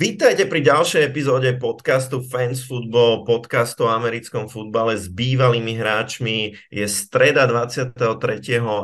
[0.00, 6.56] Vítajte pri ďalšej epizóde podcastu Fans Football, podcastu o americkom futbale s bývalými hráčmi.
[6.72, 8.08] Je streda 23.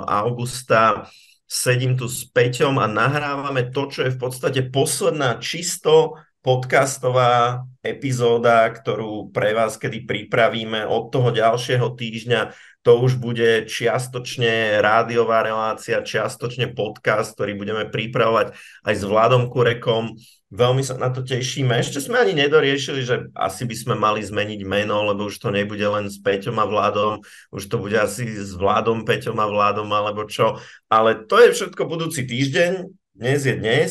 [0.04, 1.08] augusta.
[1.48, 8.68] Sedím tu s Peťom a nahrávame to, čo je v podstate posledná čisto podcastová epizóda,
[8.68, 12.52] ktorú pre vás kedy pripravíme od toho ďalšieho týždňa.
[12.84, 18.52] To už bude čiastočne rádiová relácia, čiastočne podcast, ktorý budeme pripravovať
[18.84, 21.74] aj s Vladom Kurekom Veľmi sa na to tešíme.
[21.74, 25.82] Ešte sme ani nedoriešili, že asi by sme mali zmeniť meno, lebo už to nebude
[25.82, 27.19] len s Peťom a Vládom,
[27.50, 30.62] už to bude asi s Vládom, Peťom a Vládom, alebo čo.
[30.86, 32.86] Ale to je všetko budúci týždeň,
[33.19, 33.91] dnes je dnes.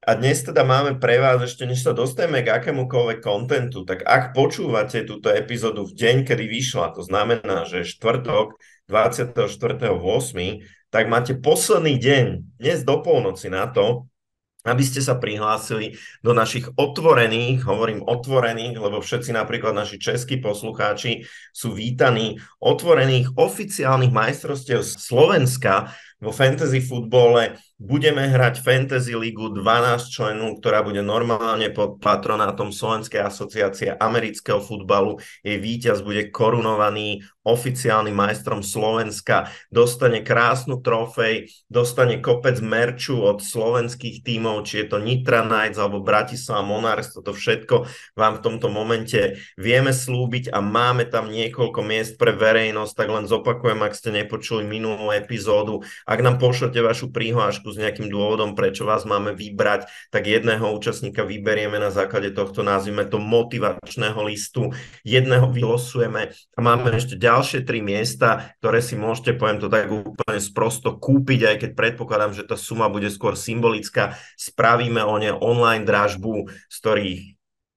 [0.00, 4.32] A dnes teda máme pre vás, ešte než sa dostaneme k akémukoľvek kontentu, tak ak
[4.32, 8.56] počúvate túto epizódu v deň, kedy vyšla, to znamená, že štvrtok
[8.88, 9.92] 24.8.,
[10.90, 12.24] tak máte posledný deň,
[12.58, 14.10] dnes do polnoci na to,
[14.64, 21.24] aby ste sa prihlásili do našich otvorených, hovorím otvorených, lebo všetci napríklad naši českí poslucháči
[21.52, 30.60] sú vítaní, otvorených oficiálnych majstrovstiev Slovenska vo fantasy futbole budeme hrať Fantasy Ligu 12 členov,
[30.60, 35.16] ktorá bude normálne pod patronátom Slovenskej asociácie amerického futbalu.
[35.40, 44.22] Jej víťaz bude korunovaný oficiálnym majstrom Slovenska, dostane krásnu trofej, dostane kopec merču od slovenských
[44.22, 49.42] tímov, či je to Nitra Knights alebo Bratislava Monarchs, toto všetko vám v tomto momente
[49.58, 54.62] vieme slúbiť a máme tam niekoľko miest pre verejnosť, tak len zopakujem, ak ste nepočuli
[54.62, 60.28] minulú epizódu, ak nám pošlete vašu prihlášku s nejakým dôvodom, prečo vás máme vybrať, tak
[60.28, 64.70] jedného účastníka vyberieme na základe tohto, nazvime to motivačného listu,
[65.02, 70.40] jedného vylosujeme a máme ešte ďalšie tri miesta, ktoré si môžete, poviem to tak úplne
[70.40, 74.18] sprosto, kúpiť, aj keď predpokladám, že tá suma bude skôr symbolická.
[74.36, 77.20] Spravíme o ne online dražbu, z ktorých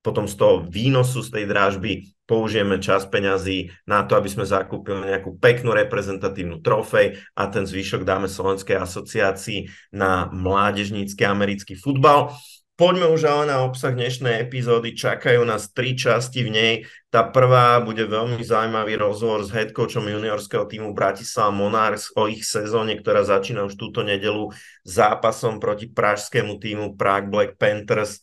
[0.04, 5.08] potom z toho výnosu z tej dražby použijeme čas peňazí na to, aby sme zakúpili
[5.08, 12.36] nejakú peknú reprezentatívnu trofej a ten zvyšok dáme Slovenskej asociácii na mládežnícky americký futbal.
[12.74, 14.98] Poďme už ale na obsah dnešnej epizódy.
[14.98, 16.74] Čakajú nás tri časti v nej.
[17.14, 22.98] Tá prvá bude veľmi zaujímavý rozhovor s headcoachom juniorského týmu Bratislava Monarchs o ich sezóne,
[22.98, 24.50] ktorá začína už túto nedelu
[24.82, 28.20] zápasom proti pražskému týmu Prague Black Panthers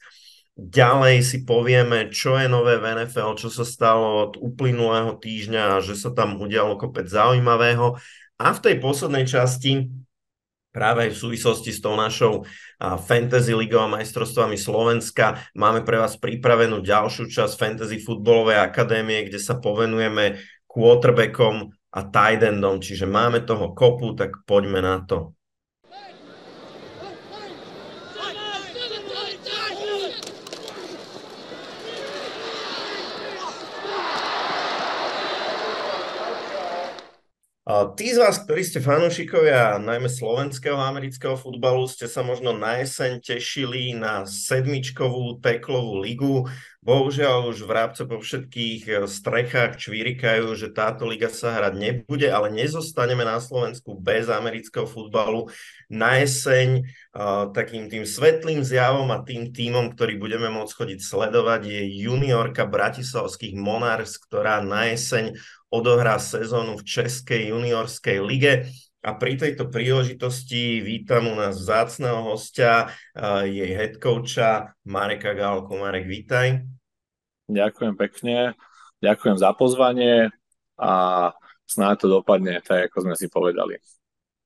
[0.60, 5.80] Ďalej si povieme, čo je nové v NFL, čo sa stalo od uplynulého týždňa a
[5.80, 7.96] že sa tam udialo kopec zaujímavého.
[8.36, 9.88] A v tej poslednej časti
[10.68, 12.44] práve v súvislosti s tou našou
[12.80, 19.36] Fantasy Ligou a majstrovstvami Slovenska máme pre vás pripravenú ďalšiu časť Fantasy futbolovej akadémie, kde
[19.36, 25.36] sa povenujeme quarterbackom a tight endom, čiže máme toho kopu, tak poďme na to.
[37.70, 42.82] Tí z vás, ktorí ste fanúšikovia najmä slovenského a amerického futbalu, ste sa možno na
[42.82, 46.50] jeseň tešili na sedmičkovú teklovú ligu.
[46.80, 52.48] Bohužiaľ už vrabce po všetkých eh, strechách čvírikajú, že táto liga sa hrať nebude, ale
[52.48, 55.52] nezostaneme na Slovensku bez amerického futbalu.
[55.92, 56.86] Na jeseň
[57.50, 63.58] takým tým svetlým zjavom a tým týmom, ktorý budeme môcť chodiť sledovať, je juniorka bratislavských
[63.58, 65.34] Monarchs, ktorá na jeseň
[65.66, 68.70] odohrá sezónu v Českej juniorskej lige.
[69.00, 72.92] A pri tejto príležitosti vítam u nás vzácného hostia,
[73.48, 75.80] jej head coacha Mareka Gálko.
[75.80, 76.60] Marek, vítaj.
[77.48, 78.52] Ďakujem pekne,
[79.00, 80.28] ďakujem za pozvanie
[80.76, 80.92] a
[81.64, 83.80] snáď to dopadne tak, ako sme si povedali.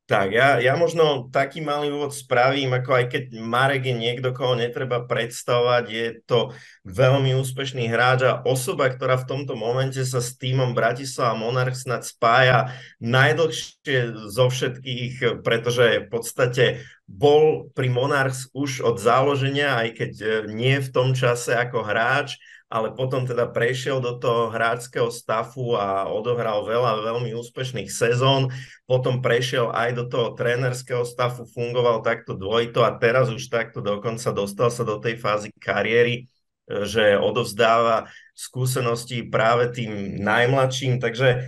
[0.04, 4.52] Tak, ja, ja možno taký malý úvod spravím, ako aj keď Marek je niekto, koho
[4.52, 6.52] netreba predstavovať, je to
[6.84, 12.04] veľmi úspešný hráč a osoba, ktorá v tomto momente sa s týmom Bratislava Monarch snad
[12.04, 16.64] spája najdlhšie zo všetkých, pretože v podstate
[17.08, 22.36] bol pri Monarchs už od založenia, aj keď e, nie v tom čase ako hráč,
[22.74, 28.50] ale potom teda prešiel do toho hráčského stafu a odohral veľa veľmi úspešných sezón,
[28.90, 34.34] potom prešiel aj do toho trénerského stafu, fungoval takto dvojito a teraz už takto dokonca
[34.34, 36.26] dostal sa do tej fázy kariéry,
[36.66, 41.46] e, že odovzdáva skúsenosti práve tým najmladším, takže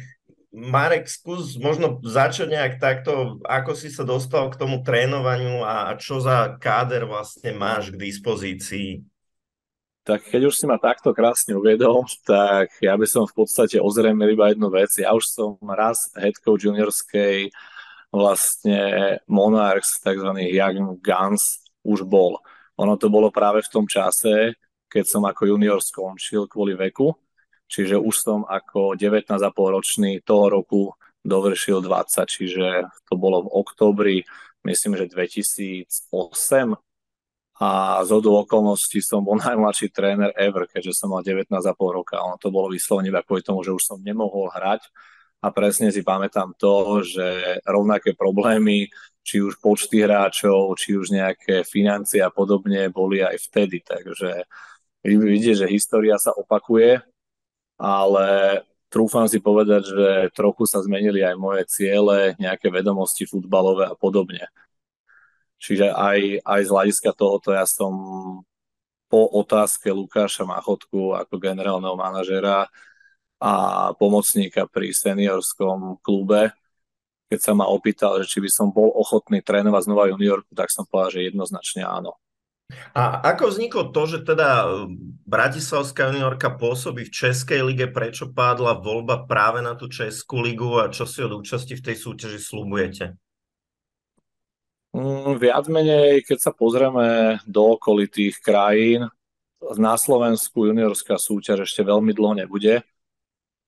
[0.54, 6.22] Marek, skús možno začať nejak takto, ako si sa dostal k tomu trénovaniu a čo
[6.22, 9.15] za káder vlastne máš k dispozícii?
[10.06, 14.38] Tak keď už si ma takto krásne uvedol, tak ja by som v podstate ozrejmil
[14.38, 14.94] iba jednu vec.
[15.02, 17.50] Ja už som raz head coach juniorskej
[18.14, 18.78] vlastne
[19.26, 20.30] Monarchs, tzv.
[20.46, 22.38] Young Guns, už bol.
[22.78, 24.54] ono to bolo práve v tom čase,
[24.86, 27.10] keď som ako junior skončil kvôli veku,
[27.66, 30.94] čiže už som ako 19,5 ročný toho roku
[31.26, 34.16] dovršil 20, čiže to bolo v oktobri,
[34.62, 36.85] myslím, že 2008
[37.56, 42.20] a z hodu okolností som bol najmladší tréner ever, keďže som mal 19,5 roka.
[42.20, 44.84] Ono to bolo vyslovene iba kvôli tomu, že už som nemohol hrať
[45.44, 48.88] a presne si pamätám to, že rovnaké problémy,
[49.26, 53.82] či už počty hráčov, či už nejaké financie a podobne boli aj vtedy.
[53.82, 54.46] Takže
[55.02, 57.02] vidíte, že história sa opakuje,
[57.76, 58.26] ale
[58.88, 64.46] trúfam si povedať, že trochu sa zmenili aj moje ciele, nejaké vedomosti futbalové a podobne.
[65.66, 67.90] Čiže aj, aj z hľadiska tohoto ja som
[69.10, 72.70] po otázke Lukáša Machotku ako generálneho manažera
[73.42, 73.52] a
[73.98, 76.54] pomocníka pri seniorskom klube.
[77.26, 80.86] Keď sa ma opýtal, že či by som bol ochotný trénovať znova juniorku, tak som
[80.86, 82.14] povedal, že jednoznačne áno.
[82.94, 84.70] A ako vzniklo to, že teda
[85.26, 90.90] Bratislavská juniorka pôsobí v Českej lige, prečo pádla voľba práve na tú Českú ligu a
[90.90, 93.18] čo si od účasti v tej súťaži slúbujete?
[94.96, 99.04] Mm, viac menej, keď sa pozrieme do okolitých krajín,
[99.76, 102.80] na Slovensku juniorská súťaž ešte veľmi dlho nebude.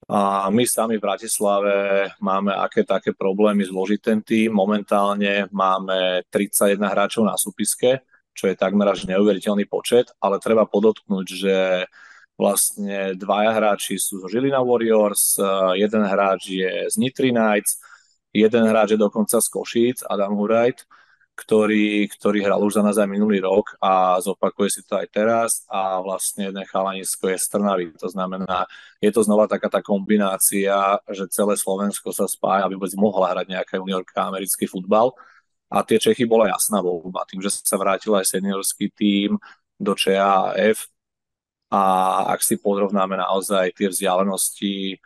[0.09, 1.73] A my sami v Bratislave
[2.17, 4.49] máme aké také problémy zložiť ten tým.
[4.57, 8.01] Momentálne máme 31 hráčov na súpiske,
[8.33, 11.55] čo je takmer až neuveriteľný počet, ale treba podotknúť, že
[12.41, 15.37] vlastne dvaja hráči sú zo Žilina Warriors,
[15.77, 17.77] jeden hráč je z Nitry Knights,
[18.33, 20.89] jeden hráč je dokonca z Košíc, Adam Hurajt,
[21.39, 25.63] ktorý, ktorý hral už za nás aj minulý rok a zopakuje si to aj teraz
[25.71, 27.95] a vlastne jeden chalanisko je z Trnavy.
[27.95, 28.67] To znamená,
[28.99, 33.47] je to znova taká tá kombinácia, že celé Slovensko sa spája, aby vôbec mohla hrať
[33.55, 35.15] nejaká juniorka americký futbal.
[35.71, 37.23] A tie Čechy bola jasná voľba.
[37.29, 39.39] Tým, že sa vrátil aj seniorský tím
[39.79, 40.91] do ČAF
[41.71, 41.83] a
[42.35, 44.99] ak si porovnáme naozaj tie vzdialenosti,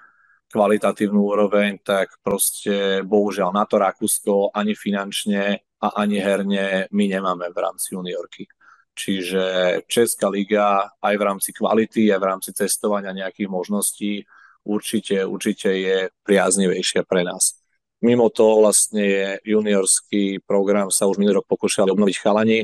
[0.53, 7.51] kvalitatívnu úroveň, tak proste bohužiaľ na to Rakúsko ani finančne a ani herne my nemáme
[7.51, 8.47] v rámci juniorky.
[8.95, 9.43] Čiže
[9.89, 14.23] Česká liga aj v rámci kvality, aj v rámci cestovania nejakých možností
[14.63, 17.59] určite, určite je priaznivejšia pre nás.
[18.03, 22.59] Mimo toho vlastne je juniorský program, sa už minulý rok pokúšali obnoviť chalani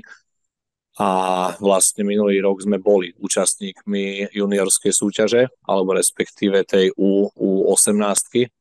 [1.00, 1.10] a
[1.64, 8.52] vlastne minulý rok sme boli účastníkmi juniorskej súťaže, alebo respektíve tej U, U18,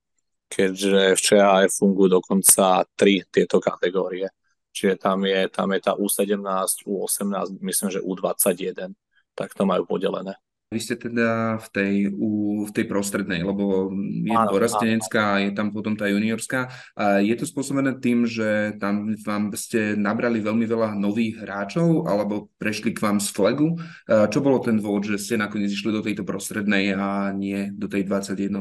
[0.46, 4.30] keďže v ČAF fungujú dokonca tri tieto kategórie.
[4.78, 6.38] Čiže tam je, tam je tá U17,
[6.86, 8.94] U18, myslím, že U21.
[9.34, 10.38] Tak to majú podelené.
[10.68, 13.88] Vy ste teda v tej, u, v tej prostrednej, lebo
[14.20, 16.68] je áno, dorastenecká a je tam potom tá juniorská.
[16.92, 22.52] A je to spôsobené tým, že tam vám ste nabrali veľmi veľa nových hráčov alebo
[22.60, 23.80] prešli k vám z flagu.
[24.12, 27.88] A čo bolo ten dôvod, že ste nakoniec išli do tejto prostrednej a nie do
[27.88, 28.52] tej 21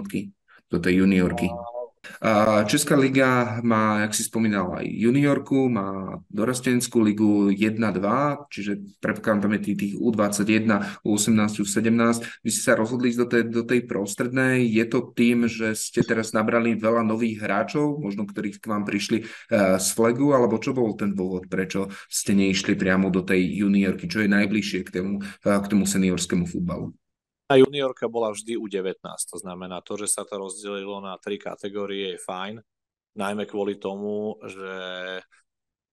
[0.71, 1.51] do tej juniorky?
[2.65, 9.53] Česká liga má, jak si spomínal, aj juniorku, má dorastenskú ligu 1-2, čiže predpokladám tam
[9.57, 12.43] je tých, tých U21, U18, U17.
[12.43, 14.65] Vy ste sa rozhodli ísť do tej, do tej prostrednej.
[14.67, 19.17] Je to tým, že ste teraz nabrali veľa nových hráčov, možno ktorých k vám prišli
[19.23, 24.09] uh, z flagu, alebo čo bol ten dôvod, prečo ste neišli priamo do tej juniorky,
[24.09, 26.93] čo je najbližšie k tomu, uh, k tomu seniorskému futbalu?
[27.55, 32.19] Juniorka bola vždy u 19, to znamená to, že sa to rozdelilo na tri kategórie
[32.19, 32.59] je fajn,
[33.15, 34.75] najmä kvôli tomu, že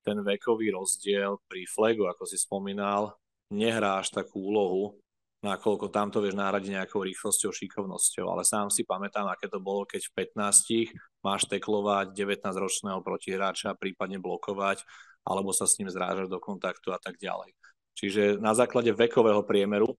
[0.02, 3.14] ten vekový rozdiel pri flagu, ako si spomínal,
[3.54, 4.99] nehrá až takú úlohu,
[5.46, 9.87] nakoľko tam to vieš nahradiť nejakou rýchlosťou, šikovnosťou, ale sám si pamätám, aké to bolo,
[9.87, 10.90] keď v 15
[11.23, 14.82] máš teklovať 19-ročného protihráča, prípadne blokovať,
[15.25, 17.52] alebo sa s ním zrážať do kontaktu a tak ďalej.
[17.94, 19.94] Čiže na základe vekového priemeru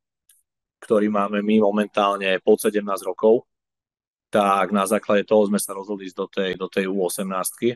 [0.85, 3.49] ktorý máme my momentálne pod 17 rokov,
[4.29, 7.73] tak na základe toho sme sa rozhodli ísť do tej, do tej U18.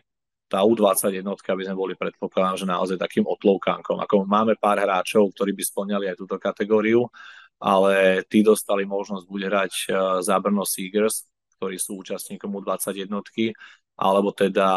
[0.50, 4.02] Tá U21 by sme boli predpokladám, že naozaj takým otlovkánkom.
[4.02, 7.06] Ako máme pár hráčov, ktorí by splňali aj túto kategóriu,
[7.62, 9.86] ale tí dostali možnosť buď hrať e,
[10.26, 13.14] za Brno Seagers, ktorí sú účastníkom U21,
[14.00, 14.68] alebo teda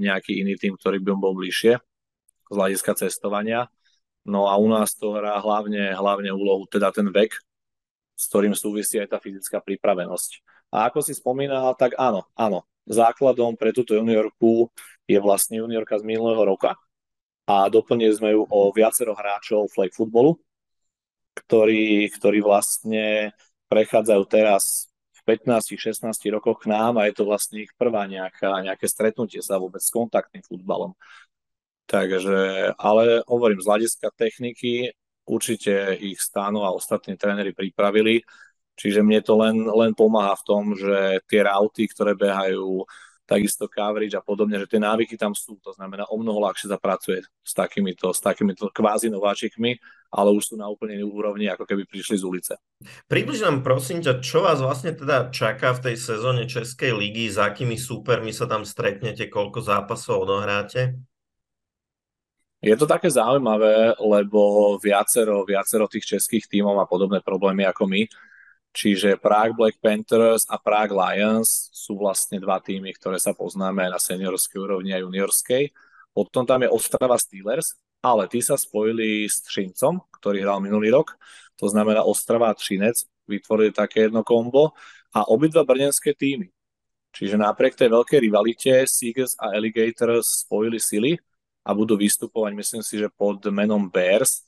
[0.00, 1.78] nejaký iný tým, ktorý by bol bližšie
[2.48, 3.68] z hľadiska cestovania.
[4.24, 7.36] No a u nás to hrá hlavne, hlavne úlohu, teda ten vek,
[8.14, 10.30] s ktorým súvisí aj tá fyzická pripravenosť.
[10.74, 14.70] A ako si spomínal, tak áno, áno, základom pre túto juniorku
[15.06, 16.74] je vlastne juniorka z minulého roka
[17.44, 20.40] a doplnili sme ju o viacero hráčov flag futbolu,
[21.36, 23.36] ktorí, ktorí vlastne
[23.68, 24.88] prechádzajú teraz
[25.24, 29.60] v 15-16 rokoch k nám a je to vlastne ich prvá nejaká, nejaké stretnutie sa
[29.60, 30.96] vôbec s kontaktným futbalom.
[31.84, 38.24] Takže, ale hovorím, z hľadiska techniky určite ich stánu a ostatní tréneri pripravili.
[38.74, 42.82] Čiže mne to len, len pomáha v tom, že tie rauty, ktoré behajú,
[43.24, 47.24] takisto coverage a podobne, že tie návyky tam sú, to znamená o mnoho ľahšie zapracuje
[47.24, 49.80] s takýmito, s takýmito kvázi nováčikmi,
[50.12, 52.54] ale už sú na úplne úrovni, ako keby prišli z ulice.
[53.08, 57.40] Približ nám prosím ťa, čo vás vlastne teda čaká v tej sezóne Českej ligy, s
[57.40, 61.00] akými súpermi sa tam stretnete, koľko zápasov odohráte?
[62.64, 64.40] Je to také zaujímavé, lebo
[64.80, 68.08] viacero, viacero tých českých tímov má podobné problémy ako my.
[68.72, 74.00] Čiže Prague Black Panthers a Prague Lions sú vlastne dva týmy, ktoré sa poznáme na
[74.00, 75.76] seniorskej úrovni a juniorskej.
[76.16, 81.20] Potom tam je Ostrava Steelers, ale tí sa spojili s Třincom, ktorý hral minulý rok.
[81.60, 84.72] To znamená Ostrava a Třinec vytvorili také jedno kombo
[85.12, 86.48] a obidva brnenské týmy.
[87.12, 91.20] Čiže napriek tej veľkej rivalite Seagulls a Alligators spojili sily
[91.64, 94.44] a budú vystupovať, myslím si, že pod menom Bears,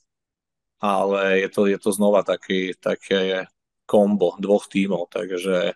[0.77, 3.49] ale je to, je to znova taký, také
[3.89, 5.73] kombo dvoch tímov, takže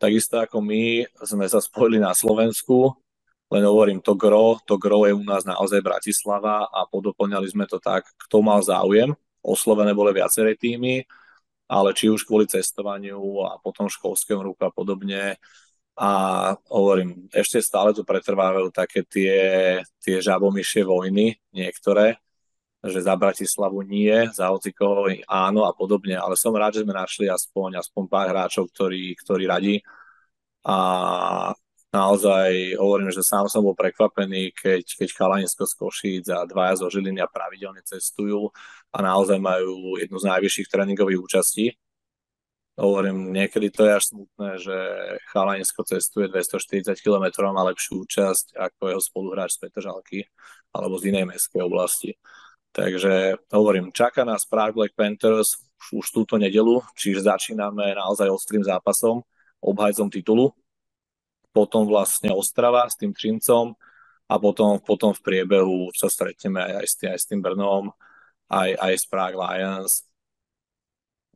[0.00, 2.98] takisto ako my sme sa spojili na Slovensku,
[3.50, 7.82] len hovorím, to gro, to gro je u nás naozaj Bratislava a podoplňali sme to
[7.82, 9.10] tak, kto mal záujem.
[9.42, 11.02] Oslovené boli viaceré týmy,
[11.66, 15.38] ale či už kvôli cestovaniu a potom školskému ruchu a podobne,
[16.00, 16.10] a
[16.72, 19.36] hovorím, ešte stále tu pretrvávajú také tie,
[20.00, 22.16] tie žabomyšie vojny, niektoré,
[22.80, 27.28] že za Bratislavu nie, za hocikoho áno a podobne, ale som rád, že sme našli
[27.28, 29.76] aspoň, aspoň pár hráčov, ktorí, ktorí radí
[30.64, 30.76] a
[31.92, 36.88] naozaj hovorím, že sám som bol prekvapený, keď, keď Chalaninsko z Košíc a dvaja zo
[36.88, 38.48] Žiliny pravidelne cestujú
[38.88, 41.76] a naozaj majú jednu z najvyšších tréningových účastí
[42.80, 44.76] hovorím, niekedy to je až smutné, že
[45.30, 50.18] Chalaninsko cestuje 240 km, má lepšiu účasť ako jeho spoluhráč z Petržalky
[50.72, 52.16] alebo z inej mestskej oblasti.
[52.72, 58.62] Takže hovorím, čaká nás Prague Black Panthers už, už túto nedelu, čiže začíname naozaj ostrým
[58.64, 59.20] zápasom,
[59.60, 60.54] obhajcom titulu,
[61.50, 63.74] potom vlastne Ostrava s tým Trincom
[64.30, 67.84] a potom, potom v priebehu sa stretneme aj, aj, s, tým, aj s tým Brnom,
[68.46, 70.09] aj, aj s Prague Lions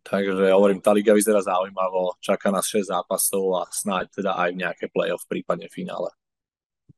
[0.05, 4.85] Takže hovorím, tá liga vyzerá zaujímavo, čaká nás 6 zápasov a snáď teda aj nejaké
[4.93, 6.13] play-off, prípadne finále.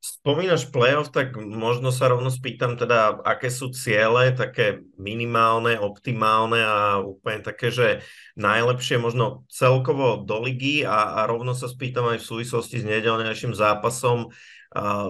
[0.02, 6.98] Spomínaš play-off, tak možno sa rovno spýtam teda, aké sú ciele, také minimálne, optimálne a
[6.98, 8.02] úplne také, že
[8.34, 13.54] najlepšie možno celkovo do ligy a, a rovno sa spýtam aj v súvislosti s nedelnejším
[13.54, 14.34] zápasom,
[14.76, 15.08] a,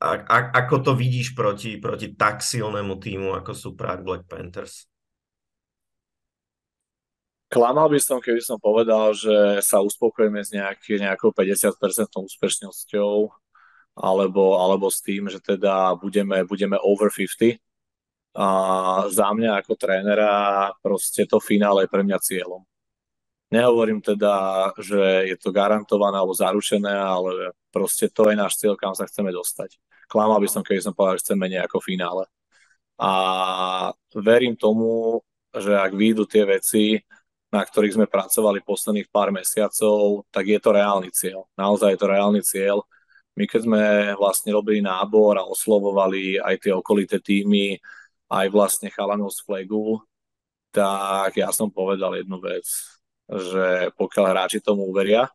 [0.00, 4.88] a, ako to vidíš proti, proti tak silnému týmu, ako sú Prague Black Panthers?
[7.56, 11.72] Klamal by som, keby som povedal, že sa uspokojíme s nejaký, nejakou 50%
[12.12, 13.32] úspešnosťou
[13.96, 17.56] alebo, alebo s tým, že teda budeme, budeme over 50.
[18.36, 18.46] A
[19.08, 22.60] za mňa ako trénera proste to finále je pre mňa cieľom.
[23.48, 28.92] Nehovorím teda, že je to garantované alebo zaručené, ale proste to je náš cieľ, kam
[28.92, 29.80] sa chceme dostať.
[30.12, 32.28] Klamal by som, keby som povedal, že chceme nejako finále.
[33.00, 33.12] A
[34.12, 35.24] verím tomu,
[35.56, 37.00] že ak výjdu tie veci,
[37.50, 41.46] na ktorých sme pracovali posledných pár mesiacov, tak je to reálny cieľ.
[41.54, 42.82] Naozaj je to reálny cieľ.
[43.36, 43.82] My keď sme
[44.16, 47.76] vlastne robili nábor a oslovovali aj tie okolité týmy,
[48.32, 50.02] aj vlastne chalanov z flagu,
[50.74, 52.66] tak ja som povedal jednu vec,
[53.30, 55.30] že pokiaľ hráči tomu uveria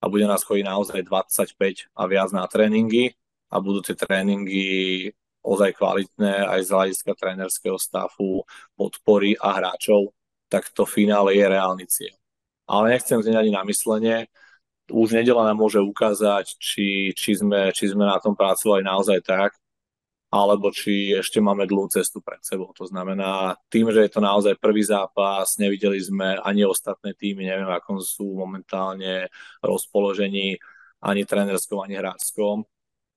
[0.00, 3.12] a bude nás chodiť naozaj 25 a viac na tréningy
[3.52, 5.12] a budú tie tréningy
[5.44, 8.42] ozaj kvalitné aj z hľadiska trénerského stafu,
[8.74, 10.10] podpory a hráčov,
[10.54, 12.14] tak to finále je reálny cieľ.
[12.70, 14.30] Ale nechcem znieť ani na myslenie,
[14.86, 19.58] už nedela nám môže ukázať, či, či, sme, či sme na tom pracovali naozaj tak,
[20.30, 22.70] alebo či ešte máme dlhú cestu pred sebou.
[22.78, 27.70] To znamená, tým, že je to naozaj prvý zápas, nevideli sme ani ostatné týmy, neviem,
[27.70, 30.58] akom sú momentálne rozpoložení,
[31.02, 32.62] ani trénerskom, ani hráčskom,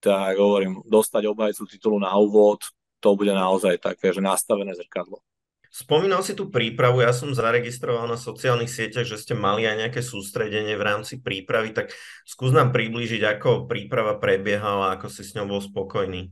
[0.01, 2.65] tak hovorím, dostať obhajcu titulu na úvod,
[3.01, 5.21] to bude naozaj také, že nastavené zrkadlo.
[5.67, 10.01] Spomínal si tú prípravu, ja som zaregistroval na sociálnych sieťach, že ste mali aj nejaké
[10.01, 11.91] sústredenie v rámci prípravy, tak
[12.23, 16.31] skús nám priblížiť, ako príprava prebiehala, ako si s ňou bol spokojný.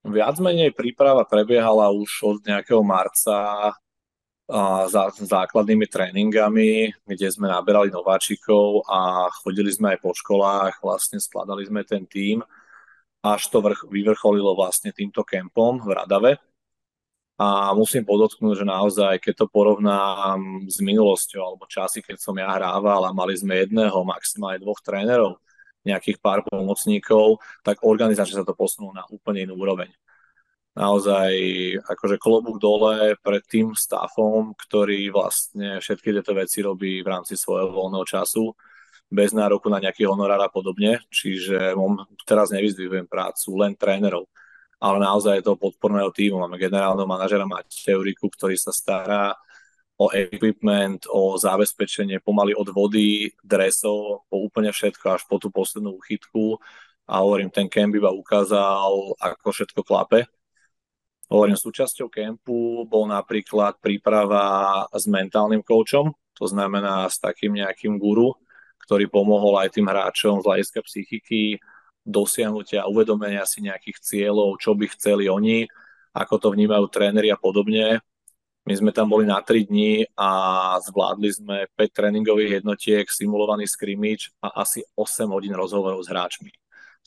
[0.00, 3.72] Viac menej príprava prebiehala už od nejakého marca
[4.90, 11.62] za základnými tréningami, kde sme naberali nováčikov a chodili sme aj po školách, vlastne skladali
[11.70, 12.42] sme ten tím,
[13.22, 16.32] až to vrch, vyvrcholilo vlastne týmto kempom v Radave,
[17.40, 22.52] a musím podotknúť, že naozaj, keď to porovnám s minulosťou alebo časy, keď som ja
[22.52, 25.40] hrával a mali sme jedného, maximálne dvoch trénerov,
[25.80, 29.88] nejakých pár pomocníkov, tak organizáčne sa to posunulo na úplne inú úroveň.
[30.76, 31.32] naozaj
[31.82, 37.72] akože klobúk dole pred tým staffom, ktorý vlastne všetky tieto veci robí v rámci svojho
[37.72, 38.52] voľného času
[39.10, 41.02] bez nároku na nejaký honorár a podobne.
[41.10, 41.74] Čiže
[42.28, 44.30] teraz nevyzdvihujem prácu len trénerov,
[44.80, 46.40] ale naozaj to podporného týmu.
[46.40, 49.36] Máme generálneho manažera Mateja Euriku, ktorý sa stará
[50.00, 56.00] o equipment, o zabezpečenie pomaly od vody, dresov, po úplne všetko až po tú poslednú
[56.00, 56.56] uchytku.
[57.04, 60.24] A hovorím, ten kemp iba ukázal, ako všetko klape.
[61.28, 68.34] Hovorím, súčasťou kempu bol napríklad príprava s mentálnym koučom, to znamená s takým nejakým guru,
[68.88, 71.60] ktorý pomohol aj tým hráčom z hľadiska psychiky,
[72.10, 75.64] dosiahnutia, uvedomenia si nejakých cieľov, čo by chceli oni,
[76.12, 78.02] ako to vnímajú tréneri a podobne.
[78.66, 80.30] My sme tam boli na 3 dní a
[80.84, 86.52] zvládli sme 5 tréningových jednotiek, simulovaný scrimmage a asi 8 hodín rozhovorov s hráčmi.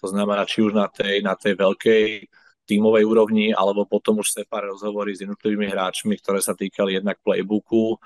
[0.02, 2.28] To znamená, či už na tej, na tej veľkej
[2.64, 8.00] tímovej úrovni, alebo potom už separe rozhovory s jednotlivými hráčmi, ktoré sa týkali jednak playbooku,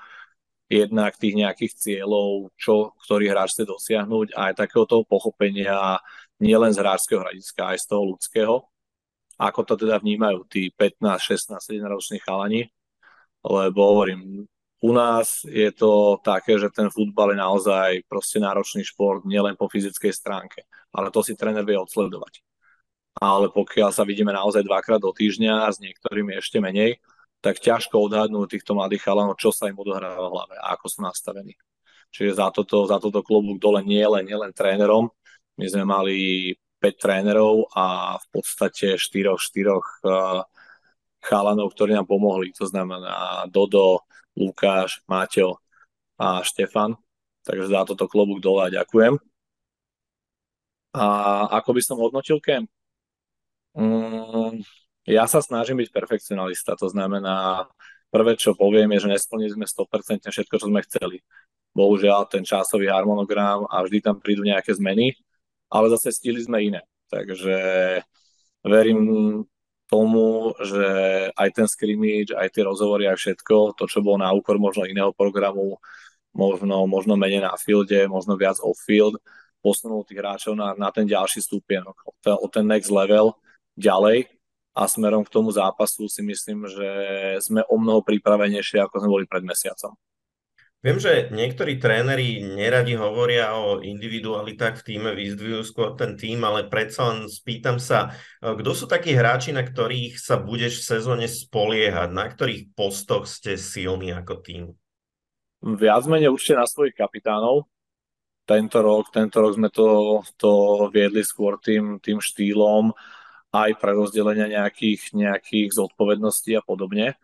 [0.68, 5.96] jednak tých nejakých cieľov, čo ktorý hráč chce dosiahnuť a aj takého toho pochopenia
[6.38, 8.54] nielen z hráčského hľadiska, aj z toho ľudského.
[9.38, 12.66] Ako to teda vnímajú tí 15, 16, 17 roční chalani,
[13.46, 14.46] lebo hovorím,
[14.78, 19.66] u nás je to také, že ten futbal je naozaj proste náročný šport, nielen po
[19.66, 22.42] fyzickej stránke, ale to si tréner vie odsledovať.
[23.18, 27.02] Ale pokiaľ sa vidíme naozaj dvakrát do týždňa, s niektorými ešte menej,
[27.42, 30.98] tak ťažko odhadnúť týchto mladých chalanov, čo sa im odohráva v hlave a ako sú
[31.02, 31.54] nastavení.
[32.14, 35.10] Čiže za toto, za toto klobúk dole nie len, nie len trénerom.
[35.58, 36.18] My sme mali
[36.78, 40.46] 5 trénerov a v podstate 4 štyroch uh,
[41.26, 42.54] chalanov, ktorí nám pomohli.
[42.56, 44.06] To znamená Dodo,
[44.38, 45.58] Lukáš, Maťo
[46.14, 46.94] a Štefan.
[47.42, 49.18] Takže za toto klobúk dole a ďakujem.
[50.94, 51.06] A
[51.58, 52.70] ako by som hodnotil kemp?
[53.76, 54.64] Mm,
[55.06, 57.68] ja sa snažím byť perfekcionalista, to znamená,
[58.10, 61.22] prvé, čo poviem, je, že nesplnili sme 100% všetko, čo sme chceli.
[61.76, 65.14] Bohužiaľ, ten časový harmonogram a vždy tam prídu nejaké zmeny,
[65.68, 66.82] ale zase stihli sme iné.
[67.08, 67.56] Takže
[68.64, 69.00] verím
[69.88, 70.84] tomu, že
[71.32, 75.16] aj ten scrimmage, aj tie rozhovory, aj všetko, to, čo bolo na úkor možno iného
[75.16, 75.80] programu,
[76.36, 79.16] možno, možno menej na fielde, možno viac off-field,
[79.64, 83.32] posunul tých hráčov na, na ten ďalší stupienok, o ten, o ten next level
[83.80, 84.28] ďalej
[84.76, 86.88] a smerom k tomu zápasu si myslím, že
[87.42, 89.96] sme o mnoho pripravenejšie, ako sme boli pred mesiacom.
[90.78, 96.70] Viem, že niektorí tréneri neradi hovoria o individualitách v týme, vyzdvihujú skôr ten tým, ale
[96.70, 102.14] predsa len spýtam sa, kto sú takí hráči, na ktorých sa budeš v sezóne spoliehať,
[102.14, 104.62] na ktorých postoch ste silní ako tým?
[105.58, 107.66] Viac menej určite na svojich kapitánov.
[108.46, 112.94] Tento rok, tento rok sme to, to viedli skôr tým, tým štýlom,
[113.50, 117.18] aj pre rozdelenia nejakých, nejakých zodpovedností a podobne.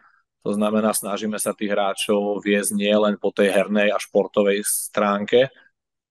[0.45, 5.49] To znamená, snažíme sa tých hráčov viesť nie len po tej hernej a športovej stránke,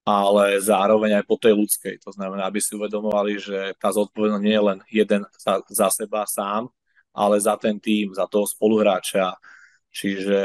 [0.03, 1.95] ale zároveň aj po tej ľudskej.
[2.03, 6.25] To znamená, aby si uvedomovali, že tá zodpovednosť nie je len jeden za, za seba
[6.25, 6.67] sám,
[7.13, 9.37] ale za ten tým, za toho spoluhráča.
[9.93, 10.39] Čiže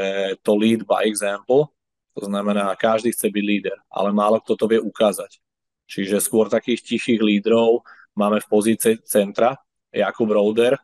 [0.45, 1.73] to lead by example,
[2.13, 5.41] to znamená, každý chce byť líder, ale málo kto to vie ukázať.
[5.89, 7.81] Čiže skôr takých tichých lídrov,
[8.19, 9.55] Máme v pozícii centra
[9.95, 10.75] Jakub Rouder,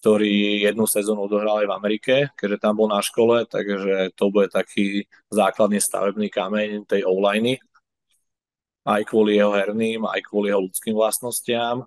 [0.00, 4.48] ktorý jednu sezónu odohral aj v Amerike, keďže tam bol na škole, takže to bude
[4.48, 7.60] taký základný stavebný kameň tej online
[8.88, 11.84] aj kvôli jeho herným, aj kvôli jeho ľudským vlastnostiam.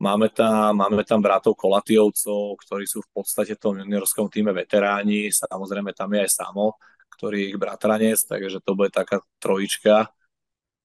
[0.00, 5.30] Máme tam, máme tam bratov Kolatiovcov, ktorí sú v podstate v tom juniorskom týme veteráni,
[5.30, 6.80] samozrejme tam je aj Samo,
[7.14, 10.10] ktorý je ich bratranec, takže to bude taká trojička,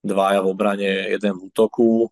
[0.03, 2.11] dvaja v obrane, jeden v útoku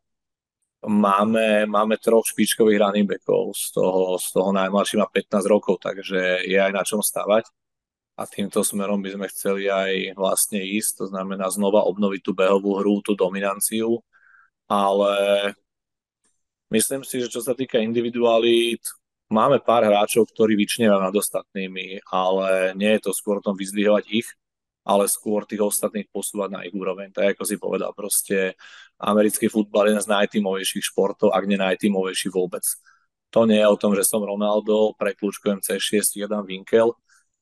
[0.85, 6.45] máme, máme troch špičkových running backov, z toho, z toho najmladší má 15 rokov, takže
[6.45, 7.49] je aj na čom stavať.
[8.17, 12.81] A týmto smerom by sme chceli aj vlastne ísť, to znamená znova obnoviť tú behovú
[12.81, 14.01] hru, tú dominanciu,
[14.65, 15.13] ale
[16.73, 18.81] myslím si, že čo sa týka individualít,
[19.29, 24.05] máme pár hráčov, ktorí vyčnievajú nad ostatnými, ale nie je to skôr o tom vyzdvihovať
[24.09, 24.27] ich,
[24.87, 27.11] ale skôr tých ostatných posúvať na ich úroveň.
[27.11, 28.55] Tak ako si povedal, proste
[28.95, 32.63] americký futbal je jeden z najtímovejších športov, ak nie najtímovejší vôbec.
[33.35, 36.95] To nie je o tom, že som Ronaldo, prekľúčkujem C6, jeden Winkel.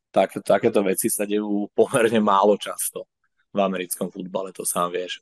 [0.09, 3.05] Tak, takéto veci sa dejú pomerne málo často
[3.53, 5.21] v americkom futbale, to sám vieš.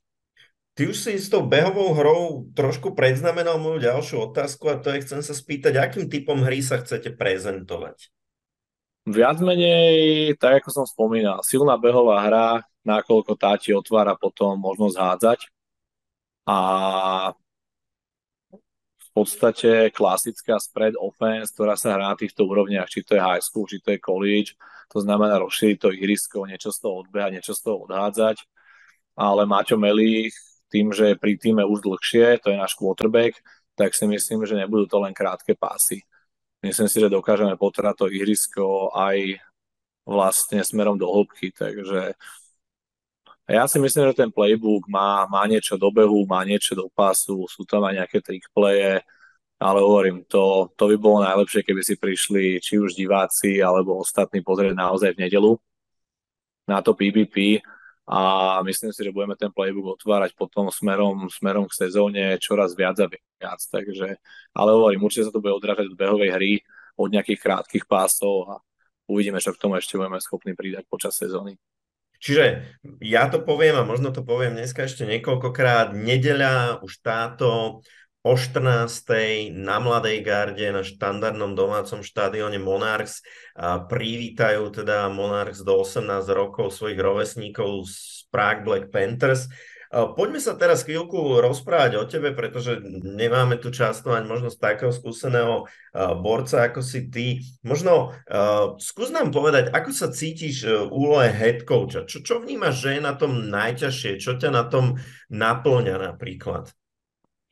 [0.74, 5.06] Ty už si s tou behovou hrou trošku predznamenal moju ďalšiu otázku a to je,
[5.06, 8.10] chcem sa spýtať, akým typom hry sa chcete prezentovať?
[9.04, 14.96] Viac menej, tak ako som spomínal, silná behová hra, nakoľko tá ti otvára potom možnosť
[14.96, 15.40] hádzať.
[16.48, 16.58] A
[18.96, 23.44] v podstate klasická spread offense, ktorá sa hrá na týchto úrovniach, či to je high
[23.44, 24.56] school, či to je college,
[24.88, 28.40] to znamená rozšíriť to ihrisko, niečo z toho odbehať, niečo z toho odhádzať.
[29.20, 30.34] Ale Maťo Melích
[30.72, 33.36] tým, že je pri týme už dlhšie, to je náš quarterback,
[33.76, 36.02] tak si myslím, že nebudú to len krátke pásy.
[36.64, 39.36] Myslím si, že dokážeme potrať to ihrisko aj
[40.08, 42.16] vlastne smerom do hĺbky, takže
[43.52, 47.44] ja si myslím, že ten playbook má, má niečo do behu, má niečo do pásu,
[47.52, 49.04] sú tam aj nejaké trick playe,
[49.60, 54.40] ale hovorím, to, to by bolo najlepšie, keby si prišli či už diváci alebo ostatní
[54.40, 55.52] pozrieť naozaj v nedelu
[56.64, 57.60] na to PBP
[58.04, 63.00] a myslím si, že budeme ten playbook otvárať potom smerom, smerom k sezóne čoraz viac
[63.00, 63.60] a viac.
[63.64, 64.20] Takže,
[64.52, 66.54] ale hovorím, určite sa to bude odrážať od behovej hry,
[67.00, 68.54] od nejakých krátkých pásov a
[69.08, 71.56] uvidíme, čo k tomu ešte budeme schopní pridať počas sezóny.
[72.24, 75.92] Čiže ja to poviem a možno to poviem dneska ešte niekoľkokrát.
[75.92, 77.80] Nedeľa už táto
[78.24, 79.52] o 14.
[79.52, 83.20] na Mladej garde na štandardnom domácom štádione Monarchs
[83.52, 89.52] a privítajú teda Monarchs do 18 rokov svojich rovesníkov z Prague Black Panthers.
[89.94, 95.70] Poďme sa teraz chvíľku rozprávať o tebe, pretože nemáme tu často ani možnosť takého skúseného
[96.18, 97.46] borca ako si ty.
[97.62, 102.10] Možno uh, skús nám povedať, ako sa cítiš v úlohe head coacha?
[102.10, 104.18] Čo, čo vnímaš, že je na tom najťažšie?
[104.18, 104.98] Čo ťa na tom
[105.30, 106.74] naplňa napríklad?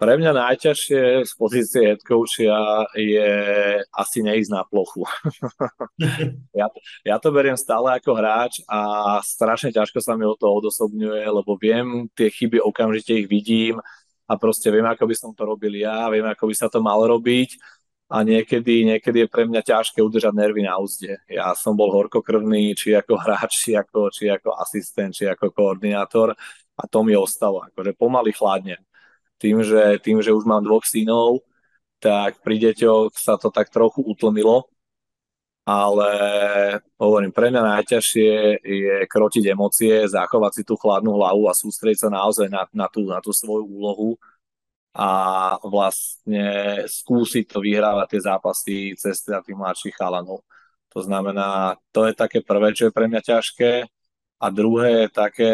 [0.01, 3.29] Pre mňa najťažšie z pozície head coacha je
[3.93, 5.05] asi neísť na plochu.
[6.57, 6.65] ja,
[7.05, 11.53] ja to beriem stále ako hráč a strašne ťažko sa mi o to odosobňuje, lebo
[11.53, 13.77] viem tie chyby, okamžite ich vidím
[14.25, 17.05] a proste viem, ako by som to robil ja, viem, ako by sa to malo
[17.05, 17.61] robiť
[18.09, 21.21] a niekedy, niekedy je pre mňa ťažké udržať nervy na úzde.
[21.29, 26.33] Ja som bol horkokrvný, či ako hráč, či ako, či ako asistent, či ako koordinátor
[26.73, 28.81] a to mi ostalo, akože pomaly chladne
[29.41, 31.41] tým, že, tým, že už mám dvoch synov,
[31.97, 34.69] tak pri deťoch sa to tak trochu utlmilo,
[35.65, 36.10] ale
[36.97, 38.32] hovorím, pre mňa najťažšie
[38.65, 43.06] je krotiť emócie, zachovať si tú chladnú hlavu a sústrediť sa naozaj na, na, tú,
[43.06, 44.17] na tú svoju úlohu
[44.91, 45.10] a
[45.63, 50.43] vlastne skúsiť to vyhrávať tie zápasy cez teda tých mladších chalanov.
[50.91, 53.71] To znamená, to je také prvé, čo je pre mňa ťažké
[54.41, 55.54] a druhé je také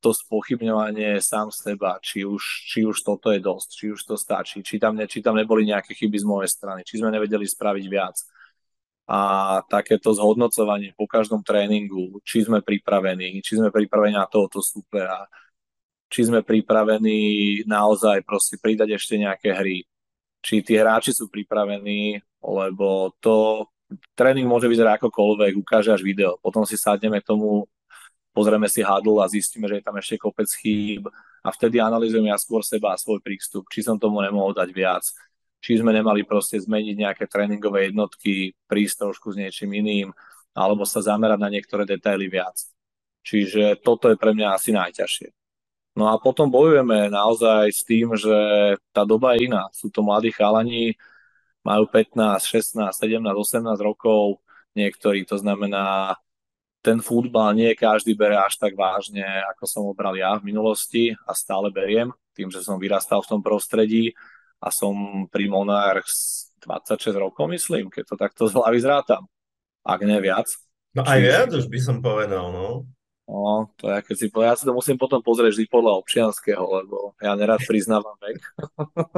[0.00, 4.64] to spochybňovanie sám seba, či už, či už toto je dosť, či už to stačí,
[4.64, 7.86] či tam, ne, či tam neboli nejaké chyby z mojej strany, či sme nevedeli spraviť
[7.86, 8.16] viac.
[9.10, 9.20] A
[9.68, 15.28] takéto zhodnocovanie po každom tréningu, či sme pripravení, či sme pripravení na tohoto supera,
[16.08, 19.84] či sme pripravení naozaj proste pridať ešte nejaké hry,
[20.40, 23.66] či tí hráči sú pripravení, lebo to
[24.14, 27.66] tréning môže vyzerať akokoľvek, ukáže až video, potom si sadneme tomu
[28.30, 31.06] pozrieme si hadl a zistíme, že je tam ešte kopec chýb
[31.42, 35.04] a vtedy analýzujem ja skôr seba a svoj prístup, či som tomu nemohol dať viac,
[35.60, 40.08] či sme nemali proste zmeniť nejaké tréningové jednotky, prísť trošku s niečím iným,
[40.56, 42.56] alebo sa zamerať na niektoré detaily viac.
[43.20, 45.28] Čiže toto je pre mňa asi najťažšie.
[46.00, 48.32] No a potom bojujeme naozaj s tým, že
[48.94, 49.68] tá doba je iná.
[49.74, 50.96] Sú to mladí chalani,
[51.60, 54.40] majú 15, 16, 17, 18 rokov,
[54.72, 56.16] niektorí, to znamená,
[56.80, 61.12] ten futbal nie každý bere až tak vážne, ako som ho bral ja v minulosti
[61.28, 64.16] a stále beriem, tým, že som vyrastal v tom prostredí
[64.60, 69.24] a som pri Monarchs 26 rokov, myslím, keď to takto z hlavy zrátam.
[69.80, 70.48] Ak ne viac.
[70.92, 72.84] No aj viac už by som povedal, no.
[73.30, 76.60] No, to je, keď si povedal, ja si to musím potom pozrieť vždy podľa občianského,
[76.66, 78.42] lebo ja nerad priznávam vek.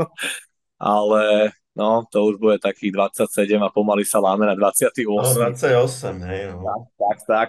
[0.76, 5.08] Ale No, to už bude takých 27 a pomaly sa láme na 28.
[5.08, 6.52] No, 28, hej.
[6.52, 6.92] No.
[7.00, 7.48] Tak, tak.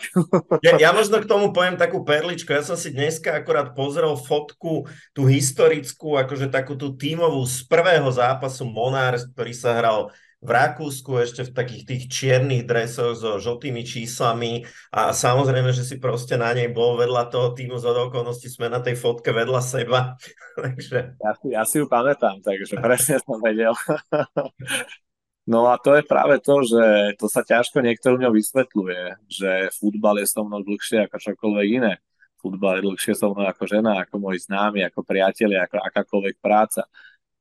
[0.64, 2.48] ja, ja možno k tomu poviem takú perličku.
[2.56, 8.08] Ja som si dneska akorát pozrel fotku, tú historickú, akože takú tú tímovú z prvého
[8.16, 10.08] zápasu Monars, ktorý sa hral
[10.44, 16.04] v Rakúsku ešte v takých tých čiernych dresoch so žltými číslami a samozrejme, že si
[16.04, 20.20] proste na nej bol vedľa toho týmu z okolností sme na tej fotke vedľa seba.
[20.60, 21.16] takže...
[21.16, 23.72] ja, si, ja si ju pamätám, takže presne som vedel.
[25.54, 29.02] no a to je práve to, že to sa ťažko niektorým ňom vysvetľuje,
[29.32, 32.04] že futbal je so mnou dlhšie ako čokoľvek iné.
[32.44, 36.84] Futbal je dlhšie so mnou ako žena, ako moji známi, ako priatelia, ako akákoľvek práca.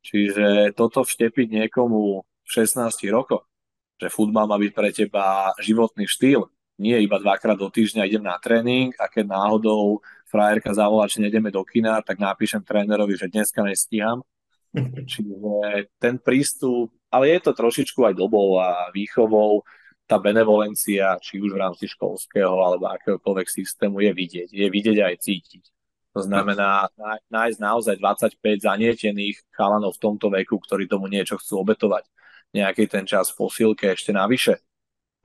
[0.02, 3.48] Čiže toto vštepiť niekomu 16 rokoch,
[3.96, 8.36] že futbal má byť pre teba životný štýl, nie iba dvakrát do týždňa idem na
[8.42, 13.62] tréning a keď náhodou frajerka zavolá, či nejdeme do kina, tak napíšem trénerovi, že dneska
[13.62, 14.24] nestíham.
[15.10, 19.62] Čiže ten prístup, ale je to trošičku aj dobou a výchovou,
[20.08, 24.48] tá benevolencia, či už v rámci školského alebo akéhokoľvek systému je vidieť.
[24.50, 25.64] Je vidieť aj cítiť.
[26.12, 26.92] To znamená
[27.32, 32.04] nájsť naozaj 25 zanietených chalanov v tomto veku, ktorí tomu niečo chcú obetovať.
[32.52, 34.60] Nejaký ten čas v posilke ešte navyše.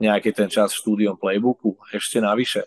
[0.00, 2.64] Nejaký ten čas štúdiom playbooku ešte navyše.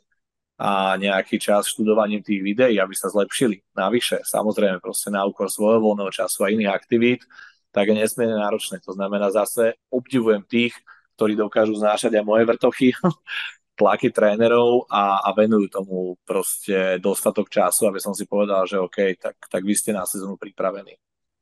[0.62, 4.21] A nejaký čas študovaním tých videí, aby sa zlepšili navyše.
[4.21, 7.26] Samozrejme proste na úkor svojho voľného času a iných aktivít,
[7.74, 8.78] tak je nesmierne náročné.
[8.86, 10.78] To znamená zase obdivujem tých,
[11.17, 12.93] ktorí dokážu znášať aj moje vrtochy,
[13.80, 19.17] tlaky trénerov a, a venujú tomu proste dostatok času, aby som si povedal, že OK,
[19.17, 20.93] tak, tak vy ste na sezónu pripravení.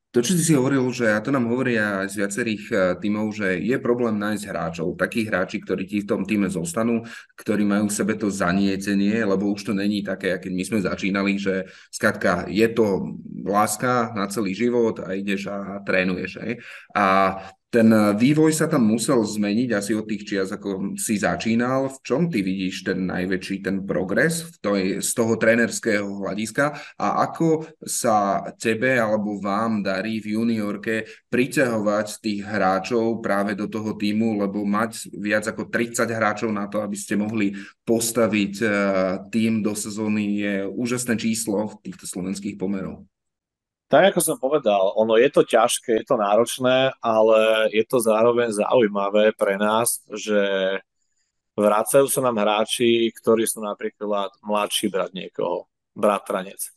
[0.10, 3.62] To, čo si hovoril, že a to nám hovoria aj z viacerých e, tímov, že
[3.62, 7.06] je problém nájsť hráčov, takých hráči, ktorí ti v tom týme zostanú,
[7.38, 11.38] ktorí majú v sebe to zanietenie, lebo už to není také, keď my sme začínali,
[11.38, 16.42] že skratka je to láska na celý život a ideš a trénuješ.
[16.42, 16.52] Aj?
[16.98, 17.06] A
[17.70, 21.94] ten eh, vývoj sa tam musel zmeniť asi od tých čias, ako si začínal.
[21.94, 27.08] V čom ty vidíš ten najväčší ten progres v toj, z toho trénerského hľadiska a
[27.30, 34.42] ako sa tebe alebo vám darí v juniorke priťahovať tých hráčov práve do toho týmu,
[34.42, 37.54] lebo mať viac ako 30 hráčov na to, aby ste mohli
[37.86, 38.72] postaviť uh,
[39.30, 43.06] tým do sezóny je úžasné číslo v týchto slovenských pomerov.
[43.90, 48.54] Tak ako som povedal, ono je to ťažké, je to náročné, ale je to zároveň
[48.54, 50.38] zaujímavé pre nás, že
[51.58, 55.66] vracajú sa nám hráči, ktorí sú napríklad mladší brat niekoho,
[55.98, 56.70] bratranec.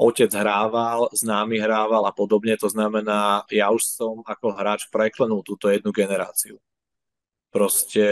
[0.00, 5.68] Otec hrával, známy hrával a podobne, to znamená, ja už som ako hráč preklenul túto
[5.68, 6.56] jednu generáciu.
[7.52, 8.08] Proste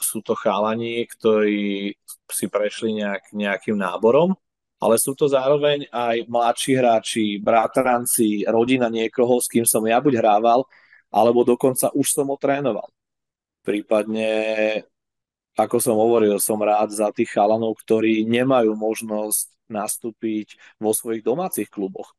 [0.00, 1.92] sú to chalani, ktorí
[2.32, 4.32] si prešli nejak, nejakým náborom
[4.76, 10.20] ale sú to zároveň aj mladší hráči, bratranci, rodina niekoho, s kým som ja buď
[10.20, 10.68] hrával,
[11.08, 12.92] alebo dokonca už som ho trénoval.
[13.64, 14.28] Prípadne,
[15.56, 21.72] ako som hovoril, som rád za tých chalanov, ktorí nemajú možnosť nastúpiť vo svojich domácich
[21.72, 22.12] kluboch.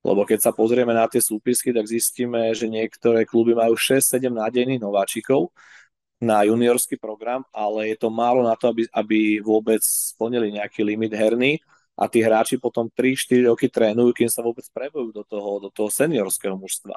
[0.00, 4.80] Lebo keď sa pozrieme na tie súpisky, tak zistíme, že niektoré kluby majú 6-7 nádejných
[4.80, 5.52] nováčikov
[6.22, 11.12] na juniorský program, ale je to málo na to, aby, aby vôbec splnili nejaký limit
[11.12, 11.60] herný
[12.00, 15.92] a tí hráči potom 3-4 roky trénujú, kým sa vôbec prebujú do toho, do toho
[15.92, 16.96] seniorského mužstva.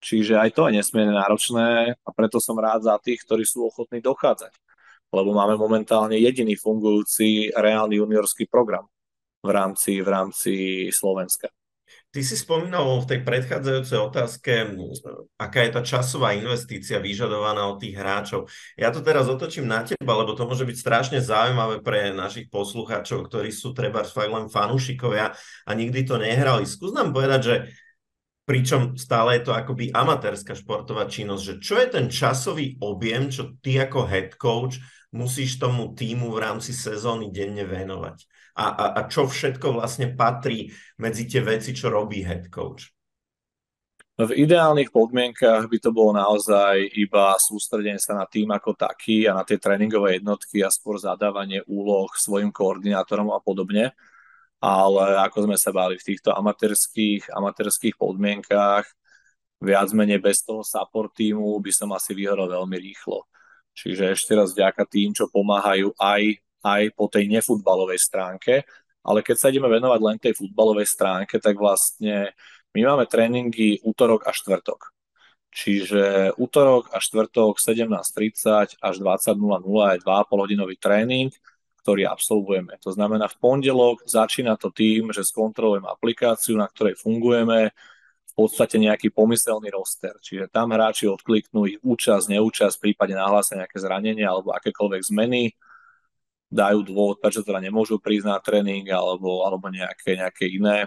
[0.00, 4.00] Čiže aj to je nesmierne náročné a preto som rád za tých, ktorí sú ochotní
[4.00, 4.52] dochádzať.
[5.12, 8.88] Lebo máme momentálne jediný fungujúci reálny juniorský program
[9.44, 10.52] v rámci, v rámci
[10.88, 11.52] Slovenska.
[12.14, 14.70] Ty si spomínal v tej predchádzajúcej otázke,
[15.34, 18.46] aká je tá časová investícia vyžadovaná od tých hráčov.
[18.78, 23.26] Ja to teraz otočím na teba, lebo to môže byť strašne zaujímavé pre našich poslucháčov,
[23.26, 25.34] ktorí sú treba fakt len fanúšikovia
[25.66, 26.62] a nikdy to nehrali.
[26.70, 27.54] Skús nám povedať, že
[28.46, 33.58] pričom stále je to akoby amatérska športová činnosť, že čo je ten časový objem, čo
[33.58, 34.78] ty ako head coach
[35.10, 38.33] musíš tomu týmu v rámci sezóny denne venovať?
[38.54, 40.70] A, a, a čo všetko vlastne patrí
[41.02, 42.94] medzi tie veci, čo robí head coach?
[44.14, 49.34] V ideálnych podmienkach by to bolo naozaj iba sústredenie sa na tým ako taký a
[49.34, 53.90] na tie tréningové jednotky a skôr zadávanie úloh svojim koordinátorom a podobne.
[54.62, 58.86] Ale ako sme sa bali v týchto amatérských, amatérských podmienkach,
[59.58, 63.26] viac menej bez toho support týmu by som asi vyhorol veľmi rýchlo.
[63.74, 68.64] Čiže ešte raz vďaka tým, čo pomáhajú aj aj po tej nefutbalovej stránke,
[69.04, 72.32] ale keď sa ideme venovať len tej futbalovej stránke, tak vlastne
[72.72, 74.90] my máme tréningy útorok a štvrtok.
[75.54, 81.30] Čiže útorok a štvrtok 17.30 až 20.00 je 2,5 hodinový tréning,
[81.84, 82.80] ktorý absolvujeme.
[82.82, 87.70] To znamená, v pondelok začína to tým, že skontrolujem aplikáciu, na ktorej fungujeme,
[88.34, 90.18] v podstate nejaký pomyselný roster.
[90.18, 95.54] Čiže tam hráči odkliknú ich účasť, neúčasť, prípade nahlásia nejaké zranenie alebo akékoľvek zmeny
[96.54, 100.86] dajú dôvod, prečo teda nemôžu prísť na tréning alebo, alebo nejaké, nejaké iné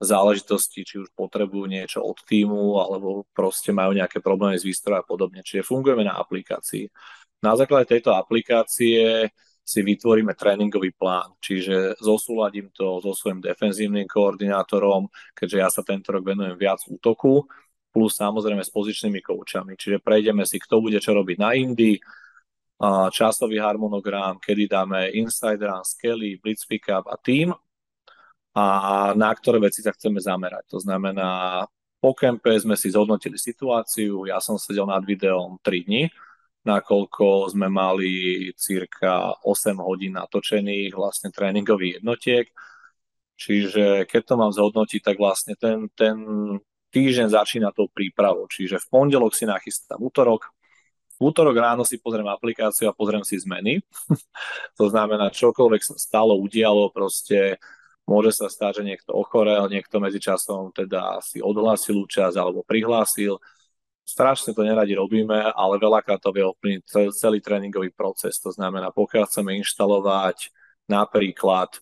[0.00, 5.06] záležitosti, či už potrebujú niečo od týmu, alebo proste majú nejaké problémy s výstrojom a
[5.06, 5.44] podobne.
[5.44, 6.88] Čiže fungujeme na aplikácii.
[7.44, 9.28] Na základe tejto aplikácie
[9.64, 16.12] si vytvoríme tréningový plán, čiže zosúladím to so svojím defenzívnym koordinátorom, keďže ja sa tento
[16.12, 17.48] rok venujem viac útoku,
[17.88, 19.72] plus samozrejme s pozičnými koučami.
[19.80, 21.96] Čiže prejdeme si, kto bude čo robiť na Indii,
[23.14, 27.54] časový harmonogram, kedy dáme inside run, skelly, blitz pickup a team
[28.54, 28.64] a
[29.18, 30.70] na ktoré veci sa chceme zamerať.
[30.74, 31.62] To znamená,
[31.98, 36.04] po kempe sme si zhodnotili situáciu, ja som sedel nad videom 3 dní,
[36.64, 38.12] nakoľko sme mali
[38.56, 42.46] cirka 8 hodín natočených vlastne tréningových jednotiek.
[43.34, 46.16] Čiže keď to mám zhodnotiť, tak vlastne ten, ten
[46.94, 48.46] týždeň začína tou prípravou.
[48.46, 50.54] Čiže v pondelok si nachystám útorok,
[51.24, 53.80] útorok ráno si pozriem aplikáciu a pozriem si zmeny.
[54.78, 57.56] to znamená, čokoľvek sa stalo, udialo, proste
[58.04, 63.40] Môže sa stať, že niekto ochorel, niekto medzičasom teda si odhlásil účasť alebo prihlásil.
[64.04, 66.84] Strašne to neradi robíme, ale veľakrát to vie ovplyvniť
[67.16, 68.36] celý tréningový proces.
[68.44, 70.52] To znamená, pokiaľ chceme inštalovať
[70.84, 71.80] napríklad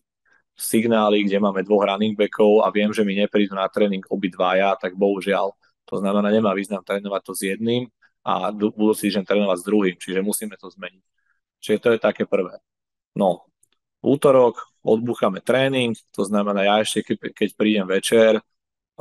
[0.55, 4.94] signály, kde máme dvoch running backov a viem, že mi neprídu na tréning obidvaja, tak
[4.94, 5.50] bohužiaľ.
[5.90, 7.90] To znamená, nemá význam trénovať to s jedným
[8.22, 11.04] a budú si týždeň trénovať s druhým, čiže musíme to zmeniť.
[11.62, 12.58] Čiže to je také prvé.
[13.14, 13.46] No,
[14.02, 18.42] útorok odbúchame tréning, to znamená, ja ešte keď, keď prídem večer,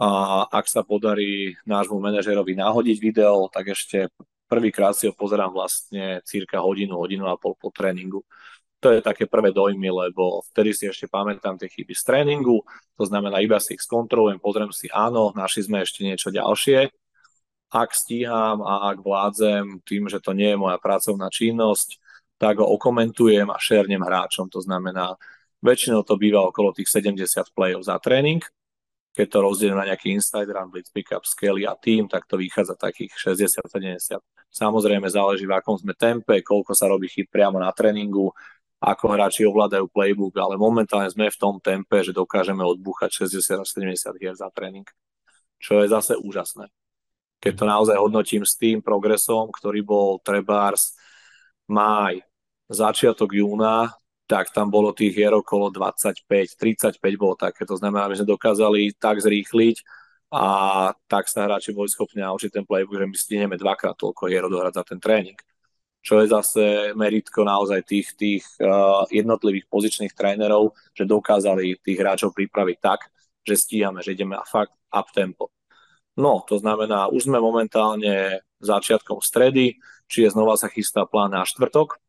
[0.02, 0.08] a
[0.48, 4.08] ak sa podarí nášmu manažerovi nahodiť video, tak ešte
[4.48, 8.24] prvýkrát si ho pozerám vlastne cirka hodinu, hodinu a pol po tréningu.
[8.82, 12.66] To je také prvé dojmy, lebo vtedy si ešte pamätám tie chyby z tréningu,
[12.98, 16.90] to znamená iba si ich skontrolujem, pozriem si, áno, našli sme ešte niečo ďalšie.
[17.72, 22.04] Ak stíham a ak vládzem tým, že to nie je moja pracovná činnosť,
[22.36, 24.52] tak ho okomentujem a šernem hráčom.
[24.52, 25.16] To znamená,
[25.64, 27.24] väčšinou to býva okolo tých 70
[27.56, 28.44] play-ov za tréning.
[29.16, 32.76] Keď to rozdelím na nejaký inside run, blitz pickup, skelly a team, tak to vychádza
[32.76, 34.20] takých 60-70.
[34.52, 38.36] Samozrejme záleží v akom sme tempe, koľko sa robí chyb priamo na tréningu,
[38.82, 43.68] ako hráči ovládajú playbook, ale momentálne sme v tom tempe, že dokážeme odbúchať 60 až
[43.78, 44.88] 70 hier za tréning,
[45.62, 46.68] čo je zase úžasné.
[47.42, 50.94] Keď to naozaj hodnotím s tým progresom, ktorý bol trebárs
[51.66, 52.22] máj,
[52.72, 53.92] začiatok júna,
[54.30, 56.24] tak tam bolo tých hier okolo 25,
[56.56, 57.68] 35 bolo také.
[57.68, 59.84] To znamená, že sme dokázali tak zrýchliť
[60.32, 60.46] a
[61.12, 64.74] tak sa hráči boli schopní naučiť ten playbook, že my stihneme dvakrát toľko hier odohrať
[64.80, 65.36] za ten tréning.
[66.00, 66.64] Čo je zase
[66.96, 73.12] meritko naozaj tých, tých uh, jednotlivých pozičných trénerov, že dokázali tých hráčov pripraviť tak,
[73.44, 75.52] že stíhame, že ideme fakt up tempo.
[76.20, 79.80] No, to znamená, už sme momentálne začiatkom stredy,
[80.12, 82.02] čiže znova sa chystá plán na štvrtok,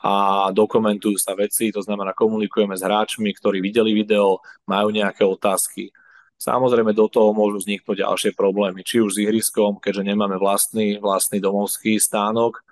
[0.00, 5.92] a dokumentujú sa veci, to znamená komunikujeme s hráčmi, ktorí videli video, majú nejaké otázky.
[6.40, 11.36] Samozrejme do toho môžu vzniknúť ďalšie problémy, či už s ihriskom, keďže nemáme vlastný, vlastný
[11.36, 12.64] domovský stánok,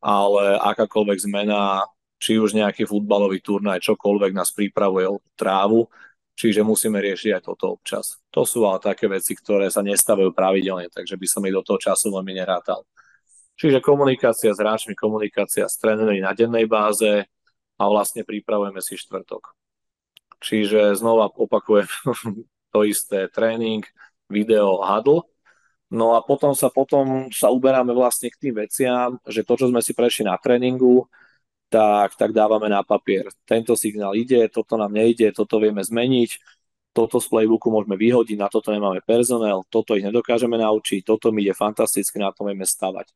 [0.00, 1.84] ale akákoľvek zmena,
[2.16, 5.92] či už nejaký futbalový turnaj, čokoľvek nás pripravuje o trávu,
[6.36, 8.20] čiže musíme riešiť aj toto občas.
[8.32, 11.78] To sú ale také veci, ktoré sa nestavujú pravidelne, takže by som ich do toho
[11.78, 12.84] času veľmi nerátal.
[13.56, 17.28] Čiže komunikácia s hráčmi, komunikácia s trénermi na dennej báze
[17.76, 19.52] a vlastne pripravujeme si štvrtok.
[20.42, 21.86] Čiže znova opakujem
[22.74, 23.86] to isté tréning,
[24.26, 25.28] video, huddle.
[25.92, 29.84] No a potom sa, potom sa uberáme vlastne k tým veciam, že to, čo sme
[29.84, 31.04] si prešli na tréningu,
[31.72, 33.32] tak, tak dávame na papier.
[33.48, 36.30] Tento signál ide, toto nám nejde, toto vieme zmeniť,
[36.92, 41.48] toto z playbooku môžeme vyhodiť, na toto nemáme personel, toto ich nedokážeme naučiť, toto mi
[41.48, 43.08] ide fantasticky, na to vieme stavať.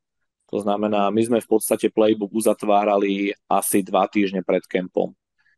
[0.49, 5.13] To znamená, my sme v podstate playbook uzatvárali asi dva týždne pred kempom.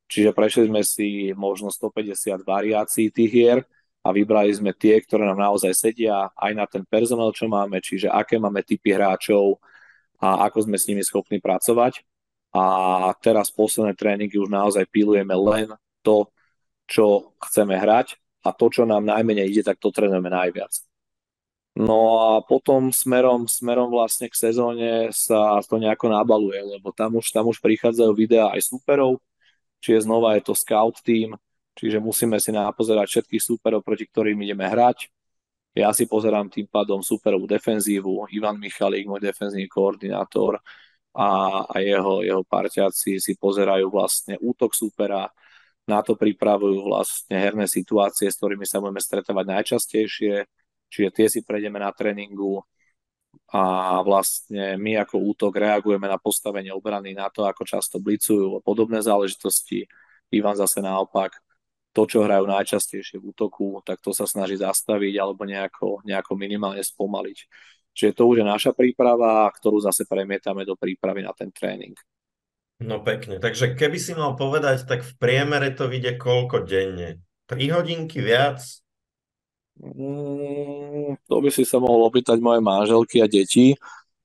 [0.08, 3.58] Čiže prešli sme si možno 150 variácií tých hier
[4.00, 8.08] a vybrali sme tie, ktoré nám naozaj sedia aj na ten personál, čo máme, čiže
[8.08, 9.60] aké máme typy hráčov
[10.18, 12.02] a ako sme s nimi schopní pracovať.
[12.52, 12.64] A
[13.20, 15.68] teraz posledné tréningy už naozaj pilujeme len
[16.00, 16.32] to,
[16.88, 20.72] čo chceme hrať a to, čo nám najmenej ide, tak to trénujeme najviac.
[21.78, 27.30] No a potom smerom, smerom vlastne k sezóne sa to nejako nabaluje, lebo tam už,
[27.30, 29.22] tam už prichádzajú videá aj superov,
[29.78, 31.38] čiže znova je to scout team,
[31.78, 35.06] čiže musíme si napozerať všetkých superov, proti ktorým ideme hrať.
[35.78, 40.58] Ja si pozerám tým pádom superovú defenzívu, Ivan Michalík, môj defenzívny koordinátor
[41.18, 41.28] a,
[41.66, 45.26] a jeho, jeho parťáci si pozerajú vlastne útok supera,
[45.88, 50.34] na to pripravujú vlastne herné situácie, s ktorými sa budeme stretávať najčastejšie,
[50.86, 52.62] čiže tie si prejdeme na tréningu
[53.50, 58.64] a vlastne my ako útok reagujeme na postavenie obrany, na to, ako často blicujú a
[58.64, 59.88] podobné záležitosti.
[60.28, 61.32] Ivan zase naopak,
[61.96, 66.84] to, čo hrajú najčastejšie v útoku, tak to sa snaží zastaviť alebo nejako, nejako minimálne
[66.84, 67.38] spomaliť.
[67.98, 71.98] Čiže to už je naša príprava, ktorú zase premietame do prípravy na ten tréning.
[72.78, 77.18] No pekne, takže keby si mal povedať, tak v priemere to vyjde koľko denne?
[77.50, 78.62] 3 hodinky viac?
[79.82, 83.74] Mm, to by si sa mohol opýtať moje manželky a deti,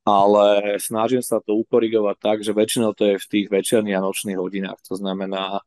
[0.05, 4.37] ale snažím sa to ukorigovať tak, že väčšinou to je v tých večerných a nočných
[4.37, 4.77] hodinách.
[4.85, 5.65] To znamená,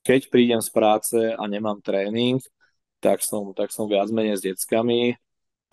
[0.00, 2.40] keď prídem z práce a nemám tréning,
[3.04, 5.20] tak som, tak som viac menej s deckami,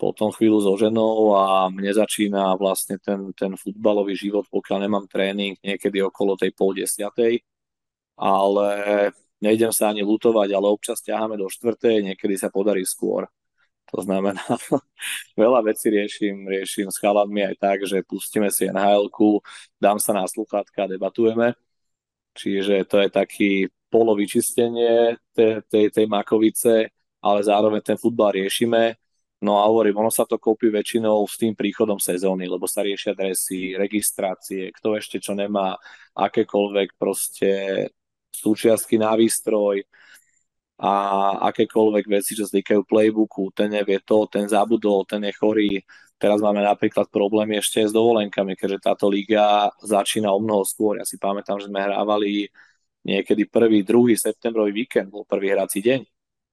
[0.00, 5.60] potom chvíľu so ženou a mne začína vlastne ten, ten futbalový život, pokiaľ nemám tréning,
[5.60, 7.44] niekedy okolo tej pol desiatej,
[8.16, 8.68] ale
[9.44, 13.28] nejdem sa ani lutovať, ale občas ťaháme do štvrtej, niekedy sa podarí skôr.
[13.90, 14.40] To znamená,
[15.42, 19.10] veľa vecí riešim, riešim s chaladmi aj tak, že pustíme si nhl
[19.82, 21.58] dám sa na sluchátka a debatujeme.
[22.38, 23.50] Čiže to je taký
[23.90, 28.99] polo vyčistenie tej, tej, tej Makovice, ale zároveň ten futbal riešime.
[29.40, 33.16] No a hovorím, ono sa to kopí väčšinou s tým príchodom sezóny, lebo sa riešia
[33.16, 35.80] dresy, registrácie, kto ešte čo nemá,
[36.12, 37.48] akékoľvek proste
[38.28, 39.80] súčiastky na výstroj
[40.80, 40.92] a
[41.48, 45.72] akékoľvek veci, čo týkajú playbooku, ten nevie to, ten zabudol, ten je chorý.
[46.20, 51.00] Teraz máme napríklad problémy ešte s dovolenkami, keďže táto liga začína o mnoho skôr.
[51.00, 52.44] Ja si pamätám, že sme hrávali
[53.08, 56.00] niekedy prvý, druhý septembrový víkend, bol prvý hrací deň.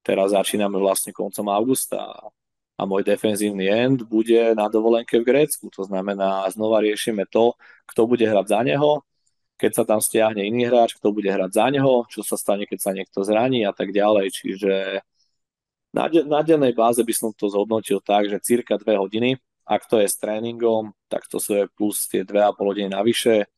[0.00, 2.00] Teraz začíname vlastne koncom augusta
[2.78, 5.66] a môj defenzívny end bude na dovolenke v Grécku.
[5.74, 7.58] To znamená, znova riešime to,
[7.90, 9.02] kto bude hrať za neho,
[9.58, 12.78] keď sa tam stiahne iný hráč, kto bude hrať za neho, čo sa stane, keď
[12.78, 14.30] sa niekto zraní a tak ďalej.
[14.30, 15.02] Čiže
[15.90, 19.34] na, de- na dennej báze by som to zhodnotil tak, že cirka 2 hodiny,
[19.66, 23.50] ak to je s tréningom, tak to sú plus tie 2,5 hodiny navyše.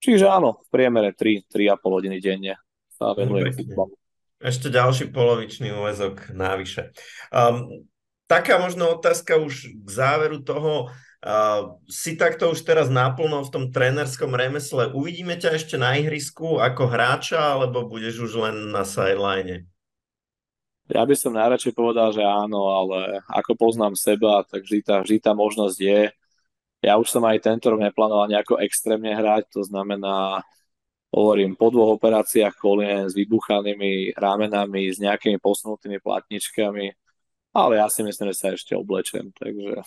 [0.00, 2.56] Čiže áno, v priemere 3, 3,5 hodiny denne
[2.96, 3.92] sa venuje futbalu.
[4.40, 6.92] Ešte ďalší polovičný úvezok návyše.
[7.32, 7.86] Um,
[8.34, 10.90] taká možno otázka už k záveru toho.
[11.24, 14.92] Uh, si takto už teraz naplno v tom trénerskom remesle.
[14.92, 19.64] Uvidíme ťa ešte na ihrisku ako hráča, alebo budeš už len na sideline?
[20.92, 25.16] Ja by som najradšej povedal, že áno, ale ako poznám seba, tak vždy tá, vždy
[25.16, 26.12] tá možnosť je.
[26.84, 30.44] Ja už som aj tento rok neplánoval nejako extrémne hrať, to znamená,
[31.08, 36.92] hovorím, po dvoch operáciách kolien s vybuchanými ramenami, s nejakými posunutými platničkami,
[37.54, 39.78] ale ja si myslím, že sa ešte oblečem, takže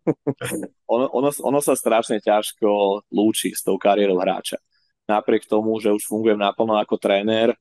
[0.94, 4.56] ono, ono, ono sa strašne ťažko lúči s tou kariérou hráča.
[5.04, 7.52] Napriek tomu, že už fungujem naplno ako tréner,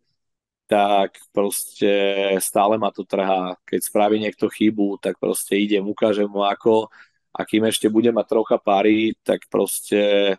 [0.66, 1.92] tak proste
[2.40, 3.60] stále ma to trhá.
[3.68, 6.88] Keď spraví niekto chybu, tak proste idem, ukážem mu ako
[7.36, 10.34] a kým ešte bude mať trocha pary, tak proste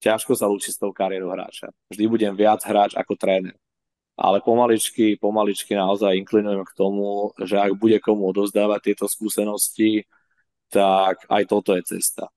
[0.00, 1.70] ťažko sa lúči s tou kariérou hráča.
[1.92, 3.54] Vždy budem viac hráč ako tréner
[4.14, 10.06] ale pomaličky, pomaličky naozaj inklinujem k tomu, že ak bude komu odozdávať tieto skúsenosti,
[10.70, 12.30] tak aj toto je cesta.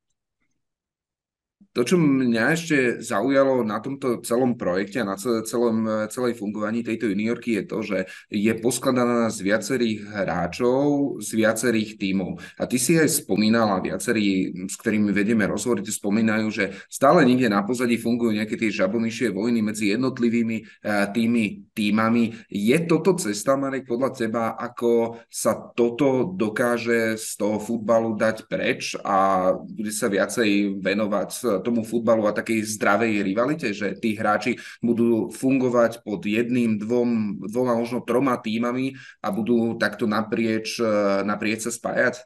[1.77, 7.05] To, čo mňa ešte zaujalo na tomto celom projekte a na celom, celej fungovaní tejto
[7.13, 7.99] juniorky je to, že
[8.33, 12.41] je poskladaná z viacerých hráčov, z viacerých tímov.
[12.57, 17.53] A ty si aj spomínala, viacerí, s ktorými vedieme rozhovory, ty spomínajú, že stále niekde
[17.53, 22.49] na pozadí fungujú nejaké tie žabomyšie vojny medzi jednotlivými eh, tými týmami.
[22.49, 28.97] Je toto cesta, Marek, podľa teba, ako sa toto dokáže z toho futbalu dať preč
[29.05, 35.27] a bude sa viacej venovať tomu futbalu a takej zdravej rivalite, že tí hráči budú
[35.27, 40.87] fungovať pod jedným, dvom, dvoma, možno troma týmami a budú takto naprieč, e,
[41.27, 42.23] naprieč sa spájať?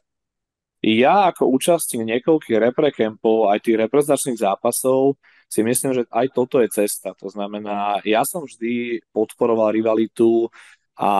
[0.82, 5.14] Ja ako účastník niekoľkých reprekempov, aj tých reprezentačných zápasov,
[5.46, 7.12] si myslím, že aj toto je cesta.
[7.22, 10.48] To znamená, ja som vždy podporoval rivalitu
[10.96, 11.10] a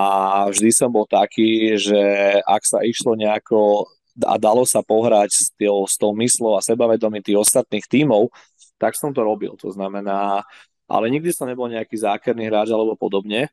[0.48, 2.00] vždy som bol taký, že
[2.42, 3.86] ak sa išlo nejako
[4.20, 8.28] a dalo sa pohrať s, tým, s tou myslou a sebavedomím tých ostatných tímov,
[8.76, 9.56] tak som to robil.
[9.62, 10.44] To znamená,
[10.90, 13.48] ale nikdy som nebol nejaký zákerný hráč alebo podobne.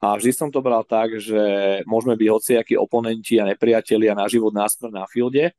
[0.00, 1.36] A vždy som to bral tak, že
[1.84, 5.52] môžeme byť hociakí oponenti a nepriatelia na život, na smrť na fielde,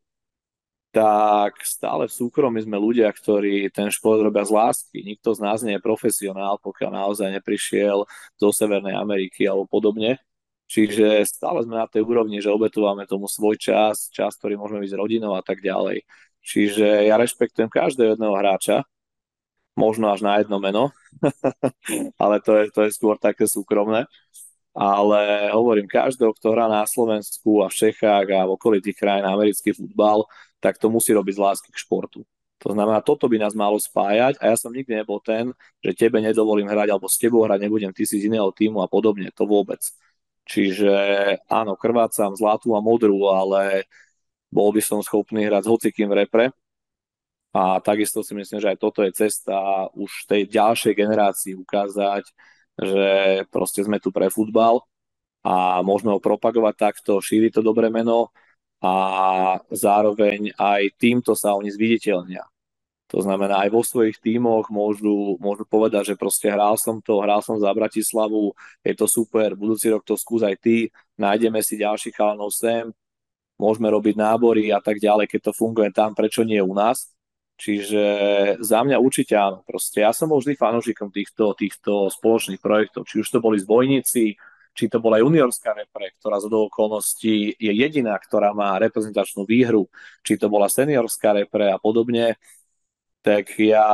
[0.91, 4.99] tak stále v súkromí sme ľudia, ktorí ten šport robia z lásky.
[5.07, 8.03] Nikto z nás nie je profesionál, pokiaľ naozaj neprišiel
[8.35, 10.19] zo Severnej Ameriky alebo podobne.
[10.71, 14.91] Čiže stále sme na tej úrovni, že obetúvame tomu svoj čas, čas, ktorý môžeme byť
[14.95, 16.07] s rodinou a tak ďalej.
[16.39, 18.87] Čiže ja rešpektujem každého jedného hráča,
[19.75, 20.95] možno až na jedno meno,
[22.23, 24.07] ale to je, to je skôr také súkromné.
[24.71, 29.75] Ale hovorím, každého, kto hrá na Slovensku a v Čechách a v okolitých krajín americký
[29.75, 30.23] futbal,
[30.63, 32.23] tak to musí robiť z lásky k športu.
[32.63, 35.51] To znamená, toto by nás malo spájať a ja som nikdy nebol ten,
[35.83, 38.87] že tebe nedovolím hrať alebo s tebou hrať nebudem, ty si z iného týmu a
[38.87, 39.83] podobne, to vôbec.
[40.45, 40.93] Čiže
[41.47, 43.85] áno, krvácam zlatú a modrú, ale
[44.51, 46.45] bol by som schopný hrať s hocikým v repre.
[47.51, 52.23] A takisto si myslím, že aj toto je cesta už tej ďalšej generácii ukázať,
[52.79, 53.05] že
[53.51, 54.79] proste sme tu pre futbal
[55.43, 58.31] a môžeme ho propagovať takto, šíriť to dobré meno
[58.79, 58.93] a
[59.67, 62.47] zároveň aj týmto sa oni zviditeľnia.
[63.11, 67.43] To znamená, aj vo svojich tímoch môžu, môžu povedať, že proste hral som to, hral
[67.43, 68.55] som za Bratislavu,
[68.87, 70.87] je to super, budúci rok to skús aj ty,
[71.19, 72.87] nájdeme si ďalších chalanov sem,
[73.59, 77.11] môžeme robiť nábory a tak ďalej, keď to funguje tam, prečo nie u nás.
[77.61, 78.03] Čiže
[78.57, 79.61] za mňa určite áno.
[79.61, 83.05] Proste ja som bol vždy fanúšikom týchto, týchto spoločných projektov.
[83.05, 84.33] Či už to boli zbojníci,
[84.73, 89.85] či to bola juniorská repre, ktorá z okolností je jediná, ktorá má reprezentačnú výhru,
[90.25, 92.41] či to bola seniorská repre a podobne
[93.21, 93.85] tak ja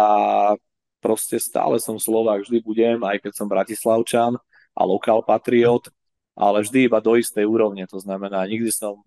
[1.04, 4.34] proste stále som Slovák, vždy budem, aj keď som Bratislavčan
[4.74, 5.88] a lokál patriot,
[6.34, 7.86] ale vždy iba do istej úrovne.
[7.88, 9.06] To znamená, nikdy som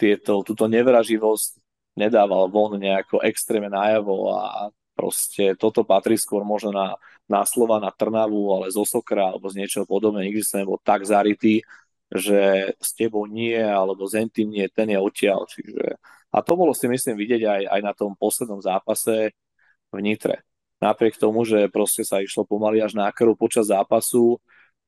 [0.00, 1.60] tieto, túto nevraživosť
[1.98, 4.40] nedával von nejako extrémne najavo a
[4.96, 6.96] proste toto patrí skôr možno na,
[7.28, 10.28] na slova, na Trnavu, ale zo Sokra alebo z niečoho podobné.
[10.28, 11.64] Nikdy som nebol tak zarytý,
[12.10, 15.46] že s tebou nie, alebo s tým nie, ten je odtiaľ.
[15.46, 16.00] Čiže...
[16.30, 19.34] A to bolo si myslím vidieť aj, aj na tom poslednom zápase
[19.90, 20.46] v Nitre.
[20.80, 24.40] Napriek tomu, že proste sa išlo pomaly až na krv počas zápasu,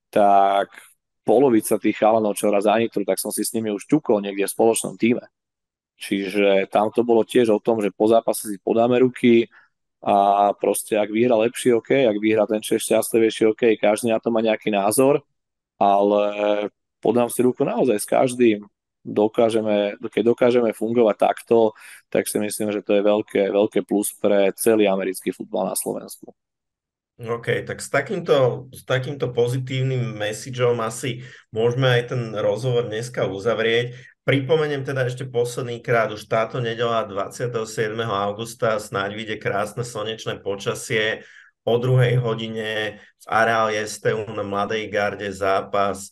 [0.08, 0.72] tak
[1.26, 4.46] polovica tých chalanov, čo raz za Nitru, tak som si s nimi už ťukol niekde
[4.46, 5.26] v spoločnom týme.
[6.02, 9.46] Čiže tam to bolo tiež o tom, že po zápase si podáme ruky
[10.02, 14.34] a proste ak vyhra lepší, OK, ak vyhra ten, čo šťastlivejší, OK, každý na to
[14.34, 15.22] má nejaký názor,
[15.78, 16.22] ale
[16.98, 18.66] podám si ruku naozaj s každým,
[19.02, 21.74] dokážeme, keď dokážeme fungovať takto,
[22.08, 26.30] tak si myslím, že to je veľké, veľké plus pre celý americký futbal na Slovensku.
[27.22, 31.22] OK, tak s takýmto, s takýmto pozitívnym messageom asi
[31.54, 33.94] môžeme aj ten rozhovor dneska uzavrieť.
[34.22, 37.94] Pripomeniem teda ešte posledný krát, už táto nedela 27.
[38.06, 41.26] augusta snáď vyjde krásne slnečné počasie.
[41.62, 46.10] O druhej hodine v areáli STU na Mladej garde zápas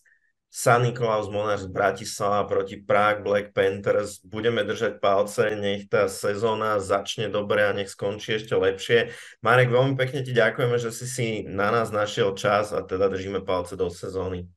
[0.51, 4.19] San Nikolaus Monáš z Bratislava proti Prague Black Panthers.
[4.27, 9.15] Budeme držať palce, nech tá sezóna začne dobre a nech skončí ešte lepšie.
[9.47, 13.47] Marek, veľmi pekne ti ďakujeme, že si si na nás našiel čas a teda držíme
[13.47, 14.51] palce do sezóny.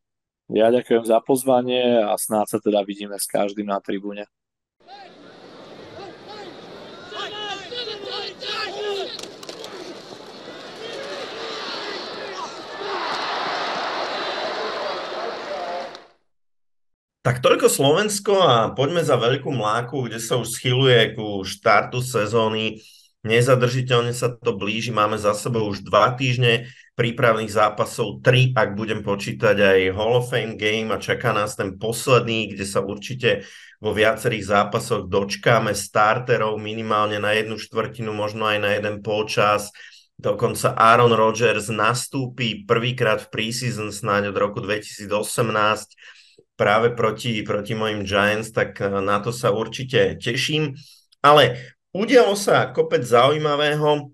[0.50, 4.26] Ja ďakujem za pozvanie a snáď sa teda vidíme s každým na tribúne.
[17.24, 22.84] Tak toľko Slovensko a poďme za veľkú mláku, kde sa už schyluje ku štartu sezóny.
[23.24, 26.68] Nezadržiteľne sa to blíži, máme za sebou už dva týždne
[27.00, 31.80] prípravných zápasov, tri, ak budem počítať aj Hall of Fame game a čaká nás ten
[31.80, 33.48] posledný, kde sa určite
[33.80, 39.72] vo viacerých zápasoch dočkáme starterov minimálne na jednu štvrtinu, možno aj na jeden polčas.
[40.20, 45.08] Dokonca Aaron Rodgers nastúpi prvýkrát v preseason snáď od roku 2018
[46.54, 50.78] práve proti, proti mojim Giants, tak eh, na to sa určite teším.
[51.24, 51.58] Ale
[51.96, 54.12] udialo sa kopec zaujímavého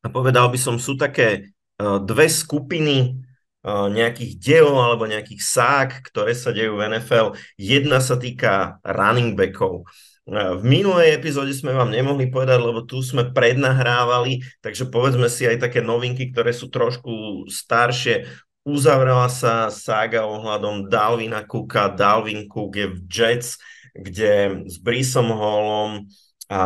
[0.00, 1.50] a povedal by som, sú také
[1.82, 3.18] uh, dve skupiny
[3.66, 7.34] uh, nejakých dielov alebo nejakých sák, ktoré sa dejú v NFL.
[7.58, 9.84] Jedna sa týka running backov.
[10.28, 15.64] V minulej epizóde sme vám nemohli povedať, lebo tu sme prednahrávali, takže povedzme si aj
[15.64, 18.28] také novinky, ktoré sú trošku staršie.
[18.68, 21.88] Uzavrela sa sága ohľadom Dalvina Cooka.
[21.88, 23.56] Dalvin Cook je v Jets,
[23.96, 26.04] kde s Brisom Hallom
[26.52, 26.62] a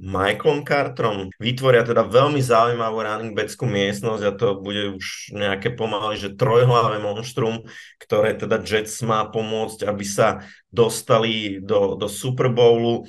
[0.00, 6.18] Michaelom Carterom vytvoria teda veľmi zaujímavú running backskú miestnosť a to bude už nejaké pomaly,
[6.18, 7.62] že trojhlavé monštrum,
[8.02, 13.06] ktoré teda Jets má pomôcť, aby sa dostali do, do Super Bowlu.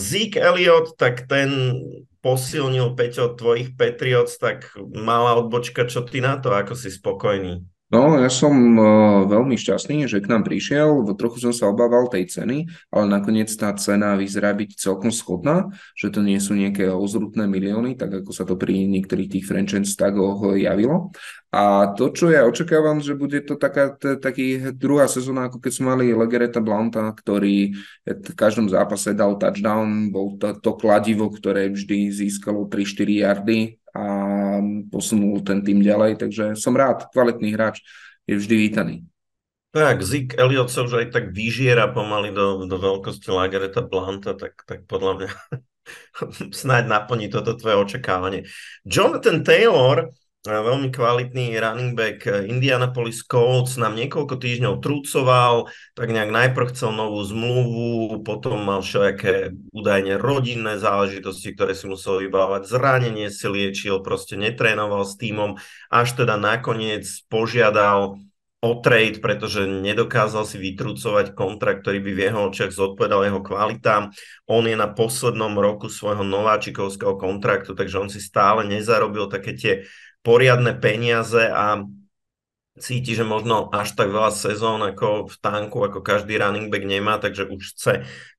[0.00, 1.76] Zeke Elliott, tak ten
[2.24, 7.60] posilnil Peťo tvojich Patriots, tak malá odbočka, čo ty na to, ako si spokojný?
[7.92, 11.04] No, ja som uh, veľmi šťastný, že k nám prišiel.
[11.14, 16.10] Trochu som sa obával tej ceny, ale nakoniec tá cena vyzerá byť celkom schodná, že
[16.10, 20.56] to nie sú nejaké ozrutné milióny, tak ako sa to pri niektorých tých franchise tagoch
[20.58, 21.14] javilo.
[21.54, 25.70] A to, čo ja očakávam, že bude to taká, t- taký druhá sezóna, ako keď
[25.70, 31.70] sme mali Legereta Blanta, ktorý v každom zápase dal touchdown, bol to, to kladivo, ktoré
[31.70, 34.04] vždy získalo 3-4 yardy a
[34.90, 37.86] posunul ten tým ďalej, takže som rád, kvalitný hráč
[38.26, 38.96] je vždy vítaný.
[39.70, 44.58] Tak, Zik Elliot sa už aj tak vyžiera pomaly do, do veľkosti Lagereta Blanta, tak,
[44.66, 45.30] tak podľa mňa
[46.62, 48.42] snáď naplní toto tvoje očakávanie.
[48.82, 50.10] Jonathan Taylor
[50.44, 56.92] veľmi kvalitný running back eh, Indianapolis Colts nám niekoľko týždňov trúcoval, tak nejak najprv chcel
[56.92, 64.04] novú zmluvu, potom mal všelijaké údajne rodinné záležitosti, ktoré si musel vybávať, zranenie si liečil,
[64.04, 65.56] proste netrénoval s týmom,
[65.88, 68.20] až teda nakoniec požiadal
[68.64, 74.08] o trade, pretože nedokázal si vytrúcovať kontrakt, ktorý by v jeho očiach zodpovedal jeho kvalitám.
[74.48, 79.72] On je na poslednom roku svojho nováčikovského kontraktu, takže on si stále nezarobil také tie
[80.24, 81.84] poriadne peniaze a
[82.74, 87.22] cíti, že možno až tak veľa sezón ako v tanku, ako každý running back nemá,
[87.22, 87.92] takže už chce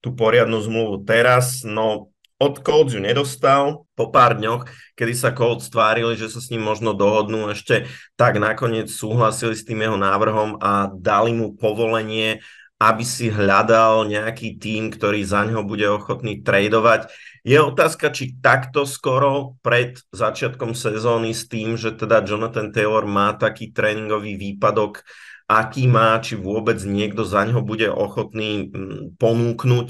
[0.04, 1.64] tú poriadnu zmluvu teraz.
[1.64, 4.68] No od Colts ju nedostal po pár dňoch,
[5.00, 7.88] kedy sa Colts stvárili, že sa s ním možno dohodnú ešte,
[8.20, 12.44] tak nakoniec súhlasili s tým jeho návrhom a dali mu povolenie
[12.76, 17.08] aby si hľadal nejaký tým, ktorý za ňo bude ochotný tradovať.
[17.46, 23.38] Je otázka, či takto skoro pred začiatkom sezóny s tým, že teda Jonathan Taylor má
[23.38, 25.06] taký tréningový výpadok,
[25.46, 29.88] aký má, či vôbec niekto za ňo bude ochotný mm, ponúknuť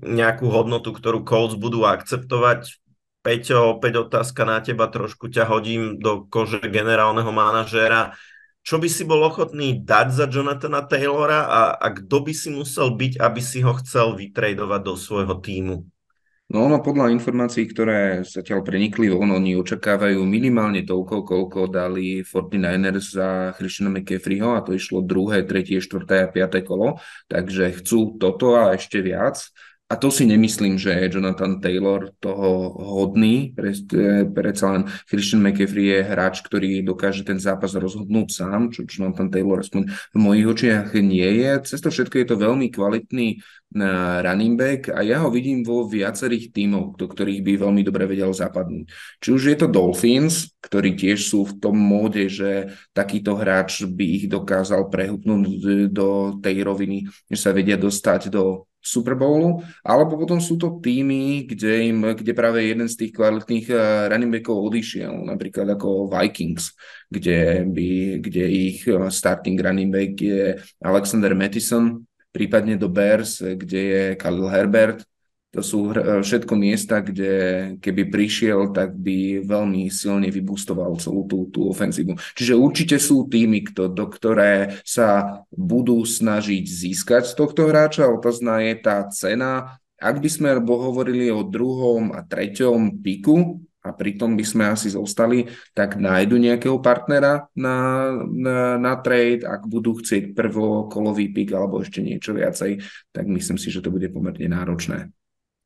[0.00, 2.80] nejakú hodnotu, ktorú Colts budú akceptovať.
[3.20, 8.16] Peťo, opäť otázka na teba, trošku ťa hodím do kože generálneho manažéra
[8.68, 12.92] čo by si bol ochotný dať za Jonathana Taylora a, a kto by si musel
[13.00, 15.88] byť, aby si ho chcel vytredovať do svojho týmu?
[16.48, 23.06] No ono podľa informácií, ktoré zatiaľ prenikli von, oni očakávajú minimálne toľko, koľko dali 49ers
[23.12, 28.56] za Christiana McCaffreyho a to išlo druhé, tretie, štvrté a piaté kolo, takže chcú toto
[28.56, 29.44] a ešte viac.
[29.88, 33.56] A to si nemyslím, že je Jonathan Taylor toho hodný.
[34.36, 39.64] Predsa len Christian McCaffrey je hráč, ktorý dokáže ten zápas rozhodnúť sám, čo Jonathan Taylor
[39.64, 41.72] aspoň v mojich očiach nie je.
[41.72, 43.40] Cez to všetko je to veľmi kvalitný
[44.20, 48.28] running back a ja ho vidím vo viacerých tímoch, do ktorých by veľmi dobre vedel
[48.36, 48.92] zapadnúť.
[49.24, 54.04] Či už je to Dolphins, ktorí tiež sú v tom móde, že takýto hráč by
[54.04, 60.38] ich dokázal prehupnúť do tej roviny, že sa vedia dostať do Super Bowlu, alebo potom
[60.38, 65.12] sú to týmy, kde, im, kde práve jeden z tých kvalitných uh, running backov odišiel,
[65.26, 66.72] napríklad ako Vikings,
[67.10, 67.88] kde, by,
[68.22, 74.46] kde ich uh, starting running back je Alexander Mattison, prípadne do Bears, kde je Khalil
[74.46, 75.02] Herbert,
[75.48, 77.32] to sú e, všetko miesta, kde
[77.80, 82.20] keby prišiel, tak by veľmi silne vybustoval celú tú, tú ofenzívu.
[82.36, 88.12] Čiže určite sú týmy, kto, do ktoré sa budú snažiť získať z tohto hráča.
[88.12, 89.80] Otázna je tá cena.
[89.98, 95.48] Ak by sme hovorili o druhom a treťom piku, a pritom by sme asi zostali,
[95.72, 102.04] tak nájdu nejakého partnera na, na, na trade, ak budú chcieť prvokolový pik alebo ešte
[102.04, 102.84] niečo viacej,
[103.16, 105.08] tak myslím si, že to bude pomerne náročné.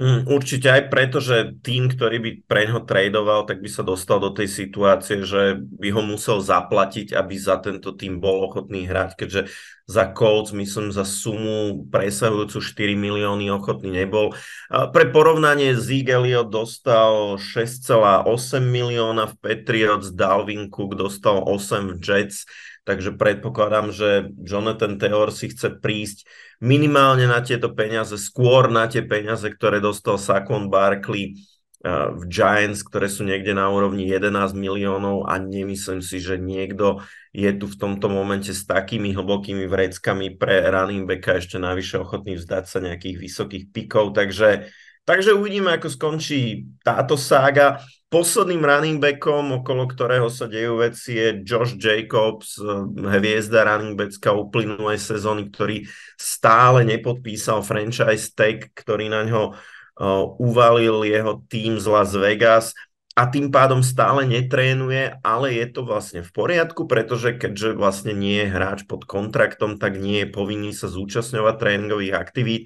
[0.02, 4.18] Mm, určite aj preto, že tým, ktorý by pre ňo tradoval, tak by sa dostal
[4.18, 9.14] do tej situácie, že by ho musel zaplatiť, aby za tento tým bol ochotný hrať,
[9.14, 9.54] keďže
[9.86, 14.34] za Colts, myslím, za sumu presahujúcu 4 milióny ochotný nebol.
[14.66, 18.26] Pre porovnanie Zeke Elliott dostal 6,8
[18.58, 22.42] milióna v Patriots, Dalvin Cook dostal 8 v Jets,
[22.82, 26.26] takže predpokladám, že Jonathan Taylor si chce prísť
[26.58, 31.38] minimálne na tieto peniaze, skôr na tie peniaze, ktoré dostal Saquon Barkley
[31.86, 37.02] uh, v Giants, ktoré sú niekde na úrovni 11 miliónov a nemyslím si, že niekto
[37.30, 42.36] je tu v tomto momente s takými hlbokými vreckami pre running backa ešte navyše ochotný
[42.36, 44.68] vzdať sa nejakých vysokých pikov, takže
[45.02, 47.82] Takže uvidíme, ako skončí táto sága.
[48.06, 52.60] Posledným running backom, okolo ktorého sa dejú veci, je Josh Jacobs,
[52.92, 61.02] hviezda running backa uplynulej sezóny, ktorý stále nepodpísal franchise tag, ktorý na ňo uh, uvalil
[61.02, 62.76] jeho tým z Las Vegas
[63.12, 68.44] a tým pádom stále netrénuje, ale je to vlastne v poriadku, pretože keďže vlastne nie
[68.44, 72.62] je hráč pod kontraktom, tak nie je povinný sa zúčastňovať tréningových aktivít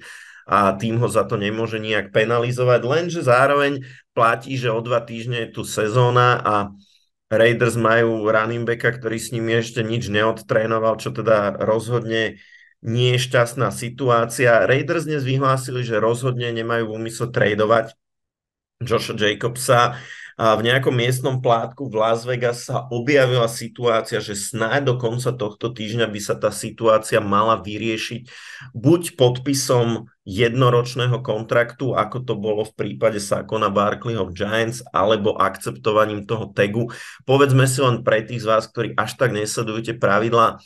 [0.47, 3.83] a tým ho za to nemôže nejak penalizovať, lenže zároveň
[4.15, 6.55] platí, že o dva týždne je tu sezóna a
[7.27, 12.39] Raiders majú running backa, ktorý s nimi ešte nič neodtrénoval, čo teda rozhodne
[12.79, 14.63] nie je šťastná situácia.
[14.63, 17.99] Raiders dnes vyhlásili, že rozhodne nemajú v úmysle tradovať
[18.79, 19.99] Josha Jacobsa
[20.37, 25.73] v nejakom miestnom plátku v Las Vegas sa objavila situácia, že snáď do konca tohto
[25.73, 28.29] týždňa by sa tá situácia mala vyriešiť
[28.69, 36.53] buď podpisom jednoročného kontraktu, ako to bolo v prípade Sakona Barkleyho Giants, alebo akceptovaním toho
[36.53, 36.93] tagu.
[37.25, 40.61] Povedzme si len pre tých z vás, ktorí až tak nesledujete pravidla,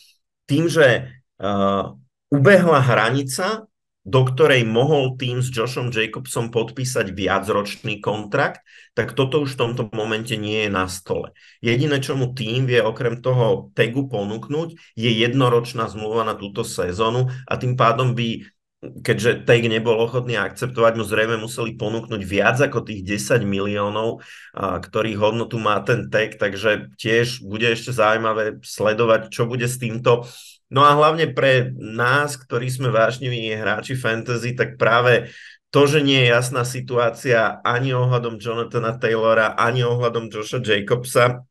[0.51, 1.95] tým, že uh,
[2.27, 3.70] ubehla hranica
[4.01, 8.65] do ktorej mohol tým s Joshom Jacobsom podpísať viacročný kontrakt,
[8.97, 11.37] tak toto už v tomto momente nie je na stole.
[11.61, 17.29] Jediné, čo mu tým vie okrem toho tagu ponúknuť, je jednoročná zmluva na túto sezónu
[17.45, 18.41] a tým pádom by
[18.81, 24.25] keďže tag nebol ochotný akceptovať, mu zrejme museli ponúknuť viac ako tých 10 miliónov,
[24.57, 30.25] ktorých hodnotu má ten tag, takže tiež bude ešte zaujímavé sledovať, čo bude s týmto
[30.71, 35.27] No a hlavne pre nás, ktorí sme vážniví hráči fantasy, tak práve
[35.67, 41.43] to, že nie je jasná situácia ani ohľadom Jonathana Taylora, ani ohľadom Josha Jacobsa,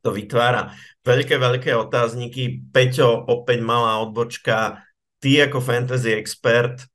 [0.00, 0.72] to vytvára
[1.04, 2.72] veľké, veľké otázniky.
[2.72, 4.84] Peťo, opäť malá odbočka.
[5.18, 6.86] Ty ako fantasy expert,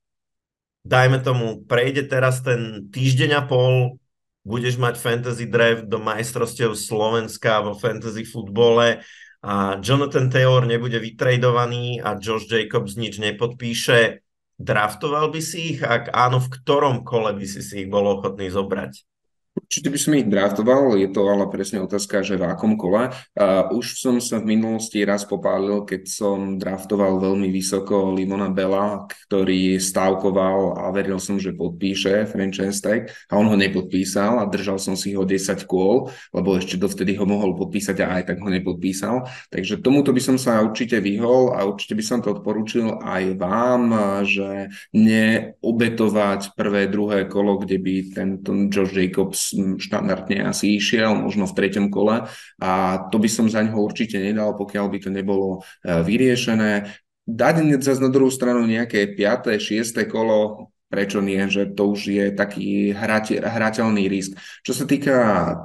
[0.88, 4.00] dajme tomu, prejde teraz ten týždeň a pol,
[4.48, 9.04] budeš mať fantasy draft do majstrovstiev Slovenska vo fantasy futbole
[9.44, 14.24] a Jonathan Taylor nebude vytradovaný a Josh Jacobs nič nepodpíše,
[14.56, 15.80] draftoval by si ich?
[15.84, 19.13] Ak áno, v ktorom kole by si si ich bol ochotný zobrať?
[19.54, 23.14] Určite by som ich draftoval, je to ale presne otázka, že v akom kole.
[23.38, 29.06] Uh, už som sa v minulosti raz popálil, keď som draftoval veľmi vysoko Limona Bela,
[29.30, 34.82] ktorý stávkoval a veril som, že podpíše franchise tag a on ho nepodpísal a držal
[34.82, 38.50] som si ho 10 kôl, lebo ešte dovtedy ho mohol podpísať a aj tak ho
[38.50, 39.30] nepodpísal.
[39.54, 43.82] Takže tomuto by som sa určite vyhol a určite by som to odporúčil aj vám,
[44.26, 49.43] že neobetovať prvé, druhé kolo, kde by tento Josh Jacobs
[49.82, 52.30] štandardne asi išiel, možno v treťom kole
[52.62, 52.72] a
[53.12, 56.88] to by som za ňoho určite nedal, pokiaľ by to nebolo e, vyriešené.
[57.24, 59.56] Dať zase na druhú stranu nejaké 5.
[59.60, 59.96] 6.
[60.12, 64.38] kolo prečo nie, že to už je taký hrate, hrateľný risk.
[64.62, 65.16] Čo sa týka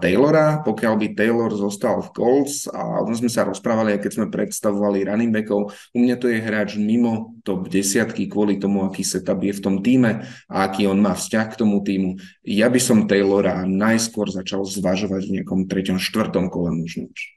[0.00, 4.32] Taylora, pokiaľ by Taylor zostal v Colts a o sme sa rozprávali, aj keď sme
[4.32, 9.44] predstavovali running backov, u mňa to je hráč mimo top desiatky kvôli tomu, aký setup
[9.44, 12.16] je v tom týme a aký on má vzťah k tomu týmu.
[12.48, 17.36] Ja by som Taylora najskôr začal zvažovať v nejakom treťom, štvrtom kole možno už.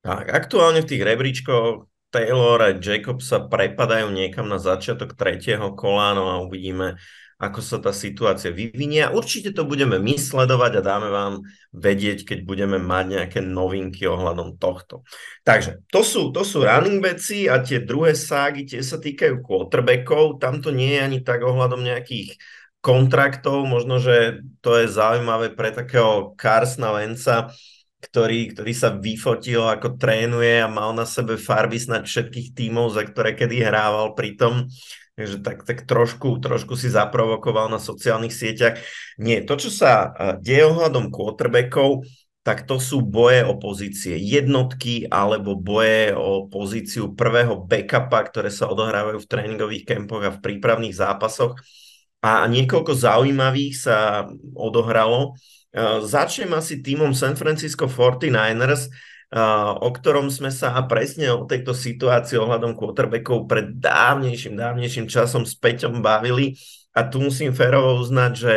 [0.00, 6.16] Tak, aktuálne v tých rebríčkoch Taylor a Jacob sa prepadajú niekam na začiatok tretieho kola,
[6.16, 6.96] no a uvidíme,
[7.38, 9.06] ako sa tá situácia vyvinie.
[9.14, 11.34] Určite to budeme my sledovať a dáme vám
[11.70, 15.06] vedieť, keď budeme mať nejaké novinky ohľadom tohto.
[15.46, 20.42] Takže to sú, to sú running veci a tie druhé ságy, tie sa týkajú quarterbackov.
[20.42, 22.34] Tam to nie je ani tak ohľadom nejakých
[22.82, 27.54] kontraktov, možno, že to je zaujímavé pre takého Carsna Lenca,
[27.98, 33.02] ktorý, ktorý sa vyfotil, ako trénuje a mal na sebe farby snad všetkých tímov, za
[33.02, 34.70] ktoré kedy hrával pritom.
[35.18, 38.78] Takže tak, tak trošku, trošku si zaprovokoval na sociálnych sieťach.
[39.18, 42.06] Nie, to, čo sa deje ohľadom quarterbackov,
[42.46, 48.70] tak to sú boje o pozície jednotky alebo boje o pozíciu prvého backupa, ktoré sa
[48.70, 51.58] odohrávajú v tréningových kempoch a v prípravných zápasoch.
[52.22, 54.24] A niekoľko zaujímavých sa
[54.54, 55.34] odohralo.
[55.68, 61.76] Eh, začnem asi týmom San Francisco 49ers, eh, o ktorom sme sa presne o tejto
[61.76, 66.56] situácii ohľadom quarterbackov pred dávnejším, dávnejším časom s Peťom bavili.
[66.96, 68.54] A tu musím férovo uznať, že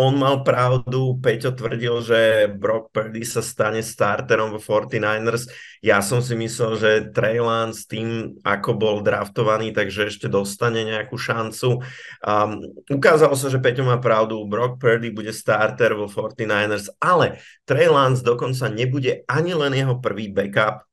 [0.00, 5.52] on mal pravdu, Peťo tvrdil, že Brock Purdy sa stane starterom vo 49ers.
[5.84, 11.20] Ja som si myslel, že Trey Lance tým, ako bol draftovaný, takže ešte dostane nejakú
[11.20, 11.84] šancu.
[12.24, 17.36] Um, ukázalo sa, že Peťo má pravdu, Brock Purdy bude starter vo 49ers, ale
[17.68, 20.88] Trey Lance dokonca nebude ani len jeho prvý backup,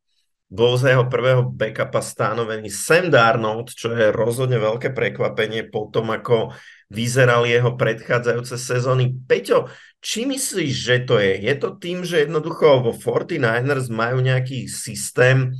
[0.48, 6.12] bol za jeho prvého backupa stanovený Sam Darnold, čo je rozhodne veľké prekvapenie po tom,
[6.12, 6.56] ako
[6.88, 9.12] vyzerali jeho predchádzajúce sezóny.
[9.28, 9.68] Peťo,
[10.00, 11.36] či myslíš, že to je?
[11.44, 15.52] Je to tým, že jednoducho vo 49ers majú nejaký systém,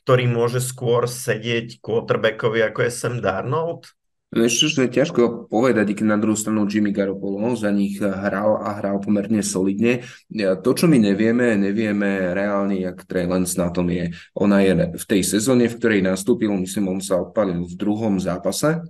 [0.00, 3.92] ktorý môže skôr sedieť quarterbackovi ako je Sam Darnold?
[4.30, 8.62] No ešte, že je ťažko povedať, keď na druhú stranu Jimmy Garoppolo za nich hral
[8.62, 10.06] a hral pomerne solidne.
[10.30, 14.14] To, čo my nevieme, nevieme reálne, jak Trey Lance na tom je.
[14.38, 18.86] Ona je v tej sezóne, v ktorej nastúpil, myslím, on sa odpalil v druhom zápase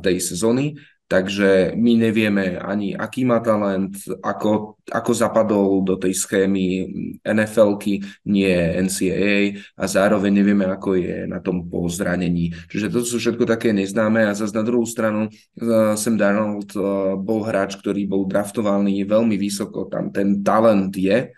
[0.00, 3.92] tej sezóny Takže my nevieme ani, aký má talent,
[4.24, 6.88] ako, ako zapadol do tej schémy
[7.20, 12.56] NFL-ky, nie NCAA a zároveň nevieme, ako je na tom po zranení.
[12.72, 17.20] Čiže to sú všetko také neznáme a zase na druhú stranu uh, Sam Darnold uh,
[17.20, 21.36] bol hráč, ktorý bol draftovaný veľmi vysoko, tam ten talent je,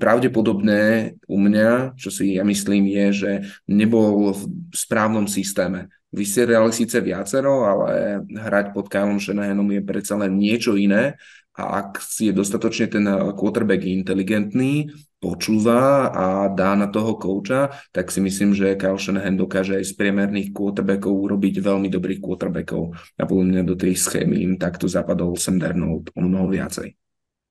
[0.00, 3.30] Pravdepodobné u mňa, čo si ja myslím, je, že
[3.68, 10.36] nebol v správnom systéme Vysielali síce viacero, ale hrať pod Kylom Shanahanom je predsa len
[10.36, 11.16] niečo iné
[11.52, 13.04] a ak si je dostatočne ten
[13.36, 14.88] quarterback inteligentný,
[15.20, 19.92] počúva a dá na toho kouča, tak si myslím, že Kyle Shanahan dokáže aj z
[20.00, 22.96] priemerných quarterbackov urobiť veľmi dobrých quarterbackov.
[23.20, 26.96] A podľa mňa do tej schémy im takto zapadol Sam Darnold o mnoho viacej.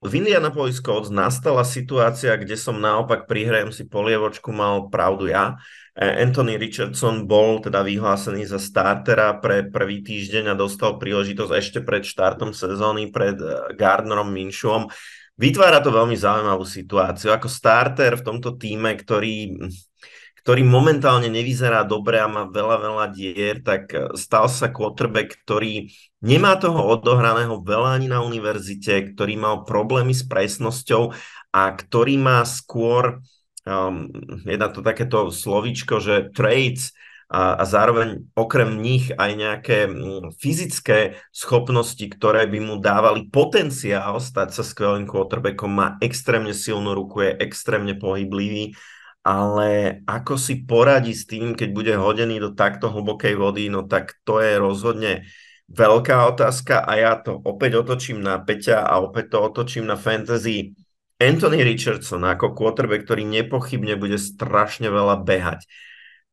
[0.02, 5.62] V Indianapolis Colts nastala situácia, kde som naopak prihrajem si polievočku mal pravdu ja.
[5.93, 11.80] E, Anthony Richardson bol teda vyhlásený za startera pre prvý týždeň a dostal príležitosť ešte
[11.86, 14.89] pred štartom sezóny pred e, Gardnerom Minshewom.
[15.38, 17.30] Vytvára to veľmi zaujímavú situáciu.
[17.30, 19.54] Ako starter v tomto týme, ktorý
[20.41, 25.93] ktorý momentálne nevyzerá dobre a má veľa, veľa dier, tak e, stal sa quarterback, ktorý
[26.25, 31.13] nemá toho odohraného veľa ani na univerzite, ktorý mal problémy s presnosťou
[31.53, 33.21] a ktorý má skôr,
[33.69, 34.09] um,
[34.49, 36.89] jedna to takéto slovíčko, že traits
[37.29, 44.17] a, a zároveň okrem nich aj nejaké um, fyzické schopnosti, ktoré by mu dávali potenciál
[44.17, 48.73] stať sa skvelým quarterbackom, má extrémne silnú ruku, je extrémne pohyblivý
[49.22, 54.17] ale ako si poradí s tým, keď bude hodený do takto hlbokej vody, no tak
[54.26, 55.30] to je rozhodne
[55.72, 60.76] veľká otázka a ja to opäť otočím na Peťa a opäť to otočím na fantasy.
[61.22, 65.69] Anthony Richardson ako quarterback, ktorý nepochybne bude strašne veľa behať.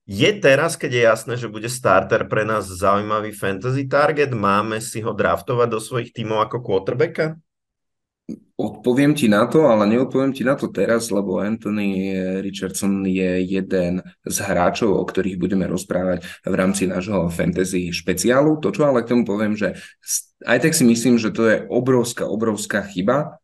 [0.08, 5.04] Je teraz, keď je jasné, že bude starter pre nás zaujímavý fantasy target, máme si
[5.04, 7.36] ho draftovať do svojich tímov ako quarterbacka?
[8.58, 12.12] Odpoviem ti na to, ale neodpoviem ti na to teraz, lebo Anthony
[12.42, 18.58] Richardson je jeden z hráčov, o ktorých budeme rozprávať v rámci nášho fantasy špeciálu.
[18.58, 19.78] To, čo ale k tomu poviem, že
[20.42, 23.38] aj tak si myslím, že to je obrovská, obrovská chyba,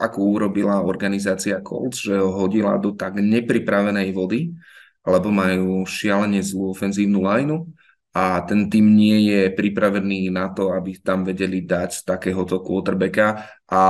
[0.00, 4.56] ako urobila organizácia Colts, že ho hodila do tak nepripravenej vody,
[5.04, 7.68] lebo majú šialene zlú ofenzívnu lineu
[8.14, 13.82] a ten tým nie je pripravený na to, aby tam vedeli dať takéhoto quarterbacka a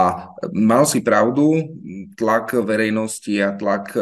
[0.49, 1.61] mal si pravdu,
[2.17, 3.93] tlak verejnosti a tlak,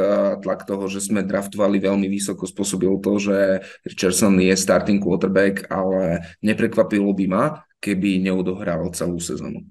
[0.46, 3.36] tlak toho, že sme draftovali veľmi vysoko, spôsobil to, že
[3.82, 7.44] Richardson je starting quarterback, ale neprekvapilo by ma,
[7.82, 9.66] keby neudohral celú sezónu.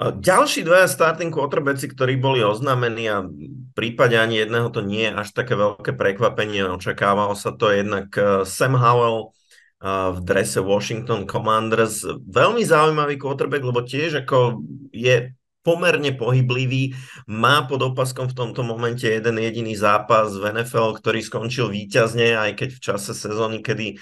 [0.00, 5.12] Ďalší dvaja starting quarterbacki, ktorí boli oznámení a v prípade ani jedného to nie je
[5.12, 9.36] až také veľké prekvapenie, očakávalo sa to jednak eh, Sam Howell
[9.84, 12.00] eh, v drese Washington Commanders.
[12.16, 16.96] Veľmi zaujímavý quarterback, lebo tiež ako je pomerne pohyblivý,
[17.28, 22.56] má pod opaskom v tomto momente jeden jediný zápas v NFL, ktorý skončil výťazne, aj
[22.56, 24.00] keď v čase sezóny, kedy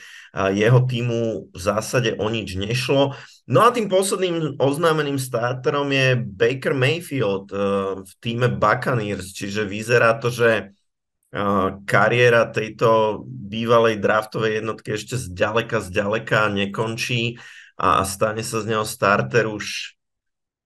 [0.54, 3.18] jeho týmu v zásade o nič nešlo.
[3.50, 7.50] No a tým posledným oznámeným starterom je Baker Mayfield
[8.06, 10.78] v týme Buccaneers, čiže vyzerá to, že
[11.84, 17.36] kariéra tejto bývalej draftovej jednotky ešte zďaleka, zďaleka nekončí
[17.76, 19.97] a stane sa z neho starter už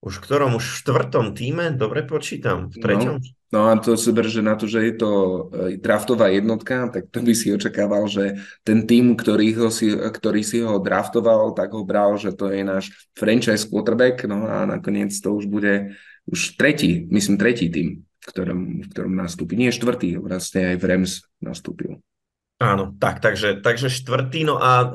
[0.02, 0.58] už v ktorom?
[0.58, 1.70] Už v štvrtom týme?
[1.70, 2.68] Dobre počítam.
[2.74, 3.22] V treťom?
[3.22, 5.10] No, no a to si že na to, že je to
[5.54, 10.42] e, draftová jednotka, tak to by si očakával, že ten tým, ktorý, ho si, ktorý
[10.42, 15.14] si ho draftoval, tak ho bral, že to je náš franchise quarterback, no a nakoniec
[15.14, 15.94] to už bude
[16.26, 19.54] už tretí, myslím tretí tým, v ktorom, v ktorom nastúpi.
[19.54, 22.02] Nie štvrtý, vlastne aj v Rams nastúpil.
[22.62, 24.86] Áno, tak, takže, takže štvrtý, no a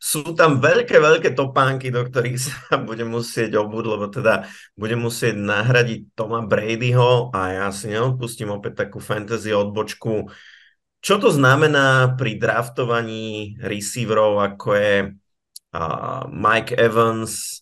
[0.00, 5.36] sú tam veľké, veľké topánky, do ktorých sa budem musieť obúť, lebo teda budem musieť
[5.36, 10.32] nahradiť Toma Bradyho a ja si neodpustím opäť takú fantasy odbočku.
[11.04, 14.96] Čo to znamená pri draftovaní receiverov, ako je
[15.76, 17.60] uh, Mike Evans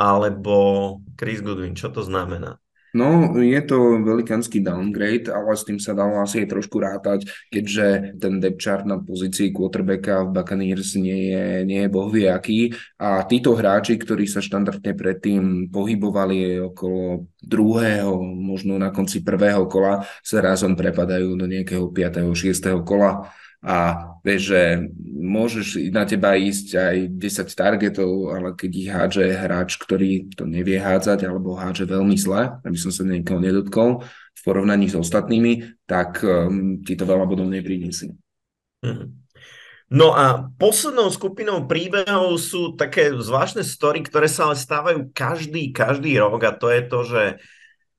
[0.00, 1.76] alebo Chris Goodwin?
[1.76, 2.56] Čo to znamená?
[2.94, 8.18] No, je to velikánsky downgrade, ale s tým sa dalo asi aj trošku rátať, keďže
[8.20, 12.72] ten depth chart na pozícii quarterbacka v Buccaneers nie je, nie je bohvie aký.
[12.96, 20.06] A títo hráči, ktorí sa štandardne predtým pohybovali okolo druhého, možno na konci prvého kola,
[20.22, 22.32] sa razom prepadajú do nejakého 5.
[22.32, 22.86] 6.
[22.86, 23.28] kola
[23.66, 23.76] a
[24.22, 24.62] vieš, že
[25.02, 30.78] môžeš na teba ísť aj 10 targetov, ale keď ich hádže hráč, ktorý to nevie
[30.78, 36.22] hádzať alebo hádže veľmi zle, aby som sa niekoho nedotkol v porovnaní s ostatnými, tak
[36.22, 38.14] um, ti to veľa bodov nepriniesie.
[38.86, 39.26] Mm.
[39.86, 46.18] No a poslednou skupinou príbehov sú také zvláštne story, ktoré sa ale stávajú každý, každý
[46.22, 47.22] rok a to je to, že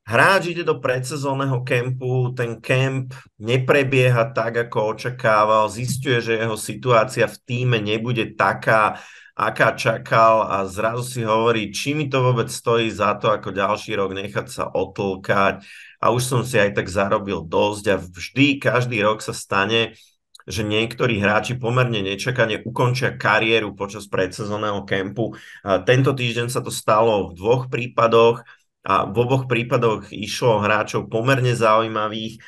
[0.07, 3.11] Hráč ide do predsezónneho kempu, ten kemp
[3.43, 9.03] neprebieha tak, ako očakával, zistuje, že jeho situácia v týme nebude taká,
[9.35, 13.99] aká čakal a zrazu si hovorí, či mi to vôbec stojí za to, ako ďalší
[13.99, 15.67] rok nechať sa otlkať
[15.99, 19.99] a už som si aj tak zarobil dosť a vždy, každý rok sa stane,
[20.47, 25.35] že niektorí hráči pomerne nečakane ukončia kariéru počas predsezónneho kempu.
[25.83, 28.47] Tento týždeň sa to stalo v dvoch prípadoch
[28.87, 32.39] a v oboch prípadoch išlo hráčov pomerne zaujímavých,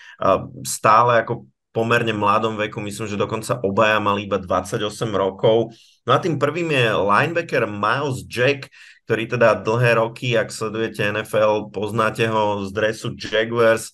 [0.64, 5.76] stále ako pomerne mladom veku, myslím, že dokonca obaja mali iba 28 rokov.
[6.08, 8.72] No a tým prvým je linebacker Miles Jack,
[9.06, 13.94] ktorý teda dlhé roky, ak sledujete NFL, poznáte ho z dresu Jaguars,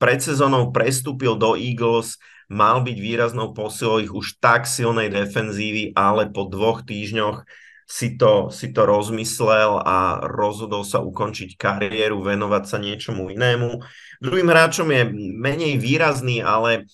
[0.00, 2.18] pred sezónou prestúpil do Eagles,
[2.50, 7.46] mal byť výraznou posilou ich už tak silnej defenzívy, ale po dvoch týždňoch
[7.92, 13.84] si to, si to rozmyslel a rozhodol sa ukončiť kariéru, venovať sa niečomu inému.
[14.24, 16.88] Druhým hráčom je menej výrazný, ale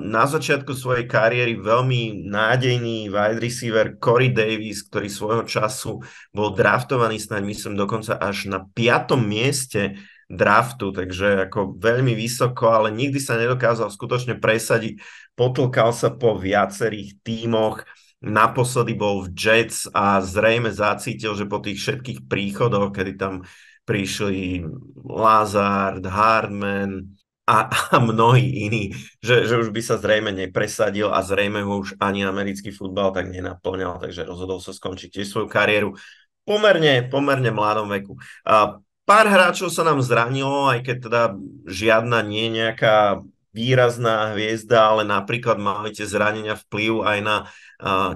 [0.00, 5.98] na začiatku svojej kariéry veľmi nádejný wide receiver Corey Davis, ktorý svojho času
[6.30, 9.98] bol draftovaný snáď myslím dokonca až na piatom mieste
[10.30, 15.02] draftu, takže ako veľmi vysoko, ale nikdy sa nedokázal skutočne presadiť.
[15.34, 17.82] Potlkal sa po viacerých tímoch
[18.20, 23.44] naposledy bol v Jets a zrejme zacítil, že po tých všetkých príchodoch, kedy tam
[23.88, 24.64] prišli
[25.02, 27.16] Lazard, Hardman
[27.48, 28.84] a, a mnohí iní,
[29.24, 33.32] že, že už by sa zrejme nepresadil a zrejme ho už ani americký futbal tak
[33.32, 35.96] nenaplňal, takže rozhodol sa skončiť tiež svoju kariéru
[36.44, 38.14] pomerne, pomerne mladom veku.
[38.46, 41.22] A pár hráčov sa nám zranilo, aj keď teda
[41.66, 47.36] žiadna nie nejaká výrazná hviezda, ale napríklad mali tie zranenia vplyv aj na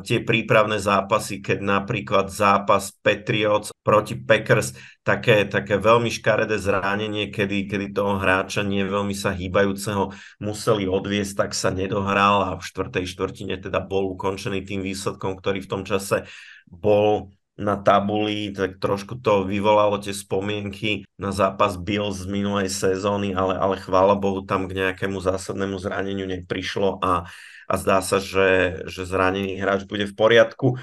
[0.04, 7.68] tie prípravné zápasy, keď napríklad zápas Patriots proti Packers, také, také veľmi škaredé zranenie, kedy,
[7.68, 13.04] kedy toho hráča nie veľmi sa hýbajúceho museli odviesť, tak sa nedohral a v štvrtej
[13.08, 16.28] štvrtine teda bol ukončený tým výsledkom, ktorý v tom čase
[16.68, 23.30] bol na tabuli, tak trošku to vyvolalo tie spomienky na zápas Bills z minulej sezóny,
[23.30, 27.30] ale, ale chvála Bohu tam k nejakému zásadnému zraneniu neprišlo a,
[27.68, 30.76] a zdá sa, že, že zranený hráč bude v poriadku.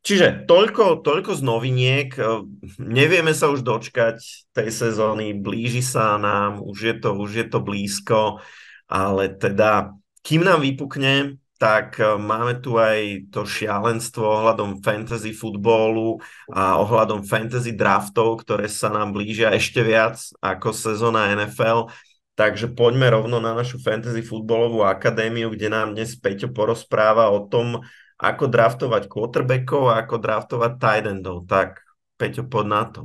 [0.00, 2.08] Čiže toľko, toľko z noviniek,
[2.80, 7.58] nevieme sa už dočkať tej sezóny, blíži sa nám, už je to, už je to
[7.60, 8.40] blízko,
[8.88, 9.92] ale teda
[10.24, 16.16] kým nám vypukne, tak e, máme tu aj to šialenstvo ohľadom fantasy futbolu
[16.48, 21.92] a ohľadom fantasy draftov, ktoré sa nám blížia ešte viac ako sezóna NFL.
[22.40, 27.84] Takže poďme rovno na našu fantasy futbolovú akadémiu, kde nám dnes Peťo porozpráva o tom,
[28.16, 31.44] ako draftovať quarterbackov a ako draftovať tight endov.
[31.44, 31.84] Tak
[32.16, 33.00] Peťo, poď na to.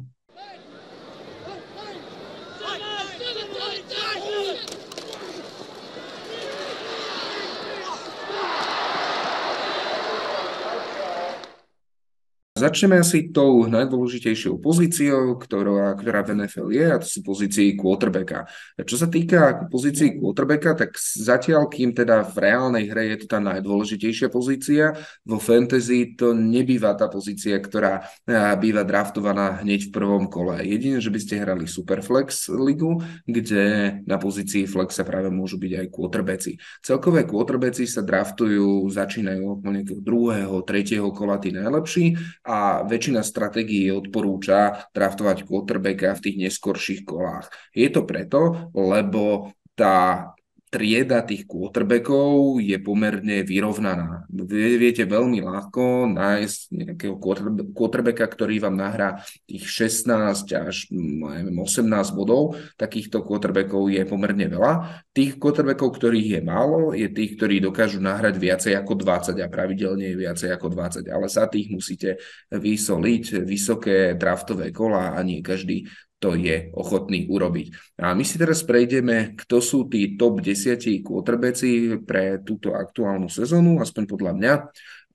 [12.56, 18.48] Začneme asi tou najdôležitejšou pozíciou, ktorá, ktorá v NFL je, a to sú pozícii quarterbacka.
[18.80, 23.44] Čo sa týka pozícií quarterbacka, tak zatiaľ, kým teda v reálnej hre je to tá
[23.44, 24.96] najdôležitejšia pozícia,
[25.28, 28.08] vo fantasy to nebýva tá pozícia, ktorá
[28.56, 30.56] býva draftovaná hneď v prvom kole.
[30.64, 35.88] Jedine, že by ste hrali Superflex ligu, kde na pozícii flexa práve môžu byť aj
[35.92, 36.56] quarterbacki.
[36.80, 42.16] Celkové quarterbacki sa draftujú, začínajú od nejakého druhého, tretieho kola tí najlepší
[42.46, 47.50] a väčšina stratégií odporúča draftovať quarterbacka v tých neskorších kolách.
[47.74, 50.32] Je to preto, lebo tá
[50.70, 54.28] trieda tých quarterbackov je pomerne vyrovnaná.
[54.52, 57.16] Viete veľmi ľahko nájsť nejakého
[57.72, 62.60] quarterbacka, ktorý vám nahrá tých 16 až neviem, 18 bodov.
[62.76, 65.06] Takýchto quarterbackov je pomerne veľa.
[65.16, 70.12] Tých quarterbackov, ktorých je málo, je tých, ktorí dokážu nahrať viacej ako 20 a pravidelne
[70.12, 71.08] je viacej ako 20.
[71.08, 72.20] Ale za tých musíte
[72.52, 75.88] vysoliť vysoké draftové kola a nie každý
[76.20, 77.98] to je ochotný urobiť.
[78.02, 83.84] A my si teraz prejdeme, kto sú tí top 10 quarterbacki pre túto aktuálnu sezónu,
[83.84, 84.54] aspoň podľa mňa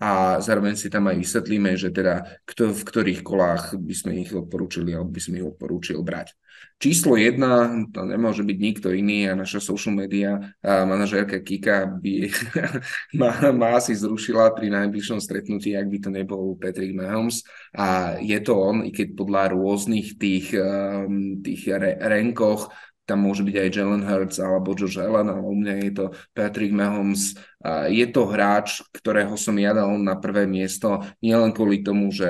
[0.00, 4.32] a zároveň si tam aj vysvetlíme, že teda kto, v ktorých kolách by sme ich
[4.32, 6.32] odporúčili alebo by sme ich odporúčil brať.
[6.80, 12.32] Číslo jedna, to nemôže byť nikto iný a naša social media a manažérka Kika by
[13.20, 17.44] ma, ma asi zrušila pri najbližšom stretnutí, ak by to nebol Patrick Mahomes
[17.76, 22.72] a je to on, i keď podľa rôznych tých, um, tých re, renkoch
[23.06, 26.70] tam môže byť aj Jalen Hurts alebo Josh Allen, ale u mňa je to Patrick
[26.70, 27.34] Mahomes.
[27.90, 32.28] Je to hráč, ktorého som ja dal na prvé miesto, nielen kvôli tomu, že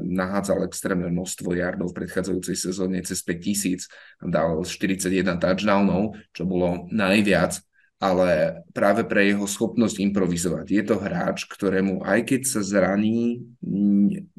[0.00, 3.90] nahádzal extrémne množstvo yardov v predchádzajúcej sezóne cez 5000,
[4.30, 7.60] dal 41 touchdownov, čo bolo najviac
[8.00, 10.66] ale práve pre jeho schopnosť improvizovať.
[10.72, 13.44] Je to hráč, ktorému aj keď sa zraní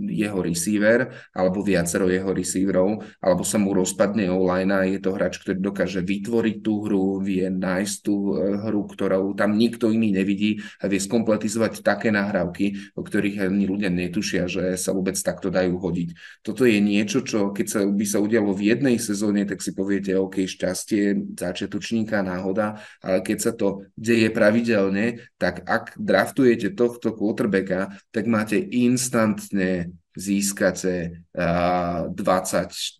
[0.02, 5.62] jeho receiver alebo viacero jeho receiverov, alebo sa mu rozpadne online, je to hráč, ktorý
[5.62, 10.90] dokáže vytvoriť tú hru, vie nájsť tú e, hru, ktorú tam nikto iný nevidí a
[10.90, 16.42] vie skompletizovať také nahrávky, o ktorých ani ľudia netušia, že sa vôbec takto dajú hodiť.
[16.42, 20.18] Toto je niečo, čo keď sa by sa udialo v jednej sezóne, tak si poviete,
[20.18, 27.92] OK, šťastie, začiatočníka, náhoda, ale keď sa to deje pravidelne, tak ak draftujete tohto quarterbacka,
[28.10, 33.00] tak máte instantne získate 20, 24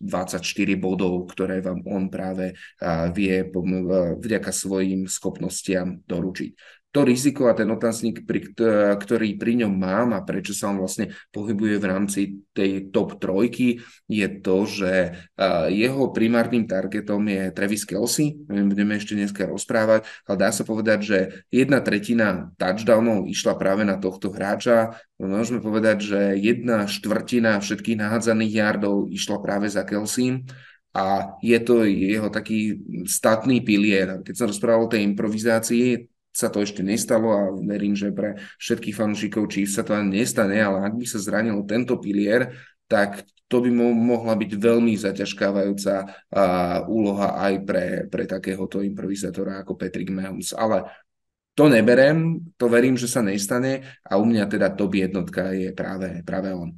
[0.80, 2.56] bodov, ktoré vám on práve
[3.12, 3.44] vie
[4.16, 8.52] vďaka svojim schopnostiam doručiť to riziko a ten otáznik, pri,
[9.00, 12.20] ktorý pri ňom mám a prečo sa on vlastne pohybuje v rámci
[12.52, 15.16] tej top trojky, je to, že
[15.72, 21.18] jeho primárnym targetom je Travis Kelsey, budeme ešte dneska rozprávať, ale dá sa povedať, že
[21.48, 28.52] jedna tretina touchdownov išla práve na tohto hráča, môžeme povedať, že jedna štvrtina všetkých nahádzaných
[28.52, 30.44] yardov išla práve za Kelsey
[30.92, 32.76] a je to jeho taký
[33.08, 34.20] statný pilier.
[34.20, 38.96] Keď som rozprával o tej improvizácii, sa to ešte nestalo a verím, že pre všetkých
[38.96, 42.56] fanúšikov či sa to ani nestane, ale ak by sa zranil tento pilier,
[42.88, 49.60] tak to by mo- mohla byť veľmi zaťažkávajúca uh, úloha aj pre, pre takéhoto improvizátora
[49.60, 50.56] ako Patrick Mahomes.
[50.56, 50.88] Ale
[51.52, 56.24] to neberem, to verím, že sa nestane a u mňa teda top jednotka je práve,
[56.24, 56.72] práve on.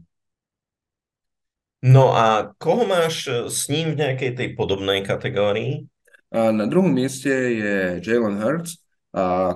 [1.85, 5.87] No a koho máš s ním v nejakej tej podobnej kategórii?
[6.35, 8.83] Na druhom mieste je Jalen Hurts,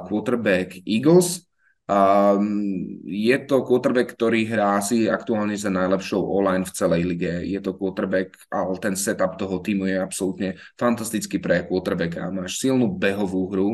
[0.07, 1.43] quarterback Eagles.
[1.89, 7.33] Um, je to quarterback, ktorý hrá asi aktuálne za najlepšou online v celej lige.
[7.49, 12.29] Je to quarterback, ale ten setup toho týmu je absolútne fantastický pre quarterbacka.
[12.29, 13.71] Máš silnú behovú hru,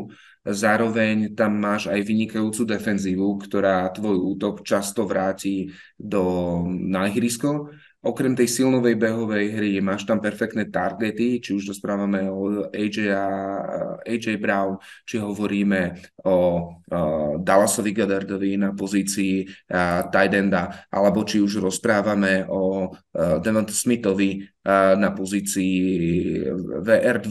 [0.47, 7.75] zároveň tam máš aj vynikajúcu defenzívu, ktorá tvoj útok často vráti do, na ihrisko
[8.05, 13.11] okrem tej silnovej behovej hry máš tam perfektné targety, či už rozprávame o AJ,
[14.05, 14.77] AJ Brown,
[15.09, 15.97] či hovoríme
[16.29, 19.49] o uh, Dallasovi Gaddardovi na pozícii
[20.13, 20.35] tight
[20.93, 25.77] alebo či už rozprávame o uh, Devonta Smithovi na pozícii
[26.81, 27.31] VR2.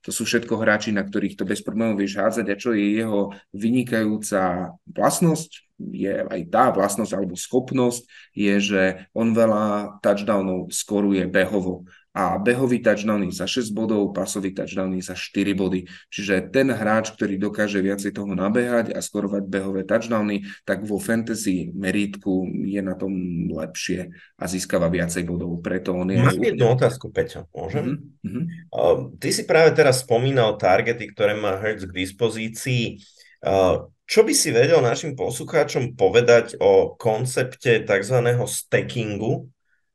[0.00, 3.36] To sú všetko hráči, na ktorých to bez problémov vieš hádzať a čo je jeho
[3.52, 5.50] vynikajúca vlastnosť,
[5.80, 8.04] je aj tá vlastnosť alebo schopnosť,
[8.36, 8.82] je, že
[9.16, 11.88] on veľa touchdownov skoruje behovo.
[12.10, 15.86] A behový touchdown je za 6 bodov, pasový touchdown je za 4 body.
[16.10, 21.70] Čiže ten hráč, ktorý dokáže viacej toho nabehať a skorovať behové touchdowny, tak vo fantasy
[21.70, 23.14] meritku je na tom
[23.54, 25.62] lepšie a získava viacej bodov.
[25.62, 26.18] Preto on je...
[26.18, 28.02] Mám jednu otázku, Peťo, môžem?
[28.26, 28.44] Mm-hmm.
[28.74, 33.06] Uh, ty si práve teraz spomínal targety, ktoré má Hertz k dispozícii.
[33.38, 38.18] Uh, čo by si vedel našim poslucháčom povedať o koncepte tzv.
[38.50, 39.46] stackingu?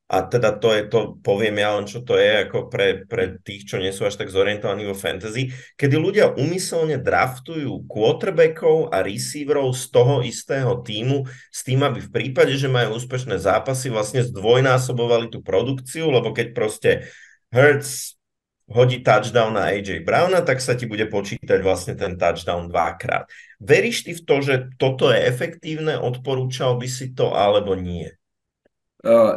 [0.06, 3.66] A teda to je to, poviem ja len, čo to je ako pre, pre tých,
[3.66, 9.74] čo nie sú až tak zorientovaní vo fantasy, kedy ľudia umyselne draftujú quarterbackov a receiverov
[9.74, 15.34] z toho istého týmu s tým, aby v prípade, že majú úspešné zápasy, vlastne zdvojnásobovali
[15.34, 17.10] tú produkciu, lebo keď proste
[17.49, 18.14] Hertz
[18.70, 23.26] hodí touchdown na AJ Browna, tak sa ti bude počítať vlastne ten touchdown dvakrát.
[23.58, 28.10] Veríš ty v to, že toto je efektívne, odporúčal by si to alebo nie?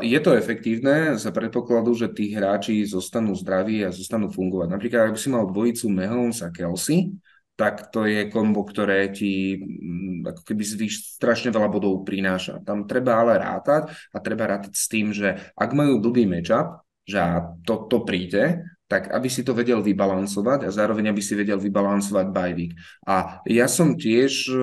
[0.00, 4.68] Je to efektívne za predpokladu, že tí hráči zostanú zdraví a zostanú fungovať.
[4.72, 7.12] Napríklad, ak si mal dvojicu Mahomes a Kelsey,
[7.58, 12.62] tak to je kombo, ktoré ti mm, ako keby zvýš, strašne veľa bodov prináša.
[12.62, 17.18] Tam treba ale rátať a treba rátať s tým, že ak majú dlhý matchup, že
[17.66, 22.26] to, to príde, tak aby si to vedel vybalansovať a zároveň aby si vedel vybalansovať
[22.30, 22.72] bajvík.
[23.04, 24.56] A ja som tiež e,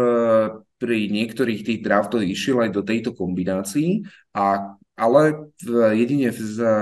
[0.80, 6.40] pri niektorých tých draftoch išiel aj do tejto kombinácii a ale v, jedine v,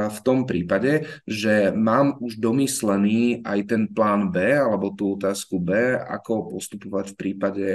[0.10, 5.98] v tom prípade, že mám už domyslený aj ten plán B alebo tú otázku B,
[5.98, 7.68] ako postupovať v prípade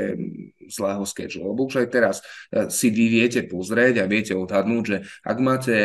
[0.68, 1.48] zlého schedule.
[1.50, 2.16] Lebo už aj teraz
[2.52, 5.76] eh, si vy viete pozrieť a viete odhadnúť, že ak máte,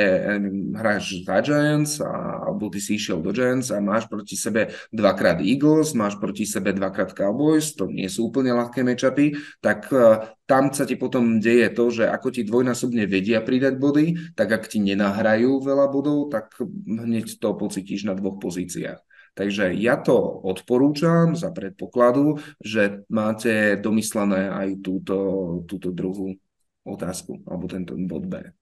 [0.76, 5.40] hráš za Giants a, alebo ty si išiel do Giants a máš proti sebe dvakrát
[5.42, 10.76] Eagles, máš proti sebe dvakrát Cowboys, to nie sú úplne ľahké matchupy, tak eh, tam
[10.76, 14.84] sa ti potom deje to, že ako ti dvojnásobne vedia pridať body, tak ak ti
[14.84, 16.52] nenahrajú veľa bodov, tak
[16.86, 19.13] hneď to pocítiš na dvoch pozíciách.
[19.34, 20.14] Takže ja to
[20.46, 25.18] odporúčam za predpokladu, že máte domyslené aj túto,
[25.66, 26.38] túto druhú
[26.86, 28.54] otázku, alebo tento bod B.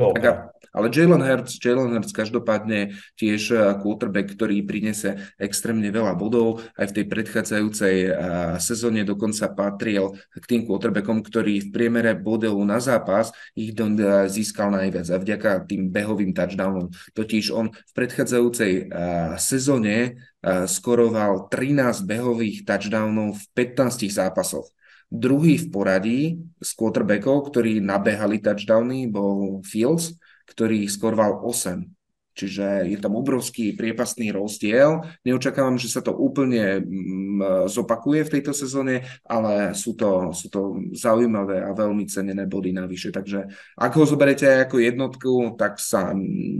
[0.00, 6.64] Tak, ale Jalen Hurts, Jalen Hurts každopádne tiež eh, quarterback, ktorý prinese extrémne veľa bodov.
[6.78, 8.12] Aj v tej predchádzajúcej uh,
[8.56, 14.72] sezóne dokonca patril k tým quarterbackom, ktorý v priemere bodov na zápas ich uh, získal
[14.72, 16.88] najviac a vďaka tým behovým touchdownom.
[17.12, 18.92] Totiž on v predchádzajúcej
[19.36, 20.22] sezóne
[20.66, 24.70] skoroval 13 behových touchdownov v 15 zápasoch.
[25.10, 26.20] Druhý v poradí
[26.62, 30.14] z quarterbackov, ktorí nabehali touchdowny, bol Fields,
[30.46, 31.82] ktorý skorval 8.
[32.30, 35.02] Čiže je tam obrovský priepastný rozdiel.
[35.26, 40.78] Neočakávam, že sa to úplne mm, zopakuje v tejto sezóne, ale sú to, sú to
[40.94, 43.10] zaujímavé a veľmi cenené body navyše.
[43.12, 46.14] Takže ak ho zoberete aj ako jednotku, tak sa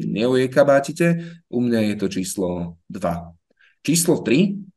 [0.04, 1.38] neojekabátite.
[1.48, 3.80] U mňa je to číslo 2.
[3.80, 4.69] Číslo 3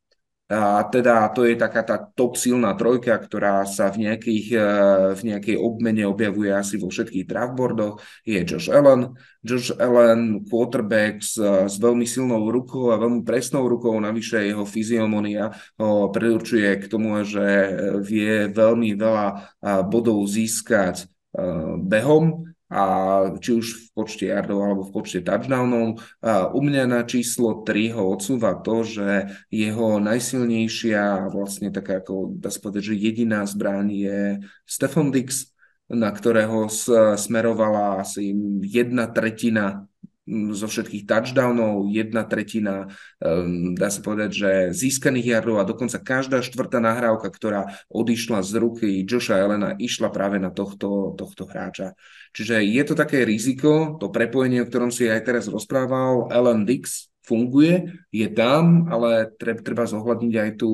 [0.53, 4.69] a teda to je taká tá top silná trojka, ktorá sa v, nejakých, e,
[5.17, 7.97] v nejakej obmene objavuje asi vo všetkých draftboardoch.
[8.21, 9.17] Je Josh Allen.
[9.41, 15.51] Josh Allen, quarterback s, s veľmi silnou rukou a veľmi presnou rukou, navyše jeho fyziomonia
[15.81, 17.43] ho predurčuje k tomu, že
[18.05, 19.27] vie veľmi veľa
[19.89, 21.05] bodov získať e,
[21.81, 22.83] behom a
[23.37, 26.01] či už v počte yardov alebo v počte touchdownov.
[26.25, 32.49] U mňa na číslo 3 ho odsúva to, že jeho najsilnejšia, vlastne taká ako dá
[32.49, 34.19] sa povedať, že jediná zbraň je
[34.65, 35.53] Stefan Dix,
[35.85, 36.65] na ktorého
[37.13, 38.33] smerovala asi
[38.65, 39.85] jedna tretina
[40.29, 42.87] zo všetkých touchdownov, jedna tretina,
[43.19, 48.51] um, dá sa povedať, že získaných jardov a dokonca každá štvrtá nahrávka, ktorá odišla z
[48.55, 51.91] ruky Joša Elena, išla práve na tohto, tohto hráča.
[52.31, 57.11] Čiže je to také riziko, to prepojenie, o ktorom si aj teraz rozprával, Ellen Dix,
[57.23, 60.71] funguje, je tam, ale treba, zohľadniť aj tú,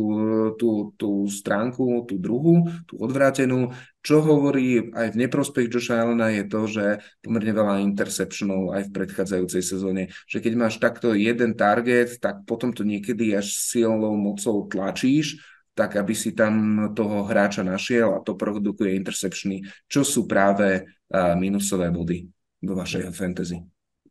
[0.58, 3.70] tú, tú stránku, tú druhú, tú odvrátenú.
[4.00, 6.86] Čo hovorí aj v neprospech Joša Allena je to, že
[7.20, 12.72] pomerne veľa interceptionov aj v predchádzajúcej sezóne, že keď máš takto jeden target, tak potom
[12.72, 15.44] to niekedy až silnou mocou tlačíš,
[15.76, 20.88] tak aby si tam toho hráča našiel a to produkuje interceptiony, čo sú práve
[21.36, 22.28] minusové body
[22.64, 23.60] vo vašej fantasy.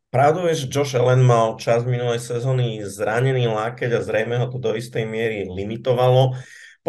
[0.09, 4.57] Pravdou je, že Josh Allen mal čas minulej sezóny zranený lákeť a zrejme ho to
[4.57, 6.33] do istej miery limitovalo.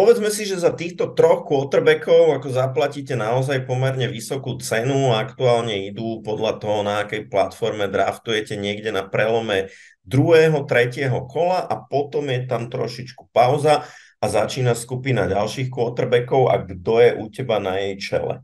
[0.01, 6.25] Povedzme si, že za týchto troch quarterbackov, ako zaplatíte naozaj pomerne vysokú cenu, aktuálne idú
[6.25, 9.69] podľa toho, na akej platforme draftujete niekde na prelome
[10.09, 13.85] druhého, tretieho kola a potom je tam trošičku pauza
[14.17, 18.41] a začína skupina ďalších quarterbackov a kto je u teba na jej čele?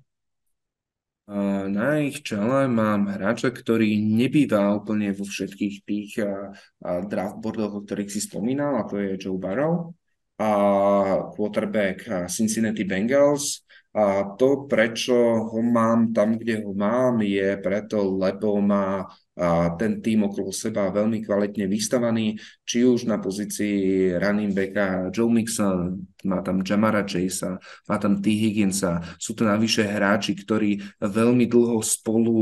[1.72, 6.20] Na ich čele mám hráča, ktorý nebýva úplne vo všetkých tých
[6.84, 9.96] draft boardoch, o ktorých si spomínal, a to je Joe Burrow,
[10.36, 10.50] a
[11.32, 13.64] quarterback Cincinnati Bengals.
[13.96, 15.16] A to, prečo
[15.48, 19.08] ho mám tam, kde ho mám, je preto, lebo má
[19.80, 26.04] ten tým okolo seba veľmi kvalitne vystavaný, či už na pozícii running backa Joe Mixon,
[26.28, 27.56] má tam Jamara Chasea,
[27.88, 28.36] má tam T.
[28.36, 32.36] Higginsa, sú to navyše hráči, ktorí veľmi dlho spolu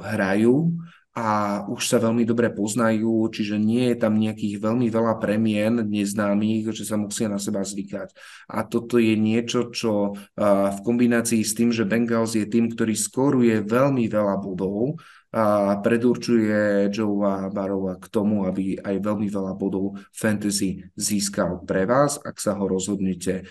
[0.00, 0.72] hrajú
[1.14, 6.74] a už sa veľmi dobre poznajú, čiže nie je tam nejakých veľmi veľa premien neznámych,
[6.74, 8.10] že sa musia na seba zvykať.
[8.50, 13.62] A toto je niečo, čo v kombinácii s tým, že Bengals je tým, ktorý skoruje
[13.62, 14.98] veľmi veľa bodov,
[15.34, 22.22] a predurčuje Joea Barova k tomu, aby aj veľmi veľa bodov fantasy získal pre vás,
[22.22, 23.42] ak sa ho rozhodnete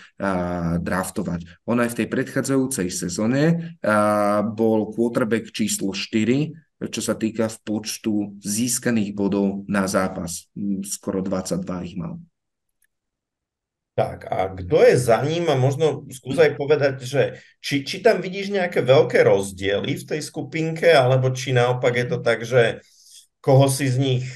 [0.80, 1.44] draftovať.
[1.68, 3.76] On aj v tej predchádzajúcej sezóne
[4.56, 6.56] bol quarterback číslo 4,
[6.88, 10.48] čo sa týka v počtu získaných bodov na zápas.
[10.84, 12.18] Skoro 22 ich mal.
[13.94, 18.18] Tak a kto je za ním a možno skús aj povedať, že či, či tam
[18.18, 22.82] vidíš nejaké veľké rozdiely v tej skupinke, alebo či naopak je to tak, že
[23.38, 24.26] koho si z nich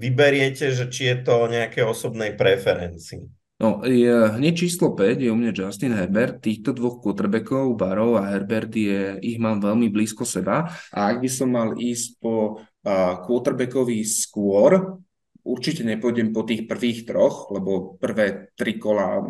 [0.00, 3.28] vyberiete, že či je to nejaké osobnej preferencii?
[3.56, 6.44] No, je, hneď číslo 5 je u mňa Justin Herbert.
[6.44, 10.68] Týchto dvoch quarterbackov, Barov a Herbert, je, ich mám veľmi blízko seba.
[10.92, 15.00] A ak by som mal ísť po uh, quarterbackový skôr,
[15.40, 19.24] určite nepôjdem po tých prvých troch, lebo prvé tri kola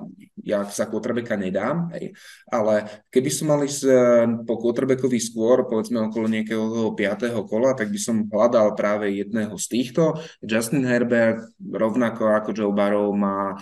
[0.47, 2.15] ja sa quarterbacka nedám, hej.
[2.47, 3.99] ale keby som mal ísť eh,
[4.47, 7.35] po quarterbackovi skôr, povedzme okolo nejakého 5.
[7.51, 10.23] kola, tak by som hľadal práve jedného z týchto.
[10.39, 13.59] Justin Herbert, rovnako ako Joe Barrow, má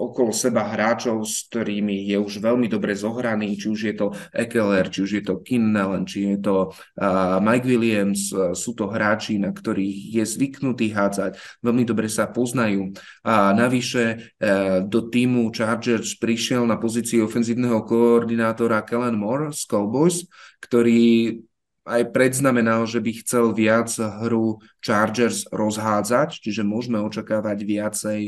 [0.00, 4.88] okolo seba hráčov, s ktorými je už veľmi dobre zohraný, či už je to Ekeler,
[4.88, 9.36] či už je to Kinnellen, či je to uh, Mike Williams, uh, sú to hráči,
[9.36, 12.94] na ktorých je zvyknutý hádzať, veľmi dobre sa poznajú.
[13.26, 20.30] A navyše uh, do týmu Chargers prišiel na pozícii ofenzívneho koordinátora Kellen Moore z Cowboys,
[20.62, 21.42] ktorý
[21.82, 28.20] aj predznamenal, že by chcel viac hru Chargers rozhádzať, čiže môžeme očakávať viacej,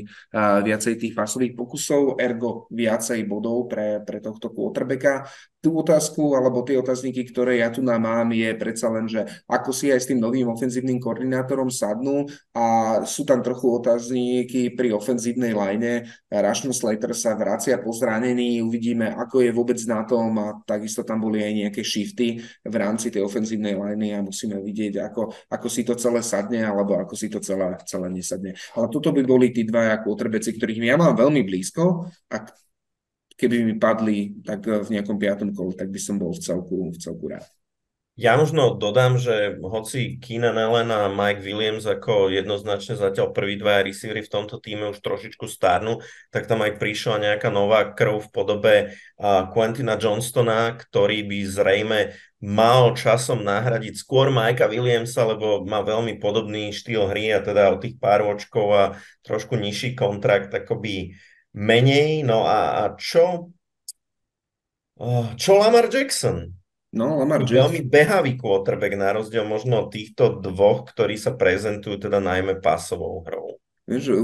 [0.63, 5.27] viacej tých pasových pokusov, ergo viacej bodov pre, pre tohto quarterbacka
[5.65, 9.73] tú otázku alebo tie otázniky, ktoré ja tu nám mám, je predsa len, že ako
[9.73, 15.57] si aj s tým novým ofenzívnym koordinátorom sadnú a sú tam trochu otázniky pri ofenzívnej
[15.57, 16.05] line.
[16.29, 21.25] Rashon Slater sa vracia po zranení, uvidíme, ako je vôbec na tom a takisto tam
[21.25, 25.81] boli aj nejaké shifty v rámci tej ofenzívnej line a musíme vidieť, ako, ako si
[25.81, 28.53] to celé sadne alebo ako si to celé, celé nesadne.
[28.77, 32.37] Ale toto by boli tí dvaja quarterbacki, ktorých ja mám veľmi blízko a
[33.41, 36.93] keby mi padli tak eh, v nejakom piatom kole, tak by som bol v celku,
[36.93, 37.49] v celku rád.
[38.15, 43.91] Ja možno dodám, že hoci Keenan Allen a Mike Williams ako jednoznačne zatiaľ prví dvaja
[43.91, 45.99] receivery v tomto týme už trošičku starnú,
[46.31, 48.75] tak tam aj prišla nejaká nová krv v podobe
[49.19, 51.99] uh, Quentina Johnstona, ktorý by zrejme
[52.45, 57.81] mal časom nahradiť skôr Mikea Williamsa, lebo má veľmi podobný štýl hry a teda o
[57.81, 58.85] tých pár očkov a
[59.25, 61.17] trošku nižší kontrakt akoby
[61.57, 62.21] menej.
[62.21, 63.49] No a, a čo?
[65.41, 66.53] Čo Lamar Jackson?
[66.93, 67.65] No, Lamar Jackson.
[67.65, 73.25] Veľmi behavý quarterback na rozdiel možno od týchto dvoch, ktorí sa prezentujú teda najmä pasovou
[73.25, 73.57] hrou.
[73.85, 74.17] Vieš,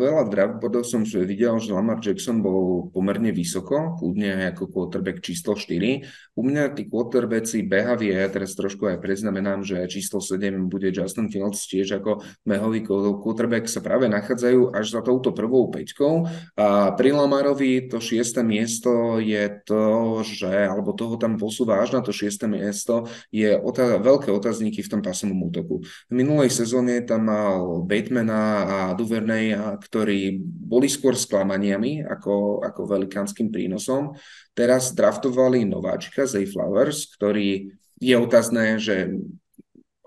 [0.00, 5.52] veľa draft bodov som videl, že Lamar Jackson bol pomerne vysoko, kľudne ako quarterback číslo
[5.52, 6.32] 4.
[6.32, 11.28] U mňa tí quarterbacki behaví, ja teraz trošku aj predznamenám, že číslo 7 bude Justin
[11.28, 12.80] Fields tiež ako behový
[13.20, 16.24] quarterback sa práve nachádzajú až za touto prvou peťkou.
[16.56, 22.00] A pri Lamarovi to šieste miesto je to, že, alebo toho tam posúva až na
[22.00, 25.84] to šieste miesto, je otá- veľké otázniky v tom pasovom útoku.
[26.08, 33.50] V minulej sezóne tam mal Batemana a Duvernay, ktorí boli skôr sklamaniami ako, ako velikánskym
[33.50, 34.14] prínosom.
[34.56, 39.14] Teraz draftovali nováčika Zay Flowers, ktorý je otázne, že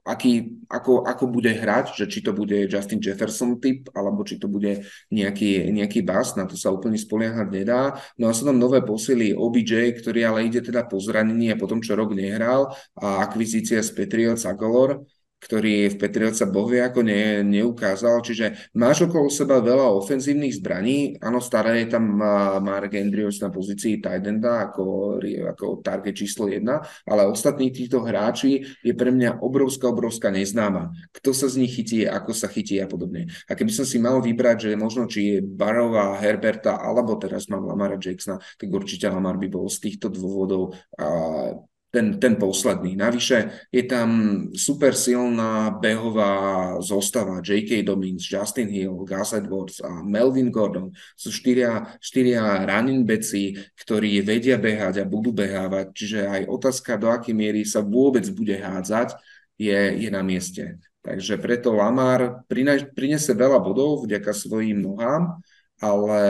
[0.08, 4.48] aký, ako, ako bude hrať, že či to bude Justin Jefferson typ, alebo či to
[4.48, 8.00] bude nejaký, nejaký bas, na to sa úplne spoliehať nedá.
[8.16, 11.84] No a sú tam nové posily OBJ, ktorý ale ide teda po zranení a potom,
[11.84, 15.04] čo rok nehral a akvizícia z Patriots a Galore,
[15.38, 18.26] ktorý v Petriovca bohvie ako ne, neukázal.
[18.26, 21.22] Čiže máš okolo seba veľa ofenzívnych zbraní.
[21.22, 22.18] Áno, staré je tam
[22.62, 25.18] Mark Andrews na pozícii Tidenda ako,
[25.54, 30.90] ako target číslo jedna, ale ostatní týchto hráči je pre mňa obrovská, obrovská neznáma.
[31.14, 33.30] Kto sa z nich chytí, ako sa chytí a podobne.
[33.46, 37.62] A keby som si mal vybrať, že možno či je Barova, Herberta, alebo teraz mám
[37.70, 40.74] Lamara Jacksona, tak určite Lamar by bol z týchto dôvodov
[41.98, 42.94] ten, ten posledný.
[42.94, 44.10] Navyše je tam
[44.54, 47.82] super silná behová zostava J.K.
[47.82, 50.94] Dobbins, Justin Hill, Gus Edwards a Melvin Gordon.
[51.18, 55.90] Sú štyria, štyria running backi, ktorí vedia behať a budú behávať.
[55.98, 59.18] Čiže aj otázka, do akej miery sa vôbec bude hádzať,
[59.58, 60.78] je, je na mieste.
[61.02, 62.46] Takže preto Lamar
[62.94, 65.42] prinese veľa bodov vďaka svojim nohám,
[65.82, 66.22] ale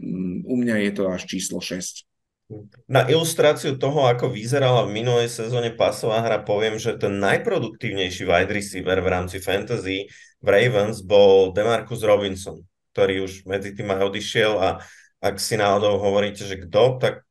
[0.00, 2.11] mm, u mňa je to až číslo 6.
[2.86, 8.52] Na ilustráciu toho, ako vyzerala v minulej sezóne pasová hra, poviem, že ten najproduktívnejší wide
[8.52, 10.10] receiver v rámci fantasy
[10.42, 12.60] v Ravens bol Demarcus Robinson,
[12.92, 14.68] ktorý už medzi tým aj odišiel a
[15.22, 17.22] ak si náhodou hovoríte, že kto, tak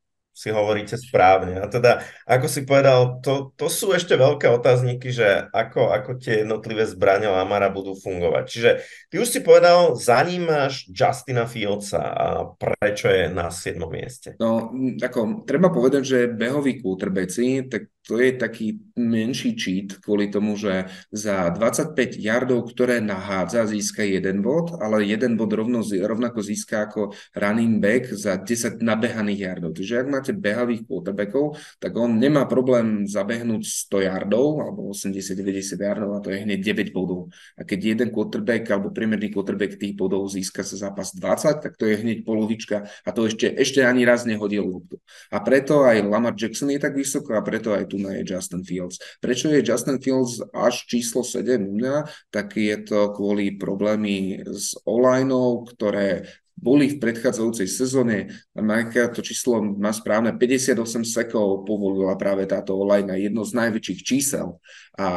[0.42, 1.62] si hovoríte správne.
[1.62, 6.42] A teda, ako si povedal, to, to sú ešte veľké otázniky, že ako, ako tie
[6.42, 8.44] jednotlivé zbrania Lamara budú fungovať.
[8.50, 8.70] Čiže
[9.06, 12.26] ty už si povedal, za ním máš Justina Fieldsa a
[12.58, 13.78] prečo je na 7.
[13.86, 14.34] mieste?
[14.42, 20.58] No, ako, treba povedať, že behoví quarterbacki, tak to je taký menší cheat kvôli tomu,
[20.58, 26.90] že za 25 yardov, ktoré nahádza, získa jeden bod, ale jeden bod rovno, rovnako získa
[26.90, 29.70] ako running back za 10 nabehaných yardov.
[29.78, 36.10] Takže ak máte behavých quarterbackov, tak on nemá problém zabehnúť 100 yardov alebo 80-90 yardov
[36.18, 37.30] a to je hneď 9 bodov.
[37.54, 41.86] A keď jeden quarterback alebo priemerný quarterback tých bodov získa sa zápas 20, tak to
[41.86, 44.98] je hneď polovička a to ešte, ešte ani raz nehodil loptu.
[45.30, 48.64] A preto aj Lamar Jackson je tak vysoko a preto aj tu na je Justin
[48.64, 48.96] Fields.
[49.20, 52.08] Prečo je Justin Fields až číslo 7 u mňa?
[52.32, 55.28] Tak je to kvôli problémy s online
[55.68, 56.24] ktoré
[56.62, 58.30] boli v predchádzajúcej sezóne.
[58.54, 64.00] Majka to číslo má správne, 58 sekov povolila práve táto online na jedno z najväčších
[64.06, 64.62] čísel
[64.94, 65.08] a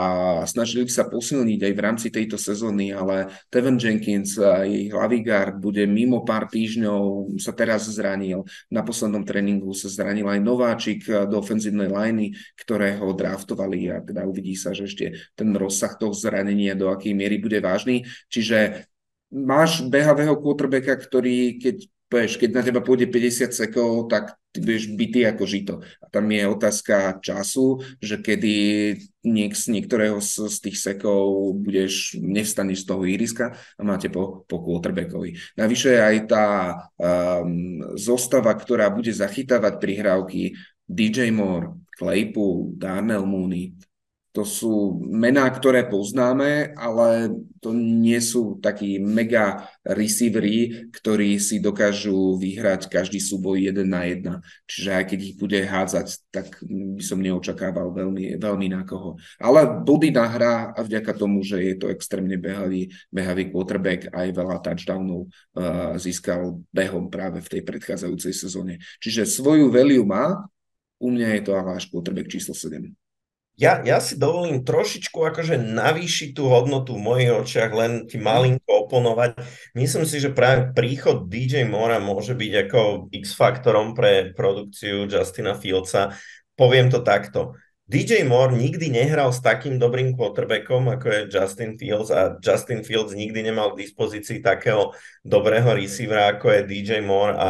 [0.49, 5.85] snažili sa posilniť aj v rámci tejto sezóny, ale Tevin Jenkins, jej hlavý guard, bude
[5.85, 8.41] mimo pár týždňov, sa teraz zranil.
[8.73, 14.57] Na poslednom tréningu sa zranil aj nováčik do ofenzívnej liney, ktorého draftovali a teda uvidí
[14.57, 18.07] sa, že ešte ten rozsah toho zranenia do akej miery bude vážny.
[18.31, 18.89] Čiže
[19.31, 24.93] máš behavého quarterbacka, ktorý keď Vieš, keď na teba pôjde 50 sekov, tak ty budeš
[24.93, 25.75] bytý ako žito.
[25.99, 28.53] A tam je otázka času, že kedy
[29.25, 34.45] niek z niektorého z, z tých sekov budeš, nevstaneš z toho iriska a máte po,
[34.45, 35.57] po quarterbackovi.
[35.57, 36.47] Navyše aj tá
[36.95, 40.53] um, zostava, ktorá bude zachytávať prihrávky
[40.85, 43.73] DJ Moore, Claypool, Darnell Mooney,
[44.35, 47.31] to sú mená, ktoré poznáme, ale
[47.63, 54.43] to nie sú takí mega receivery, ktorí si dokážu vyhrať každý súboj jeden na jedna.
[54.67, 59.15] Čiže aj keď ich bude hádzať, tak by som neočakával veľmi, veľmi na koho.
[59.39, 64.59] Ale body nahrá a vďaka tomu, že je to extrémne behavý, behavý quarterback aj veľa
[64.59, 68.83] touchdownov uh, získal behom práve v tej predchádzajúcej sezóne.
[68.99, 70.43] Čiže svoju value má,
[70.99, 73.04] u mňa je to ale až quarterback číslo 7.
[73.55, 78.83] Ja, ja si dovolím trošičku akože navýšiť tú hodnotu v mojich očiach, len ti malinko
[78.83, 79.39] oponovať.
[79.71, 86.11] Myslím si, že práve príchod DJ Mora môže byť ako X-faktorom pre produkciu Justina Fieldsa.
[86.59, 87.55] Poviem to takto.
[87.85, 93.13] DJ Moore nikdy nehral s takým dobrým quarterbackom, ako je Justin Fields a Justin Fields
[93.13, 94.91] nikdy nemal k dispozícii takého
[95.21, 97.49] dobrého receivera, ako je DJ Moore a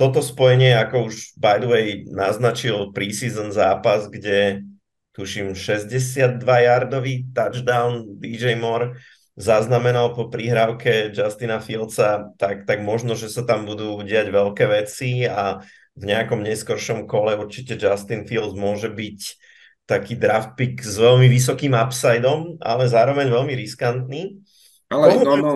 [0.00, 4.64] toto spojenie, ako už by the way naznačil preseason zápas, kde
[5.12, 8.94] tuším 62 yardový touchdown DJ Moore
[9.40, 15.24] zaznamenal po prihrávke Justina Fieldsa, tak, tak možno, že sa tam budú diať veľké veci
[15.24, 15.64] a
[15.96, 19.20] v nejakom neskoršom kole určite Justin Fields môže byť
[19.88, 24.38] taký draft pick s veľmi vysokým upsideom, ale zároveň veľmi riskantný.
[24.90, 25.54] Ale no, no,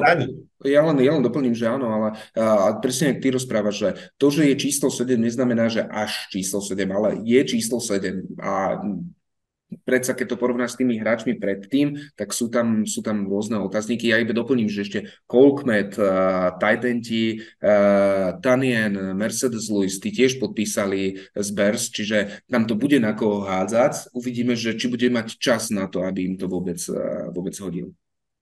[0.63, 2.09] ja len, ja len doplním, že áno, ale
[2.39, 6.87] a, presne ty rozprávaš, že to, že je číslo 7, neznamená, že až číslo 7,
[6.95, 8.79] ale je číslo 7 a
[9.83, 14.11] predsa keď to porovnáš s tými hráčmi predtým, tak sú tam, sú tam rôzne otázniky.
[14.11, 21.33] Ja iba doplním, že ešte Colkmet, uh, Titenti, uh, Tanien, Mercedes Lewis, tí tiež podpísali
[21.35, 24.15] z Bears, čiže tam to bude na koho hádzať.
[24.15, 27.91] Uvidíme, že či bude mať čas na to, aby im to vôbec, uh, vôbec hodil.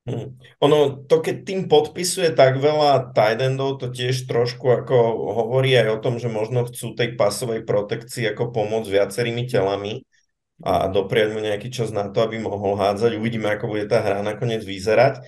[0.02, 0.34] Hmm.
[0.58, 4.98] Ono, to keď tým podpisuje tak veľa tight endov, to tiež trošku ako
[5.30, 10.02] hovorí aj o tom, že možno chcú tej pasovej protekcii ako pomôcť viacerými telami
[10.62, 13.18] a dopriať mu nejaký čas na to, aby mohol hádzať.
[13.18, 15.22] Uvidíme, ako bude tá hra nakoniec vyzerať.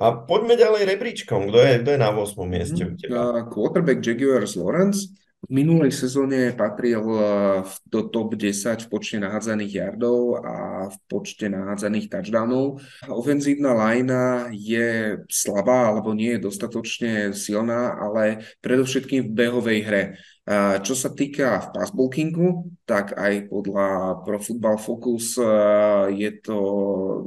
[0.00, 1.52] A poďme ďalej rebríčkom.
[1.52, 2.34] Kto je, kto je na 8.
[2.48, 3.14] mieste u teba?
[3.14, 9.72] Uh, quarterback Jaguars Lawrence v minulej sezóne patril eh, do top 10 v počte nahádzaných
[9.72, 10.54] yardov a
[10.92, 12.84] v počte nahádzaných touchdownov.
[13.08, 20.02] Ofenzívna lajna je slabá alebo nie je dostatočne silná, ale predovšetkým v behovej hre.
[20.82, 25.46] Čo sa týka v passbookingu, tak aj podľa Pro Football Focus eh,
[26.26, 26.58] je to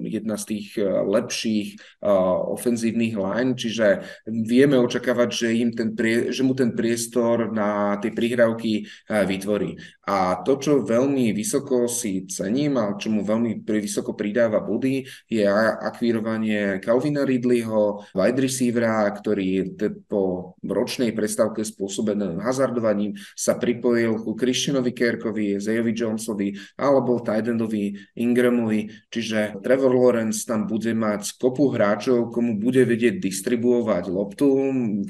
[0.04, 2.08] jedna z tých eh, lepších eh,
[2.52, 5.96] ofenzívnych line, čiže vieme očakávať, že, im ten
[6.28, 9.80] že mu ten priestor na tie prihrávky vytvorí.
[10.04, 15.48] A to, čo veľmi vysoko si cením a čo mu veľmi vysoko pridáva body, je
[15.48, 24.92] akvírovanie Calvina Ridleyho, wide receivera, ktorý po ročnej predstavke spôsobeným hazardovaním sa pripojil ku Christianovi
[24.92, 29.08] Kerkovi, Zayovi Jonesovi alebo Tidendovi Ingramovi.
[29.08, 34.48] Čiže Trevor Lawrence tam bude mať kopu hráčov, komu bude vedieť distribuovať loptu,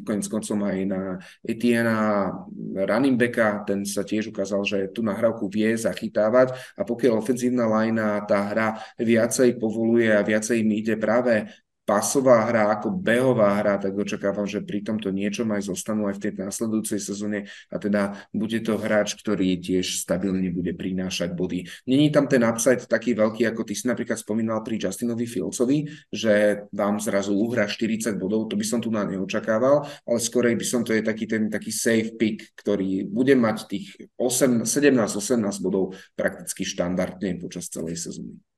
[0.05, 1.01] konec koncom aj na
[1.41, 2.29] Etiena
[2.77, 6.75] running backa, ten sa tiež ukázal, že tú nahrávku vie zachytávať.
[6.75, 8.67] A pokiaľ ofenzívna lajna tá hra
[8.99, 11.47] viacej povoluje a viacej im ide práve
[11.83, 16.21] pasová hra ako behová hra, tak očakávam, že pri tomto niečom aj zostanú aj v
[16.27, 21.67] tej následujúcej sezóne a teda bude to hráč, ktorý tiež stabilne bude prinášať body.
[21.83, 26.65] Není tam ten upside taký veľký, ako ty si napríklad spomínal pri Justinovi Fieldsovi, že
[26.71, 30.81] vám zrazu uhra 40 bodov, to by som tu na neočakával, ale skorej by som
[30.87, 37.43] to je taký ten taký safe pick, ktorý bude mať tých 17-18 bodov prakticky štandardne
[37.43, 38.52] počas celej sezóny.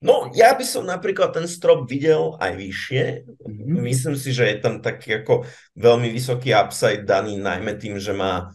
[0.00, 3.04] No, ja by som napríklad ten strop videl aj vyššie.
[3.28, 3.84] Mm-hmm.
[3.84, 5.44] Myslím si, že je tam taký ako
[5.76, 8.48] veľmi vysoký upside daný najmä tým, že má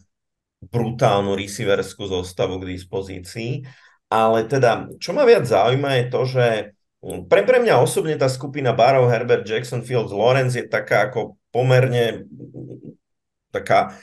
[0.66, 3.62] brutálnu receiverskú zostavu k dispozícii.
[4.10, 6.46] Ale teda, čo ma viac zaujíma je to, že
[7.30, 12.26] pre, pre mňa osobne tá skupina Barrow, Herbert, Jackson, Fields, Lawrence je taká ako pomerne
[13.56, 13.96] taká,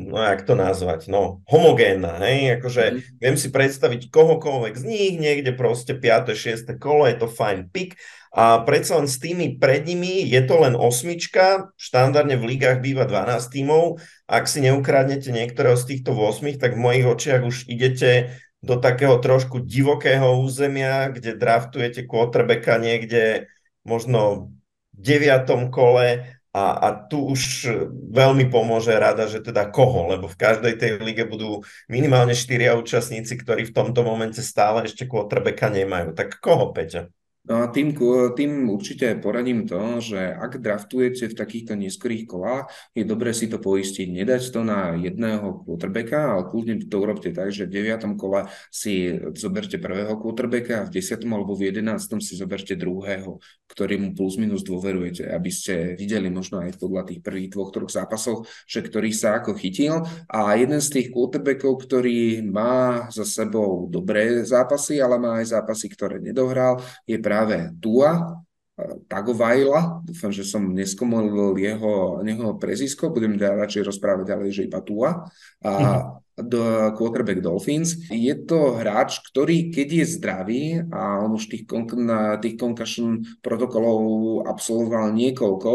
[0.00, 2.98] no jak to nazvať, no homogénna, hej, akože mm.
[3.20, 6.32] viem si predstaviť kohokoľvek z nich, niekde proste 5.
[6.32, 6.80] 6.
[6.80, 8.00] kolo, je to fajn pick
[8.32, 13.04] a predsa len s tými pred nimi je to len osmička, štandardne v ligách býva
[13.04, 18.32] 12 tímov, ak si neukradnete niektorého z týchto 8, tak v mojich očiach už idete
[18.64, 23.52] do takého trošku divokého územia, kde draftujete quarterbacka niekde
[23.84, 24.54] možno
[24.96, 27.64] v deviatom kole a, a tu už
[28.12, 33.40] veľmi pomôže rada, že teda koho, lebo v každej tej lige budú minimálne štyria účastníci,
[33.40, 36.12] ktorí v tomto momente stále ešte quarterbacka nemajú.
[36.12, 37.08] Tak koho, Peťa?
[37.42, 37.90] No a tým,
[38.38, 43.58] tým určite poradím to, že ak draftujete v takýchto neskorých kolách, je dobré si to
[43.58, 44.14] poistiť.
[44.14, 48.14] Nedať to na jedného quarterbacka, ale kľudne to urobte tak, že v 9.
[48.14, 51.18] kole si zoberte prvého quarterbacka a v 10.
[51.26, 52.22] alebo v 11.
[52.22, 57.26] si zoberte druhého, ktorý mu plus minus dôverujete, aby ste videli možno aj podľa tých
[57.26, 60.06] prvých dvoch, troch zápasov, že ktorý sa ako chytil.
[60.30, 65.90] A jeden z tých quarterbackov, ktorý má za sebou dobré zápasy, ale má aj zápasy,
[65.90, 68.44] ktoré nedohral, je práve Tua,
[69.08, 75.32] Tagovajla, dúfam, že som neskomolil jeho, jeho prezisko, budem radšej rozprávať ďalej, že iba Tua.
[75.64, 75.72] A
[76.38, 78.08] do quarterback Dolphins.
[78.08, 81.64] Je to hráč, ktorý keď je zdravý a on už tých,
[81.98, 84.00] na tých concussion protokolov
[84.48, 85.72] absolvoval niekoľko,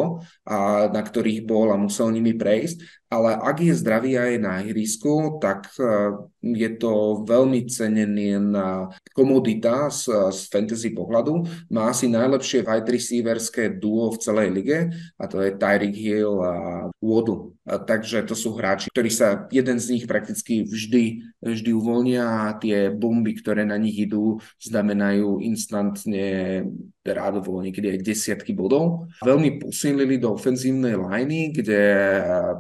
[0.49, 5.39] a na ktorých bol a musel nimi prejsť, ale ak je zdravý aj na ihrisku,
[5.39, 6.11] tak e,
[6.43, 11.47] je to veľmi cenená komodita z, z fantasy pohľadu.
[11.71, 14.79] Má asi najlepšie wide receiverské duo v celej lige
[15.15, 16.55] a to je Tyreek Hill a
[16.99, 17.55] Wodu.
[17.63, 21.03] Takže to sú hráči, ktorí sa, jeden z nich prakticky prakticky vždy,
[21.43, 26.63] vždy uvoľnia a tie bomby, ktoré na nich idú, znamenajú instantne
[27.03, 29.11] rádovo niekedy aj desiatky bodov.
[29.23, 31.81] Veľmi posilnili do ofenzívnej liney, kde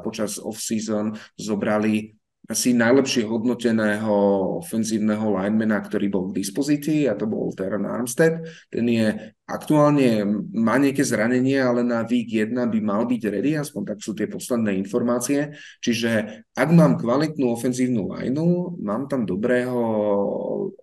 [0.03, 2.15] počas off-season zobrali
[2.47, 4.15] asi najlepšie hodnoteného
[4.63, 8.39] ofenzívneho linemana, ktorý bol k dispozícii a to bol Teron Armstead.
[8.71, 13.95] Ten je aktuálne, má nejaké zranenie, ale na week 1 by mal byť ready, aspoň
[13.95, 15.55] tak sú tie posledné informácie.
[15.79, 19.79] Čiže ak mám kvalitnú ofenzívnu lineu, mám tam dobrého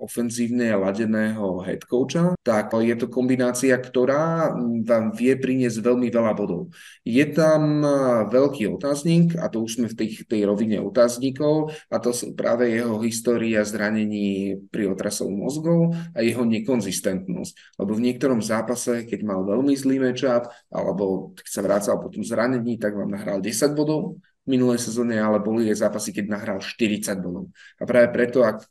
[0.01, 6.73] ofenzívne ladeného head coacha, tak je to kombinácia, ktorá vám vie priniesť veľmi veľa bodov.
[7.05, 7.85] Je tam
[8.33, 12.73] veľký otáznik, a to už sme v tej, tej rovine otáznikov, a to sú práve
[12.73, 17.77] jeho história zranení pri otrasov mozgov a jeho nekonzistentnosť.
[17.77, 22.23] Lebo v niektorom zápase, keď mal veľmi zlý matchup, alebo keď sa vracal po tom
[22.23, 26.59] zranení, tak vám nahral 10 bodov v minulej sezóne, ale boli aj zápasy, keď nahral
[26.63, 27.51] 40 bodov.
[27.81, 28.63] A práve preto, ak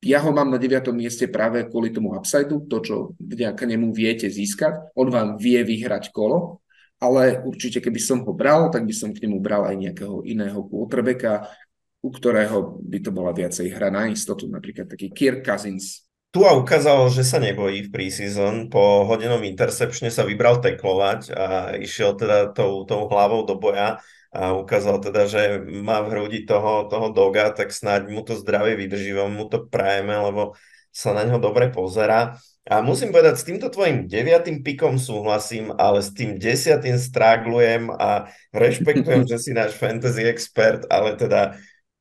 [0.00, 0.96] ja ho mám na 9.
[0.96, 4.96] mieste práve kvôli tomu upsideu, to, čo vďaka nemu viete získať.
[4.96, 6.64] On vám vie vyhrať kolo,
[7.00, 10.64] ale určite keby som ho bral, tak by som k nemu bral aj nejakého iného
[10.64, 11.52] quarterbacka,
[12.00, 16.54] u ktorého by to bola viacej hra na istotu, napríklad taký Kirk Cousins, tu a
[16.54, 18.70] ukázalo, že sa nebojí v preseason.
[18.70, 23.98] Po hodinom intercepčne sa vybral teklovať a išiel teda tou, tou hlavou do boja
[24.30, 28.78] a ukázal teda, že má v hrudi toho, toho doga, tak snáď mu to zdravie
[28.78, 30.54] vydrží, mu to prajeme, lebo
[30.94, 32.38] sa na ňo dobre pozera.
[32.70, 38.30] A musím povedať, s týmto tvojim deviatým pikom súhlasím, ale s tým desiatým stráglujem a
[38.54, 41.58] rešpektujem, že si náš fantasy expert, ale teda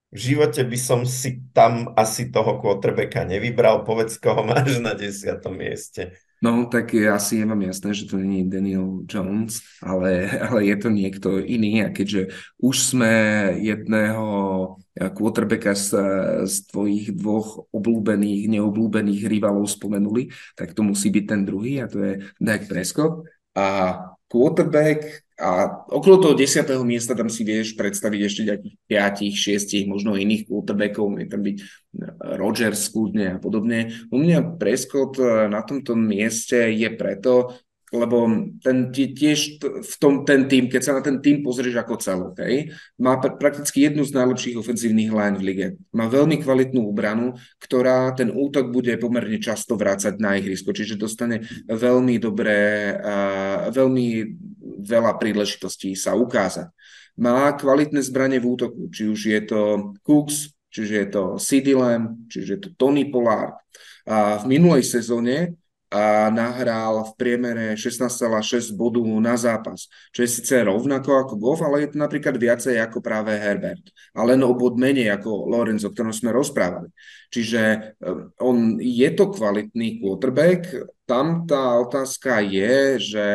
[0.09, 3.85] v živote by som si tam asi toho quarterbacka nevybral.
[3.85, 6.17] Povedz, koho máš na desiatom mieste.
[6.39, 10.75] No, tak asi je vám jasné, že to nie je Daniel Jones, ale, ale je
[10.79, 12.31] to niekto iný a keďže
[12.63, 13.11] už sme
[13.59, 14.27] jedného
[14.95, 15.87] quarterbacka z,
[16.47, 21.99] z tvojich dvoch obľúbených, neobľúbených rivalov spomenuli, tak to musí byť ten druhý a to
[21.99, 23.27] je Dak Prescott.
[23.51, 23.99] A
[24.31, 26.67] quarterback a okolo toho 10.
[26.83, 28.75] miesta tam si vieš predstaviť ešte nejakých
[29.31, 31.57] 5, 6, možno iných quarterbackov, môže tam byť
[32.35, 33.95] Rodgers kľudne a podobne.
[34.11, 37.55] U mňa Prescott eh, na tomto mieste je preto,
[37.89, 38.29] lebo
[38.61, 42.69] ten tiež v tom, ten tým, keď sa na ten tým pozrieš ako celok, okay,
[43.01, 45.67] má pr- prakticky jednu z najlepších ofenzívnych line v lige.
[45.89, 51.41] Má veľmi kvalitnú obranu, ktorá ten útok bude pomerne často vrácať na ihrisko, čiže dostane
[51.65, 54.05] veľmi dobré, uh, veľmi
[54.83, 56.71] veľa príležitostí sa ukázať.
[57.19, 59.61] Má kvalitné zbranie v útoku, či už je to
[60.07, 63.59] Cooks, čiže je to CD Lamb, čiže je to Tony Pollard.
[64.07, 65.59] A v minulej sezóne
[65.89, 71.85] a nahral v priemere 16,6 bodu na zápas, čo je síce rovnako ako Goff, ale
[71.85, 73.89] je to napríklad viacej ako práve Herbert.
[74.13, 76.93] A len o bod menej ako Lorenzo, o ktorom sme rozprávali.
[77.33, 77.61] Čiže
[78.05, 80.69] um, on je to kvalitný quarterback,
[81.09, 83.25] tam tá otázka je, že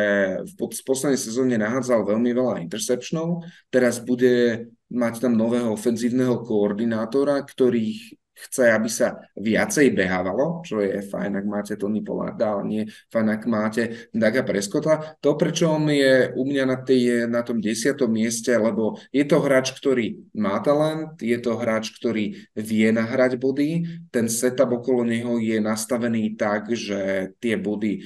[0.47, 0.53] v
[0.87, 8.67] poslednej sezóne nahádzal veľmi veľa interceptionov, teraz bude mať tam nového ofenzívneho koordinátora, ktorých chce,
[8.71, 13.43] aby sa viacej behávalo, čo je fajn, ak máte Tony Pollarda, ale nie fajn, ak
[13.47, 13.81] máte
[14.11, 15.15] Daga Preskota.
[15.23, 19.39] To, prečo on je u mňa na, tej, na tom desiatom mieste, lebo je to
[19.39, 25.39] hráč, ktorý má talent, je to hráč, ktorý vie nahrať body, ten setup okolo neho
[25.39, 28.03] je nastavený tak, že tie body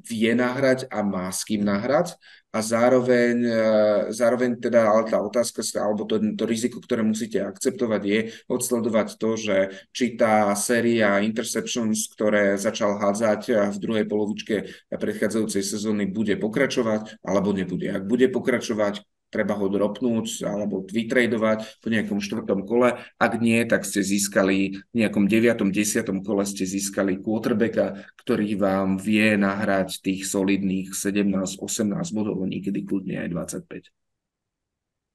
[0.00, 2.16] vie nahrať a má s kým nahrať
[2.50, 3.62] a zároveň, e,
[4.10, 8.20] zároveň teda ale tá otázka, alebo to, to riziko, ktoré musíte akceptovať je
[8.50, 9.56] odsledovať to, že
[9.94, 14.54] či tá séria interceptions, ktoré začal hádzať v druhej polovičke
[14.90, 17.86] predchádzajúcej sezóny bude pokračovať alebo nebude.
[17.86, 22.98] Ak bude pokračovať, treba ho dropnúť alebo vytradovať po nejakom štvrtom kole.
[23.16, 25.70] Ak nie, tak ste získali v nejakom 9.
[25.70, 26.26] 10.
[26.26, 31.62] kole ste získali quarterbacka, ktorý vám vie nahrať tých solidných 17-18
[32.10, 33.28] bodov, niekedy kľudne aj
[33.64, 33.99] 25.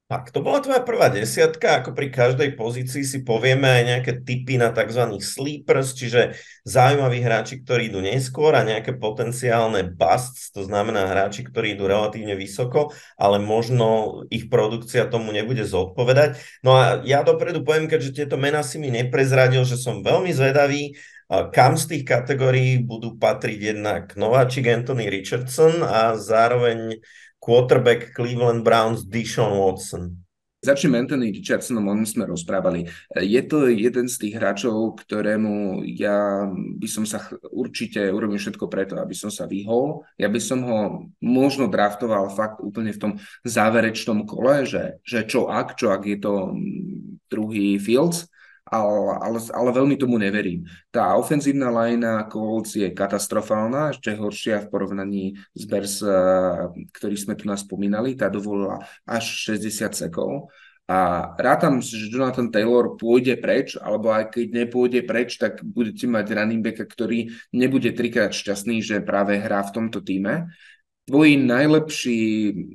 [0.06, 4.54] Tak, to bola tvoja prvá desiatka, ako pri každej pozícii si povieme aj nejaké typy
[4.54, 5.18] na tzv.
[5.18, 11.74] sleepers, čiže zaujímaví hráči, ktorí idú neskôr a nejaké potenciálne busts, to znamená hráči, ktorí
[11.74, 16.38] idú relatívne vysoko, ale možno ich produkcia tomu nebude zodpovedať.
[16.62, 20.94] No a ja dopredu poviem, keďže tieto mená si mi neprezradil, že som veľmi zvedavý,
[21.50, 27.02] kam z tých kategórií budú patriť jednak nováčik Anthony Richardson a zároveň
[27.46, 30.26] quarterback Cleveland Browns Deshaun Watson.
[30.66, 32.90] Začneme Anthony Richardsonom, o sme rozprávali.
[33.14, 37.22] Je to jeden z tých hráčov, ktorému ja by som sa
[37.54, 40.02] určite urobil všetko preto, aby som sa vyhol.
[40.18, 43.12] Ja by som ho možno draftoval fakt úplne v tom
[43.46, 46.58] záverečnom kole, že, že čo ak, čo ak je to
[47.30, 48.26] druhý Fields,
[48.66, 50.66] ale, ale, ale veľmi tomu neverím.
[50.90, 55.24] Tá ofenzívna linea Colts je katastrofálna, ešte horšia v porovnaní
[55.54, 56.10] s Bears, eh,
[56.98, 60.50] ktorý sme tu nás spomínali, tá dovolila až 60 sekov.
[60.86, 66.26] A rátam, že Jonathan Taylor pôjde preč, alebo aj keď nepôjde preč, tak budete mať
[66.30, 70.54] running backa, ktorý nebude trikrát šťastný, že práve hrá v tomto týme.
[71.10, 72.22] Tvoji najlepší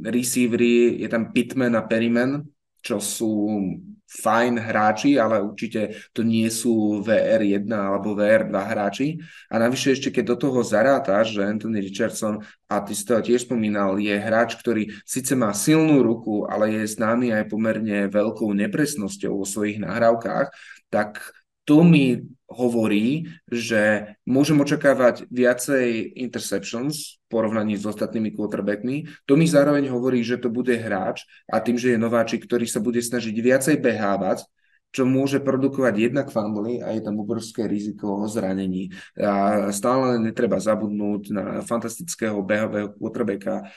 [0.03, 2.47] receivery je tam Pittman a Perryman,
[2.83, 3.63] čo sú
[4.11, 9.23] fajn hráči, ale určite to nie sú VR1 alebo VR2 hráči.
[9.47, 13.47] A navyše ešte, keď do toho zaráta, že Anthony Richardson, a ty si to tiež
[13.47, 19.39] spomínal, je hráč, ktorý síce má silnú ruku, ale je známy aj pomerne veľkou nepresnosťou
[19.39, 20.51] vo svojich nahrávkach,
[20.91, 21.23] tak
[21.63, 29.07] to mi hovorí, že môžem očakávať viacej interceptions v porovnaní s ostatnými quarterbackmi.
[29.31, 32.83] To mi zároveň hovorí, že to bude hráč a tým, že je nováčik, ktorý sa
[32.83, 34.43] bude snažiť viacej behávať,
[34.91, 38.91] čo môže produkovať jednak fumble a je tam obrovské riziko zranení.
[39.15, 43.71] A stále netreba zabudnúť na fantastického behového quarterbacka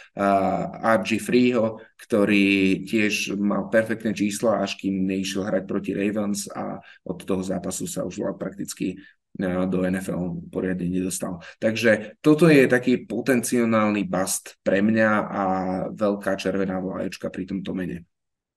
[0.81, 7.21] RG Freeho, ktorý tiež mal perfektné čísla, až kým neišiel hrať proti Ravens a od
[7.21, 8.97] toho zápasu sa už prakticky
[9.41, 11.41] do NFL poriadne nedostal.
[11.57, 15.43] Takže toto je taký potenciálny bust pre mňa a
[15.89, 18.05] veľká červená vlaječka pri tomto mene.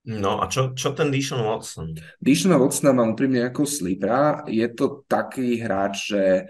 [0.06, 1.98] No a čo, čo ten Dishon Watson?
[2.22, 4.46] Dishon Watson mám úprimne ako slipra.
[4.46, 6.46] Je to taký hráč, že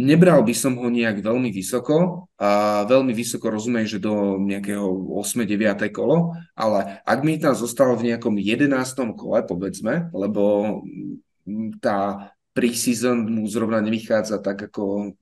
[0.00, 2.26] nebral by som ho nejak veľmi vysoko.
[2.40, 4.88] A veľmi vysoko rozumiem, že do nejakého
[5.20, 8.72] 8-9 kolo, ale ak mi tam zostal v nejakom 11.
[9.14, 10.80] kole, povedzme, lebo
[11.84, 15.12] tá preseason mu zrovna nevychádza tak, ako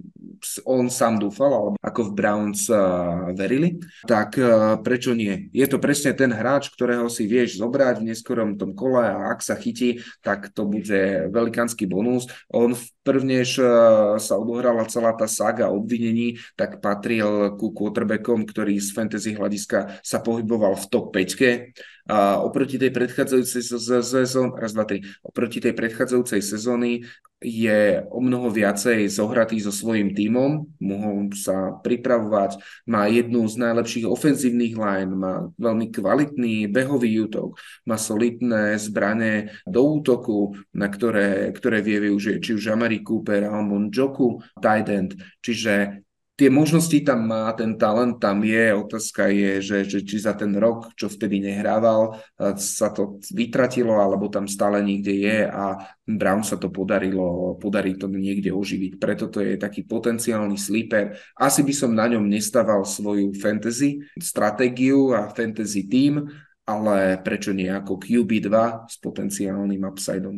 [0.69, 4.37] on sám dúfal, alebo ako v Browns uh, verili, tak
[4.85, 5.49] prečo nie?
[5.57, 9.41] Je to presne ten hráč, ktorého si vieš zobrať v neskorom tom kole a ak
[9.41, 12.29] sa chytí, tak to bude velikánsky bonus.
[12.53, 18.93] On prvnež uh, sa odohrala celá tá saga obvinení, tak patril ku quarterbackom, ktorý z
[18.93, 21.81] fantasy hľadiska sa pohyboval v top 5
[22.11, 27.07] a oproti tej predchádzajúcej sezóny, raz, dva, tri, oproti tej predchádzajúcej sezóny
[27.43, 34.07] je o mnoho viacej zohratý so svojím tímom, mohol sa pripravovať, má jednu z najlepších
[34.07, 41.83] ofenzívnych line, má veľmi kvalitný behový útok, má solidné zbranie do útoku, na ktoré, ktoré
[41.83, 45.19] vie využiť či už Amari Cooper alebo Joku, tight.
[45.43, 46.03] Čiže
[46.37, 50.51] tie možnosti tam má, ten talent tam je, otázka je, že, že či za ten
[50.57, 52.17] rok, čo vtedy nehrával,
[52.57, 58.09] sa to vytratilo, alebo tam stále niekde je a Brown sa to podarilo, podarí to
[58.09, 58.97] niekde oživiť.
[58.97, 61.15] Preto to je taký potenciálny sleeper.
[61.37, 66.27] Asi by som na ňom nestával svoju fantasy stratégiu a fantasy team,
[66.65, 68.49] ale prečo nie ako QB2
[68.89, 70.37] s potenciálnym upsideom.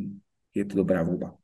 [0.51, 1.44] Je to dobrá voľba.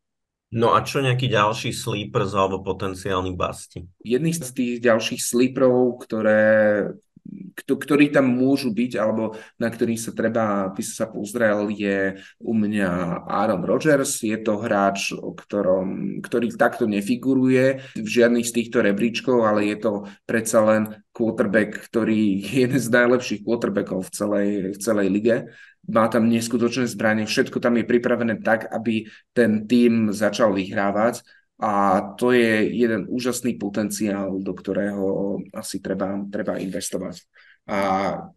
[0.50, 3.86] No a čo nejaký ďalší sleepers alebo potenciálny basti?
[4.02, 6.90] Jedný z tých ďalších sleeperov, ktoré
[7.60, 13.22] ktorí tam môžu byť, alebo na ktorých sa treba, by sa pozrel, je u mňa
[13.28, 14.24] Aaron Rodgers.
[14.24, 19.76] Je to hráč, o ktorom, ktorý takto nefiguruje v žiadnych z týchto rebríčkov, ale je
[19.78, 19.92] to
[20.26, 20.82] predsa len
[21.14, 25.36] quarterback, ktorý je jeden z najlepších quarterbackov v celej, v celej lige.
[25.88, 31.24] Má tam neskutočné zbranie, všetko tam je pripravené tak, aby ten tým začal vyhrávať
[31.60, 37.20] a to je jeden úžasný potenciál, do ktorého asi treba, treba investovať.
[37.70, 37.80] A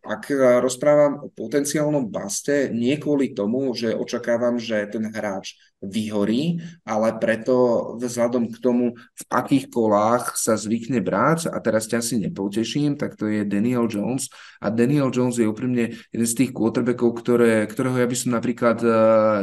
[0.05, 0.30] ak
[0.61, 7.97] rozprávam o potenciálnom baste, nie kvôli tomu, že očakávam, že ten hráč vyhorí, ale preto
[7.97, 13.18] vzhľadom k tomu, v akých kolách sa zvykne brať, a teraz ťa si nepoteším, tak
[13.18, 14.30] to je Daniel Jones.
[14.61, 18.77] A Daniel Jones je úprimne jeden z tých quarterbackov, ktoré, ktorého ja by som napríklad
[18.85, 18.95] uh,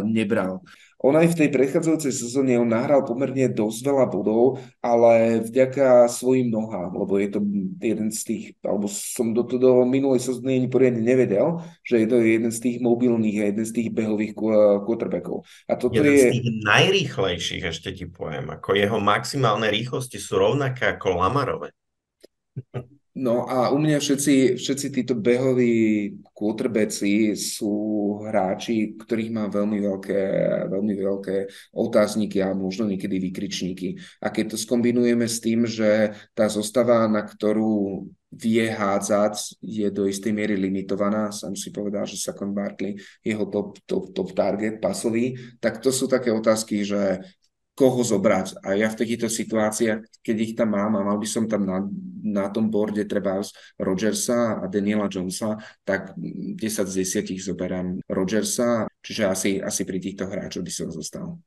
[0.06, 0.62] nebral.
[1.00, 6.52] On aj v tej predchádzajúcej sezóne on nahral pomerne dosť veľa bodov, ale vďaka svojim
[6.52, 7.40] nohám, lebo je to
[7.80, 12.20] jeden z tých, alebo som do, do minulej sezóny ani poriadne nevedel, že je to
[12.20, 14.36] jeden z tých mobilných a jeden z tých behových
[14.84, 15.48] quarterbackov.
[15.72, 16.20] A toto jeden je...
[16.20, 21.72] z tých najrýchlejších, ešte ti poviem, ako jeho maximálne rýchlosti sú rovnaké ako Lamarové.
[23.10, 27.74] No a u mňa všetci, všetci títo behoví quarterbacki sú
[28.22, 30.22] hráči, ktorých mám veľmi veľké,
[30.70, 31.36] veľmi veľké
[31.74, 33.98] otázniky a možno niekedy vykričníky.
[34.22, 40.06] A keď to skombinujeme s tým, že tá zostava, na ktorú vie hádzať, je do
[40.06, 41.34] istej miery limitovaná.
[41.34, 42.94] Sam si povedal, že Sakon Barkley,
[43.26, 47.18] jeho top, top, top target pasový, tak to sú také otázky, že
[47.80, 48.60] koho zobrať.
[48.60, 51.80] A ja v takýchto situáciách, keď ich tam mám a mal by som tam na,
[52.20, 53.40] na tom borde treba
[53.80, 55.56] Rogersa a Daniela Jonesa,
[55.88, 56.92] tak 10 z
[57.24, 58.84] 10 zoberám Rogersa.
[59.00, 61.40] Čiže asi, asi pri týchto hráčoch by som zostal.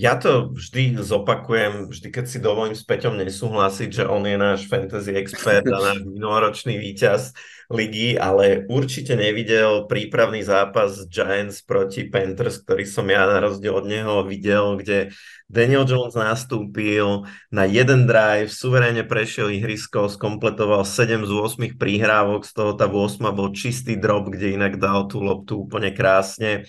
[0.00, 4.64] Ja to vždy zopakujem, vždy keď si dovolím s Peťom nesúhlasiť, že on je náš
[4.64, 7.36] fantasy expert a náš minuloročný víťaz
[7.68, 13.84] ligy, ale určite nevidel prípravný zápas Giants proti Panthers, ktorý som ja na rozdiel od
[13.84, 15.12] neho videl, kde
[15.52, 22.52] Daniel Jones nastúpil na jeden drive, suverénne prešiel ihrisko, skompletoval 7 z 8 prihrávok, z
[22.56, 26.64] toho tá 8 bol čistý drop, kde inak dal tú loptu úplne krásne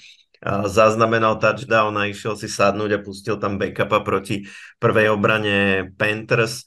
[0.46, 4.50] zaznamenal touchdown a išiel si sadnúť a pustil tam backupa proti
[4.82, 6.66] prvej obrane Panthers.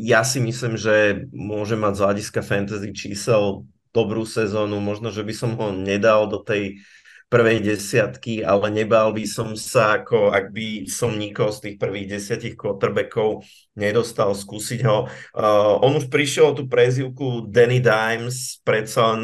[0.00, 5.34] Ja si myslím, že môže mať z hľadiska fantasy čísel dobrú sezónu, možno, že by
[5.36, 6.80] som ho nedal do tej
[7.26, 12.06] prvej desiatky, ale nebal by som sa, ako ak by som nikoho z tých prvých
[12.06, 13.42] desiatich quarterbackov
[13.74, 15.10] nedostal skúsiť ho.
[15.34, 19.18] Uh, on už prišiel o tú prezivku Danny Dimes, predsa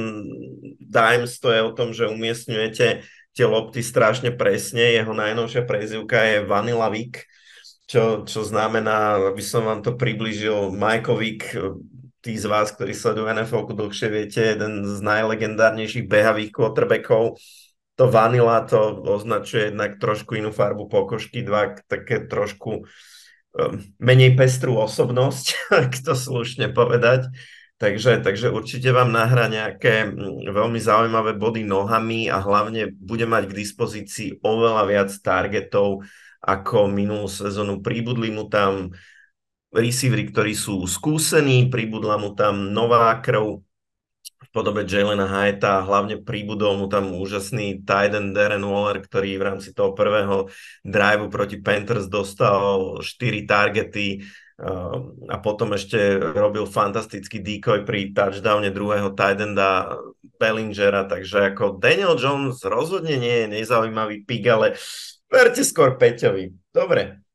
[0.83, 4.93] Dimes to je o tom, že umiestňujete tie lopty strašne presne.
[4.93, 7.25] Jeho najnovšia prezivka je Vanilla Vick,
[7.89, 11.53] čo, čo znamená, aby som vám to približil, Michael Vick,
[12.23, 17.37] tí z vás, ktorí sledujú NFL dlhšie, viete, jeden z najlegendárnejších behavých quarterbackov.
[18.01, 22.87] To Vanilla to označuje jednak trošku inú farbu pokožky, dva také trošku
[23.53, 25.47] um, menej pestrú osobnosť,
[25.85, 27.29] ak to slušne povedať.
[27.83, 33.51] Takže, takže určite vám nahrá nejaké mm, veľmi zaujímavé body nohami a hlavne bude mať
[33.51, 36.07] k dispozícii oveľa viac targetov
[36.39, 37.83] ako minulú sezónu.
[37.83, 38.95] Pribudli mu tam
[39.75, 43.67] receivery, ktorí sú skúsení, pribudla mu tam nová krv
[44.23, 49.75] v podobe Jalena Hyata, hlavne pribudol mu tam úžasný end Darren Waller, ktorý v rámci
[49.75, 50.47] toho prvého
[50.87, 54.23] driveu proti Panthers dostal 4 targety,
[54.63, 59.99] a potom ešte robil fantastický decoy pri touchdowne druhého tidenda
[60.39, 64.79] Bellingera, takže ako Daniel Jones rozhodne nie je nezaujímavý pik, ale
[65.27, 66.55] verte skôr Peťovi.
[66.71, 67.27] Dobre,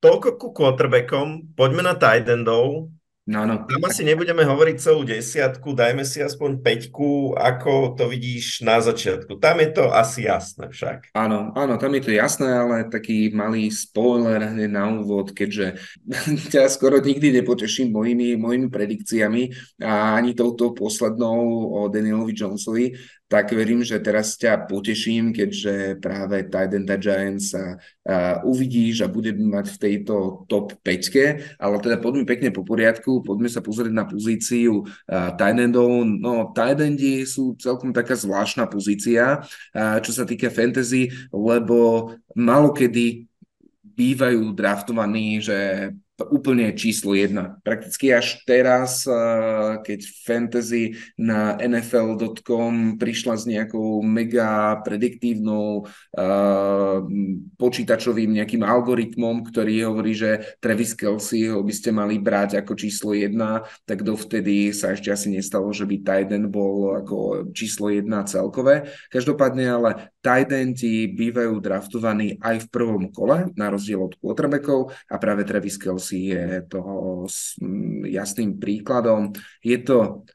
[0.00, 2.88] toľko ku quarterbackom, poďme na tidendov.
[3.24, 3.64] No, no.
[3.64, 9.40] Tam asi nebudeme hovoriť celú desiatku, dajme si aspoň peťku, ako to vidíš na začiatku.
[9.40, 11.16] Tam je to asi jasné však.
[11.16, 15.80] Áno, áno, tam je to jasné, ale taký malý spoiler hneď na úvod, keďže
[16.52, 19.42] ťa skoro nikdy nepoteším mojimi, mojimi predikciami
[19.80, 22.92] a ani touto poslednou o Danielovi Jonesovi,
[23.34, 29.34] tak verím, že teraz ťa poteším, keďže práve Tidenta Giants sa uh, uvidíš a bude
[29.34, 34.06] mať v tejto top 5, ale teda poďme pekne po poriadku, poďme sa pozrieť na
[34.06, 34.86] pozíciu
[35.34, 36.06] Tidendov.
[36.06, 43.26] No, Tidendi sú celkom taká zvláštna pozícia, uh, čo sa týka fantasy, lebo malokedy
[43.82, 45.90] bývajú draftovaní, že
[46.30, 47.58] úplne číslo jedna.
[47.66, 49.02] Prakticky až teraz,
[49.82, 55.90] keď fantasy na NFL.com prišla s nejakou mega prediktívnou
[57.58, 63.10] počítačovým nejakým algoritmom, ktorý hovorí, že Travis Kelsey ho by ste mali brať ako číslo
[63.10, 68.86] jedna, tak dovtedy sa ešte asi nestalo, že by Titan bol ako číslo jedna celkové.
[69.10, 69.90] Každopádne ale
[70.22, 76.03] Tidenti bývajú draftovaní aj v prvom kole, na rozdiel od quarterbackov a práve Travis Kelsey
[76.04, 77.24] Chelsea je toho
[78.04, 79.32] jasným príkladom.
[79.64, 80.28] Je to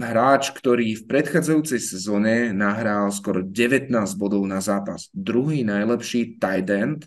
[0.00, 5.12] hráč, ktorý v predchádzajúcej sezóne nahral skoro 19 bodov na zápas.
[5.12, 7.00] Druhý najlepší tight end,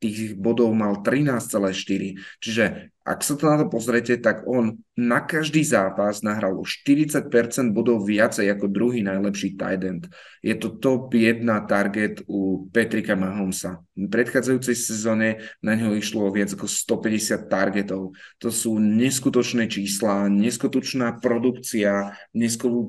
[0.00, 2.16] tých bodov mal 13,4.
[2.40, 2.64] Čiže
[3.00, 7.24] ak sa to na to pozrete, tak on na každý zápas nahral o 40%
[7.72, 10.04] bodov viacej ako druhý najlepší tight end.
[10.44, 13.80] Je to top 1 target u Petrika Mahomesa.
[13.96, 18.12] V predchádzajúcej sezóne na neho išlo viac ako 150 targetov.
[18.44, 22.12] To sú neskutočné čísla, neskutočná produkcia,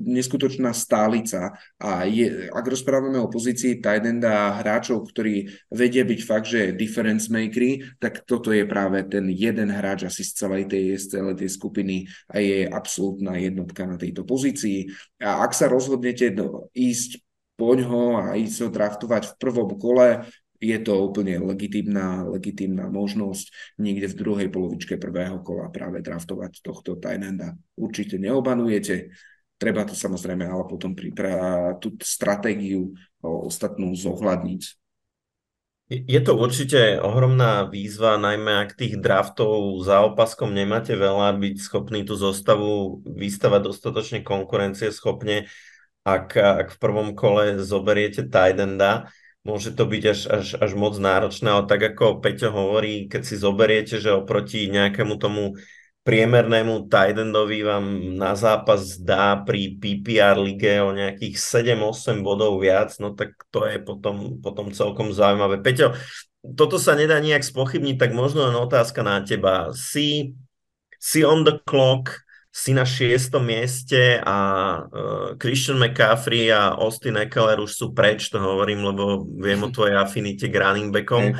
[0.04, 1.56] neskutočná stálica.
[1.80, 6.76] A je, ak rozprávame o pozícii tight enda a hráčov, ktorí vedia byť fakt, že
[6.76, 11.36] difference makery, tak toto je práve ten jeden hráč asi z celej tej, z celej
[11.38, 14.90] tej skupiny a je absolútna jednotka na tejto pozícii.
[15.22, 17.22] A ak sa rozhodnete do, ísť
[17.54, 20.26] poňho a ísť ho draftovať v prvom kole,
[20.62, 23.50] je to úplne legitimná, legitimná možnosť
[23.82, 27.58] niekde v druhej polovičke prvého kola práve draftovať tohto Tajnenda.
[27.74, 29.10] Určite neobanujete,
[29.58, 34.81] treba to samozrejme ale potom pripra- tú stratégiu ostatnú zohľadniť.
[35.90, 42.06] Je to určite ohromná výzva, najmä ak tých draftov za opaskom nemáte veľa, byť schopný
[42.06, 45.50] tú zostavu vystavať dostatočne konkurencieschopne,
[46.02, 49.12] ak, ak v prvom kole zoberiete Tidenda,
[49.44, 53.34] môže to byť až, až, až moc náročné, ale tak ako Peťo hovorí, keď si
[53.36, 55.58] zoberiete, že oproti nejakému tomu
[56.02, 63.14] priemernému Tidendovi vám na zápas dá pri PPR lige o nejakých 7-8 bodov viac, no
[63.14, 65.62] tak to je potom, potom celkom zaujímavé.
[65.62, 65.94] Peťo,
[66.42, 69.70] toto sa nedá nejak spochybniť, tak možno len otázka na teba.
[69.78, 70.34] Si,
[70.98, 72.18] si on the clock,
[72.52, 74.36] si na šiestom mieste a
[74.84, 79.96] uh, Christian McCaffrey a Austin Eckler už sú preč, to hovorím, lebo viem o tvojej
[79.96, 81.30] afinite k running backom.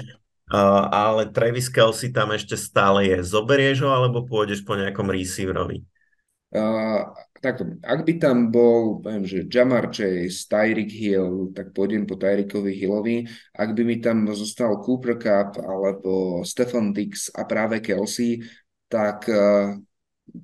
[0.93, 3.19] Ale Travis Kelsey tam ešte stále je.
[3.25, 5.81] Zoberieš ho alebo pôjdeš po nejakom receiverovi?
[6.53, 7.09] Uh,
[7.41, 12.77] takto, ak by tam bol, poviem, že Jamar Chase, Tyreek Hill, tak pôjdem po Tyrickovi
[12.77, 13.25] Hillovi.
[13.57, 18.45] Ak by mi tam zostal Cooper Cup alebo Stefan Dix a práve Kelsey,
[18.93, 19.81] tak, uh,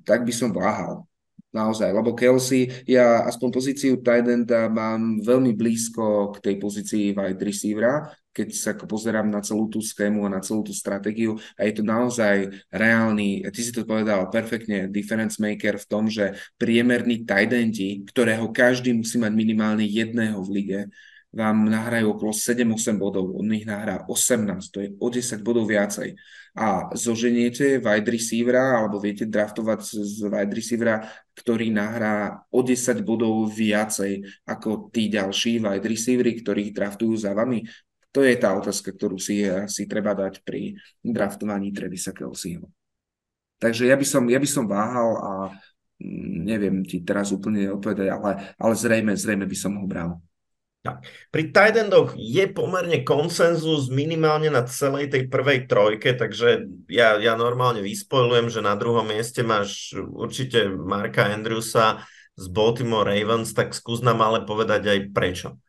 [0.01, 1.05] tak by som váhal
[1.53, 4.25] naozaj, lebo Kelsey, ja aspoň pozíciu tight
[4.69, 8.09] mám veľmi blízko k tej pozícii wide receivera,
[8.39, 11.83] keď sa pozerám na celú tú schému a na celú tú stratégiu a je to
[11.83, 18.07] naozaj reálny, ty si to povedal perfektne, difference maker v tom, že priemerný tight endi,
[18.07, 20.81] ktorého každý musí mať minimálne jedného v lige,
[21.29, 26.17] vám nahrajú okolo 7-8 bodov, on ich nahrá 18, to je o 10 bodov viacej.
[26.57, 31.05] A zoženiete wide receivera, alebo viete draftovať z wide receivera,
[31.37, 37.61] ktorý nahrá o 10 bodov viacej ako tí ďalší wide receivery, ktorých draftujú za vami.
[38.13, 40.73] To je tá otázka, ktorú si, si treba dať pri
[41.05, 42.65] draftovaní Trevisa Kelseyho.
[43.59, 45.31] Takže ja by som, ja by som váhal a
[46.01, 50.17] mm, neviem ti teraz úplne odpovedať, ale, ale zrejme, zrejme by som ho bral.
[50.79, 51.03] Tak.
[51.27, 51.75] Pri tight
[52.15, 58.63] je pomerne konsenzus minimálne na celej tej prvej trojke, takže ja, ja normálne vyspojlujem, že
[58.63, 62.07] na druhom mieste máš určite Marka Andrewsa
[62.39, 65.59] z Baltimore Ravens, tak skús nám ale povedať aj prečo.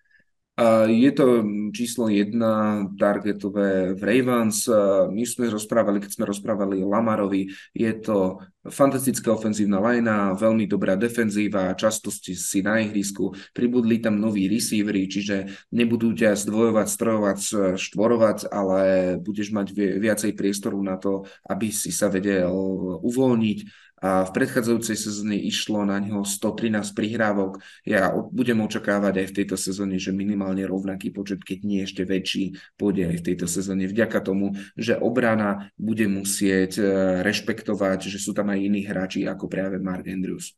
[0.86, 1.40] Je to
[1.72, 4.68] číslo jedna targetové v Ravens.
[5.08, 11.72] My sme rozprávali, keď sme rozprávali Lamarovi, je to fantastická ofenzívna lajna, veľmi dobrá defenzíva,
[11.80, 17.38] často si na ihrisku, pribudli tam noví receivery, čiže nebudú ťa zdvojovať, strojovať,
[17.80, 18.80] štvorovať, ale
[19.16, 22.52] budeš mať viacej priestoru na to, aby si sa vedel
[23.00, 23.58] uvoľniť
[24.00, 27.60] a v predchádzajúcej sezóne išlo na ňo 113 prihrávok.
[27.84, 32.56] Ja budem očakávať aj v tejto sezóne, že minimálne rovnaký počet, keď nie ešte väčší,
[32.80, 33.84] pôjde aj v tejto sezóne.
[33.84, 36.84] Vďaka tomu, že obrana bude musieť e,
[37.20, 40.56] rešpektovať, že sú tam aj iní hráči ako práve Mark Andrews.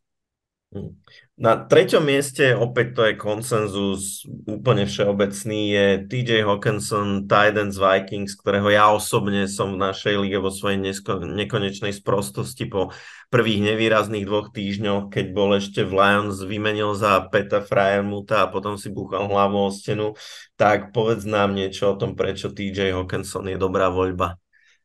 [0.72, 0.96] Hm.
[1.36, 8.72] Na treťom mieste, opäť to je konsenzus úplne všeobecný, je TJ Hawkinson, Titans Vikings, ktorého
[8.72, 10.80] ja osobne som v našej lige vo svojej
[11.28, 12.88] nekonečnej sprostosti po
[13.28, 18.80] prvých nevýrazných dvoch týždňoch, keď bol ešte v Lions, vymenil za Peta Fryermuta a potom
[18.80, 20.16] si búchal hlavu o stenu,
[20.56, 24.41] tak povedz nám niečo o tom, prečo TJ Hawkinson je dobrá voľba.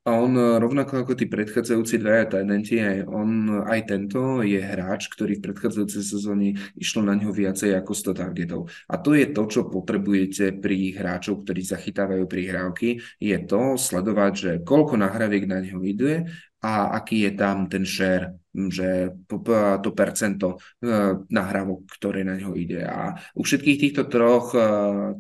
[0.08, 5.12] A on e, rovnako ako tí predchádzajúci dvaja tajnenti, aj on, aj tento je hráč,
[5.12, 8.72] ktorý v predchádzajúcej sezóne išlo na ňo viacej ako 100 targetov.
[8.88, 14.52] A to je to, čo potrebujete pri hráčov, ktorí zachytávajú prihrávky, je to sledovať, že
[14.64, 16.24] koľko nahraviek na ňo ide
[16.64, 18.32] a aký je tam ten share,
[18.66, 20.90] že to percento e,
[21.30, 22.82] nahrávok, ktoré na ňo ide.
[22.82, 24.60] A u všetkých týchto troch e,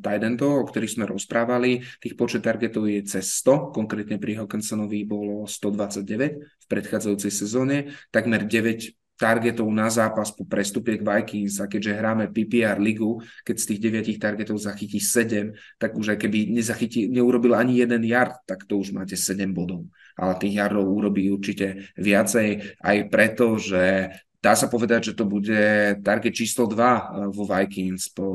[0.01, 5.45] tidentov, o ktorých sme rozprávali, tých počet targetov je cez 100, konkrétne pri Hawkinsonovi bolo
[5.45, 11.97] 129 v predchádzajúcej sezóne, takmer 9 targetov na zápas po prestupe k Vikings a keďže
[11.97, 17.09] hráme PPR ligu, keď z tých 9 targetov zachytí 7, tak už aj keby nezachytí,
[17.09, 19.89] neurobil ani jeden yard, tak to už máte 7 bodov.
[20.17, 24.11] Ale tých yardov urobí určite viacej aj preto, že
[24.41, 25.61] dá sa povedať, že to bude
[26.01, 28.27] target číslo 2 eh, vo Vikings po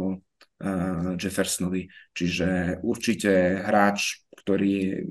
[0.62, 1.90] uh, Jeffersonovi.
[2.14, 5.02] Čiže určite hráč, ktorý,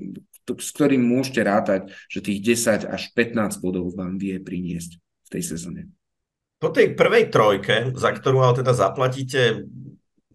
[0.48, 4.96] s ktorým môžete rátať, že tých 10 až 15 bodov vám vie priniesť
[5.28, 5.88] tej sezóne.
[6.60, 9.66] Po tej prvej trojke, za ktorú ale teda zaplatíte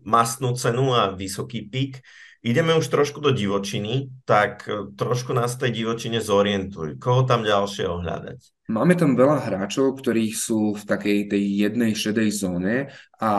[0.04, 2.04] masnú cenu a vysoký pík,
[2.48, 6.96] ideme už trošku do divočiny, tak e, trošku nás tej divočine zorientuj.
[6.96, 8.40] Koho tam ďalšie ohľadať?
[8.68, 13.32] Máme tam veľa hráčov, ktorí sú v takej tej jednej šedej zóne a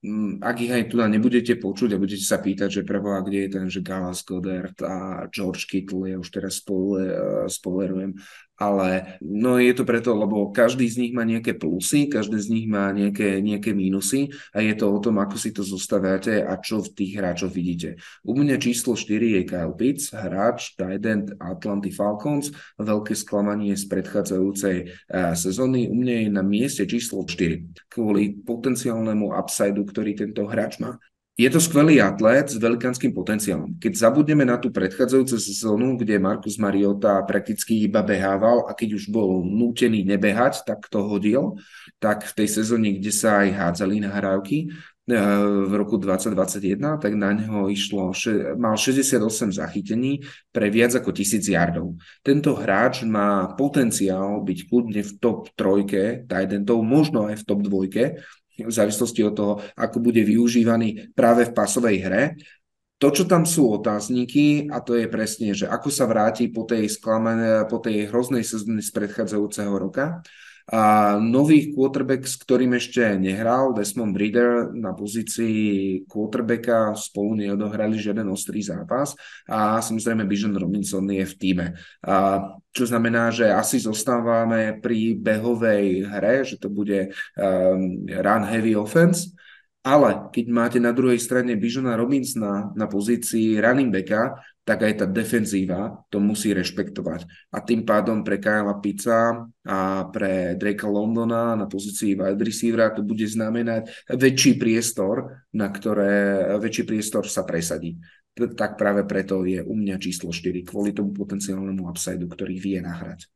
[0.00, 3.50] mm, ak ich aj tu nebudete počuť a budete sa pýtať, že preboha, kde je
[3.52, 8.16] ten, že Galas Godert a George Kittle, ja už teraz spoiler, spoilerujem,
[8.60, 12.66] ale no je to preto, lebo každý z nich má nejaké plusy, každý z nich
[12.68, 16.84] má nejaké, nejaké mínusy a je to o tom, ako si to zostaviate a čo
[16.84, 17.96] v tých hráčoch vidíte.
[18.20, 23.88] U mňa číslo 4 je Kyle Pitts, hráč tight end Atlanty Falcons, veľké sklamanie z
[23.88, 24.76] predchádzajúcej
[25.08, 25.88] uh, sezóny.
[25.88, 31.00] U mňa je na mieste číslo 4 kvôli potenciálnemu upsideu, ktorý tento hráč má.
[31.38, 33.78] Je to skvelý atlét s velikánskym potenciálom.
[33.80, 39.08] Keď zabudneme na tú predchádzajúcu sezónu, kde Markus Mariota prakticky iba behával a keď už
[39.08, 41.56] bol nútený nebehať, tak to hodil,
[41.96, 45.16] tak v tej sezóne, kde sa aj hádzali nahrávky, eh,
[45.64, 48.12] v roku 2021, tak na neho išlo,
[48.60, 50.20] mal 68 zachytení
[50.52, 51.96] pre viac ako 1000 yardov.
[52.20, 58.04] Tento hráč má potenciál byť kľudne v top trojke Tidentov, možno aj v top dvojke,
[58.64, 62.22] v závislosti od toho, ako bude využívaný práve v pasovej hre.
[63.00, 66.84] To, čo tam sú otázniky, a to je presne, že ako sa vráti po tej,
[66.84, 70.20] sklamané, po tej hroznej sezóne z predchádzajúceho roka,
[70.70, 78.30] a nový quarterback, s ktorým ešte nehral, Desmond Breeder na pozícii quarterbacka spolu neodohrali žiaden
[78.30, 79.18] ostrý zápas
[79.50, 81.66] a samozrejme Bijan Robinson je v týme.
[82.06, 82.38] A
[82.70, 89.34] čo znamená, že asi zostávame pri behovej hre, že to bude um, run heavy offense,
[89.80, 95.06] ale keď máte na druhej strane Bijona Robinsona na pozícii running backa, tak aj tá
[95.08, 97.24] defenzíva to musí rešpektovať.
[97.50, 99.78] A tým pádom pre Kyla Pizza a
[100.12, 106.84] pre Drakea Londona na pozícii wide receivera to bude znamenať väčší priestor, na ktoré väčší
[106.84, 107.96] priestor sa presadí.
[108.36, 113.26] Tak práve preto je u mňa číslo 4, kvôli tomu potenciálnemu upside, ktorý vie nahrať.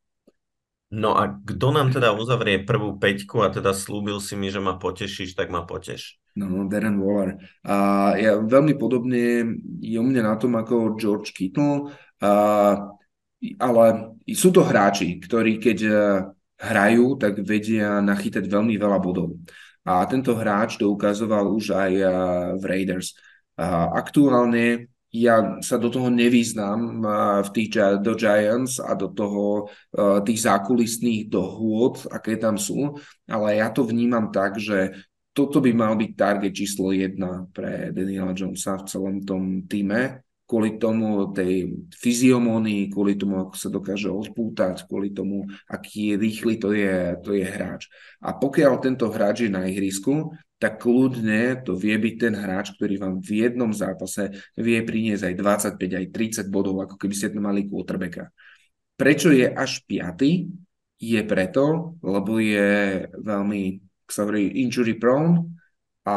[0.94, 4.78] No a kto nám teda uzavrie prvú peťku a teda slúbil si mi, že ma
[4.78, 6.22] potešíš, tak ma poteš.
[6.34, 7.38] No, Darren Waller.
[7.62, 7.74] A
[8.18, 12.30] ja veľmi podobne je u mňa na tom ako George Kittle, a,
[13.62, 13.84] ale
[14.34, 15.94] sú to hráči, ktorí keď e,
[16.58, 19.38] hrajú, tak vedia nachytať veľmi veľa bodov.
[19.86, 22.04] A tento hráč to ukazoval už aj e,
[22.58, 23.14] v Raiders.
[23.54, 27.06] A aktuálne ja sa do toho nevýznam e,
[27.46, 29.70] v tých do Giants a do toho
[30.26, 32.98] tých zákulisných dohôd, aké tam sú,
[33.30, 34.98] ale ja to vnímam tak, že
[35.34, 40.78] toto by mal byť target číslo jedna pre Daniela Jonesa v celom tom týme, kvôli
[40.78, 47.18] tomu tej fyziomónii, kvôli tomu, ako sa dokáže odpútať, kvôli tomu, aký rýchly to je,
[47.24, 47.90] to je hráč.
[48.22, 52.94] A pokiaľ tento hráč je na ihrisku, tak kľudne to vie byť ten hráč, ktorý
[53.02, 57.66] vám v jednom zápase vie priniesť aj 25, aj 30 bodov, ako keby ste mali
[57.66, 58.30] quarterbacka.
[58.94, 60.46] Prečo je až piaty?
[60.94, 63.82] Je preto, lebo je veľmi
[64.14, 65.58] sa hovorí injury prone
[66.06, 66.16] a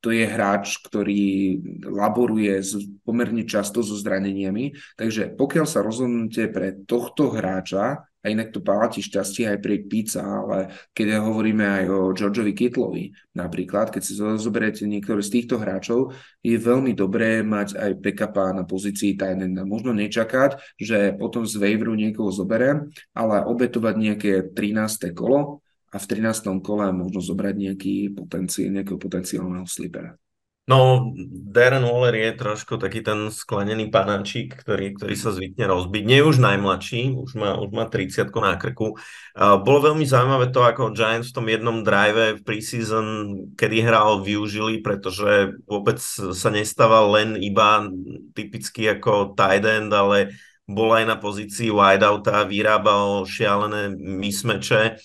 [0.00, 2.62] to je hráč, ktorý laboruje
[3.02, 9.06] pomerne často so zraneniami, takže pokiaľ sa rozhodnete pre tohto hráča, a inak to platí
[9.06, 14.82] šťastie aj pri pizza, ale keď hovoríme aj o Georgeovi Kittlovi napríklad, keď si zoberiete
[14.82, 16.10] niektoré z týchto hráčov,
[16.42, 21.94] je veľmi dobré mať aj backupa na pozícii tight Možno nečakať, že potom z waveru
[21.94, 25.14] niekoho zoberiem, ale obetovať nejaké 13.
[25.14, 26.58] kolo a v 13.
[26.62, 30.18] kole možno zobrať nejaký potenciál, nejakého potenciálneho slipera.
[30.66, 36.02] No, Darren Waller je trošku taký ten sklenený panáčik, ktorý, ktorý sa zvykne rozbiť.
[36.02, 38.98] Nie už najmladší, už má, už má 30 na krku.
[39.38, 43.06] Bolo veľmi zaujímavé to, ako Giants v tom jednom drive v preseason,
[43.54, 46.02] kedy hral, využili, pretože vôbec
[46.34, 47.86] sa nestával len iba
[48.34, 50.34] typicky ako tight end, ale
[50.66, 54.98] bol aj na pozícii wideouta, vyrábal šialené mismeče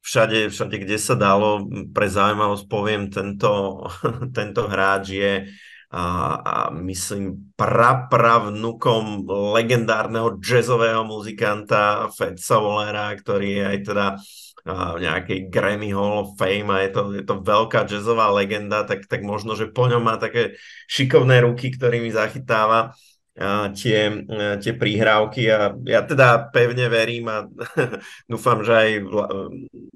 [0.00, 3.84] všade, všade, kde sa dalo, pre zaujímavosť poviem, tento,
[4.36, 5.32] tento hráč je
[5.90, 6.04] a,
[6.38, 14.06] a myslím prapravnukom legendárneho jazzového muzikanta Fedsa Wallera, ktorý je aj teda
[14.60, 19.08] v nejakej Grammy Hall of Fame a je to, je to veľká jazzová legenda, tak,
[19.08, 22.92] tak možno, že po ňom má také šikovné ruky, ktorými zachytáva
[23.72, 24.12] tie,
[24.60, 27.48] tie príhrávky a ja teda pevne verím a
[28.30, 28.90] dúfam, že aj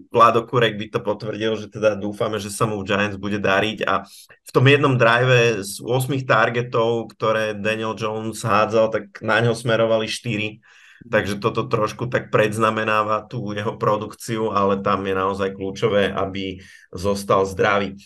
[0.08, 3.84] Vlado Kurek by to potvrdil, že teda dúfame, že sa mu v Giants bude dariť
[3.84, 9.52] a v tom jednom drive z 8 targetov, ktoré Daniel Jones hádzal, tak na ňo
[9.52, 10.60] smerovali 4
[11.04, 17.44] takže toto trošku tak predznamenáva tú jeho produkciu, ale tam je naozaj kľúčové, aby zostal
[17.44, 18.00] zdravý.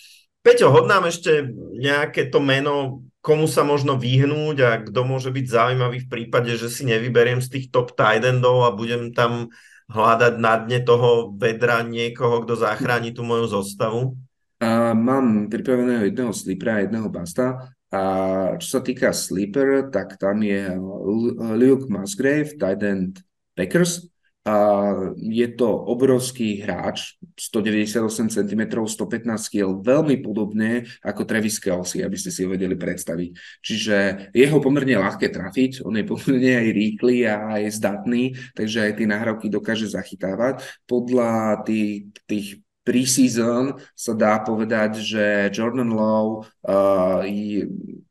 [0.48, 1.44] Peťo, hod nám ešte
[1.76, 6.72] nejaké to meno komu sa možno vyhnúť a kto môže byť zaujímavý v prípade, že
[6.72, 9.52] si nevyberiem z tých top tight a budem tam
[9.92, 14.16] hľadať na dne toho vedra niekoho, kto zachráni tú moju zostavu?
[14.64, 17.68] A mám pripraveného jedného slipera a jedného basta.
[17.92, 18.02] A
[18.56, 20.72] čo sa týka sleeper, tak tam je
[21.56, 23.20] Luke Musgrave, tight end
[23.52, 24.08] Packers.
[24.48, 24.54] A
[25.20, 32.32] je to obrovský hráč, 198 cm, 115 kg, veľmi podobné ako Travis Kelsey, aby ste
[32.32, 33.30] si ho vedeli predstaviť.
[33.60, 33.96] Čiže
[34.32, 38.92] je ho pomerne ľahké trafiť, on je pomerne aj rýchly a je zdatný, takže aj
[38.96, 40.64] tie nahrávky dokáže zachytávať.
[40.88, 46.48] Podľa tých, tých pre-season sa dá povedať, že Jordan Lowe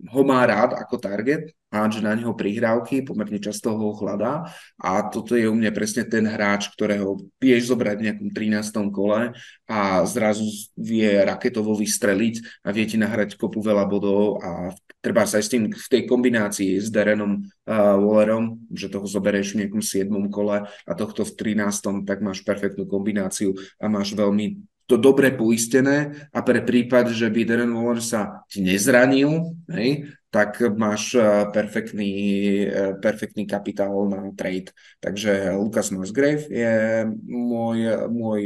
[0.08, 5.36] ho má rád ako target, hádže na neho prihrávky, pomerne často ho hľadá a toto
[5.36, 8.90] je u mňa presne ten hráč, ktorého vieš zobrať v nejakom 13.
[8.90, 9.36] kole
[9.68, 10.48] a zrazu
[10.80, 14.72] vie raketovo vystreliť a vie ti nahrať kopu veľa bodov a
[15.04, 19.54] treba sa aj s tým v tej kombinácii s Derenom uh, Wallerom, že toho zoberieš
[19.54, 20.08] v nejakom 7.
[20.32, 22.08] kole a tohto v 13.
[22.08, 27.44] tak máš perfektnú kombináciu a máš veľmi to dobre poistené a pre prípad, že by
[27.44, 32.12] Darren Waller sa ti nezranil, hej, tak máš eh, perfektný,
[32.68, 34.72] eh, perfektný kapitál na trade.
[35.04, 38.42] Takže Lucas Musgrave je môj, môj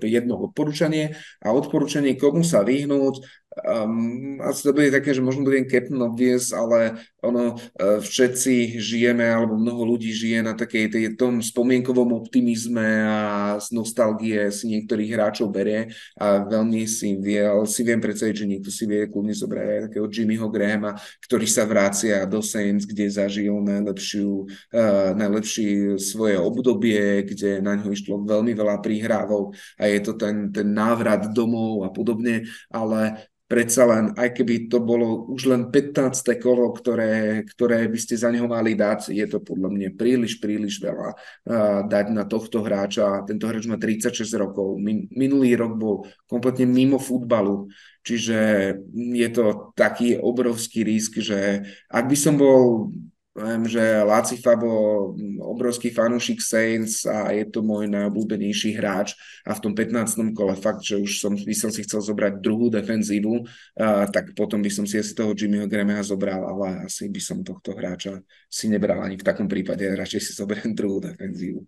[0.00, 5.68] jedno odporúčanie a odporúčanie, komu sa vyhnúť, Um, asi to bude také, že možno budem
[5.68, 11.44] captain obvious, ale ono, uh, všetci žijeme, alebo mnoho ľudí žije na takej tej, tom
[11.44, 13.20] spomienkovom optimizme a
[13.60, 18.70] z nostalgie si niektorých hráčov berie a veľmi si vie, si viem predstaviť, že niekto
[18.72, 23.52] si vie kľudne zobrať aj takého Jimmyho Grahama, ktorý sa vrácia do Saints, kde zažil
[23.52, 30.16] najlepšiu, uh, najlepšie svoje obdobie, kde na ňo išlo veľmi veľa príhrávov a je to
[30.16, 35.68] ten, ten návrat domov a podobne, ale predsa len, aj keby to bolo už len
[35.68, 36.24] 15.
[36.40, 40.80] kolo, ktoré, ktoré by ste za neho mali dať, je to podľa mňa príliš, príliš
[40.80, 43.28] veľa uh, dať na tohto hráča.
[43.28, 44.80] Tento hráč má 36 rokov.
[44.80, 47.68] Min, minulý rok bol kompletne mimo futbalu,
[48.00, 51.60] čiže je to taký obrovský risk, že
[51.92, 52.88] ak by som bol
[53.32, 59.16] Viem, že Láci Fabo, obrovský fanúšik Saints a je to môj najobľúbenejší hráč
[59.48, 60.36] a v tom 15.
[60.36, 63.48] kole fakt, že už som, by som si chcel zobrať druhú defenzívu,
[63.80, 67.40] a, tak potom by som si asi toho Jimmyho Grameha zobral, ale asi by som
[67.40, 68.20] tohto hráča
[68.52, 71.64] si nebral ani v takom prípade, radšej si zoberiem druhú defenzívu.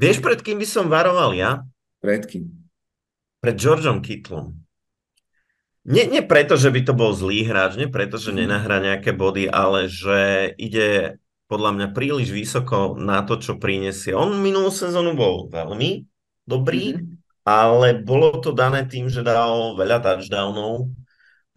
[0.00, 1.60] Vieš, pred kým by som varoval ja?
[2.00, 2.48] Pred kým?
[3.44, 4.69] Pred Georgeom Kittlom.
[5.80, 8.38] Nie, nie preto, že by to bol zlý hráč, nie preto, že mhm.
[8.44, 11.20] nenahrá nejaké body, ale že ide
[11.50, 14.14] podľa mňa príliš vysoko na to, čo prinesie.
[14.14, 16.06] On minulú sezónu bol veľmi
[16.46, 17.42] dobrý, mm-hmm.
[17.42, 20.94] ale bolo to dané tým, že dal veľa touchdownov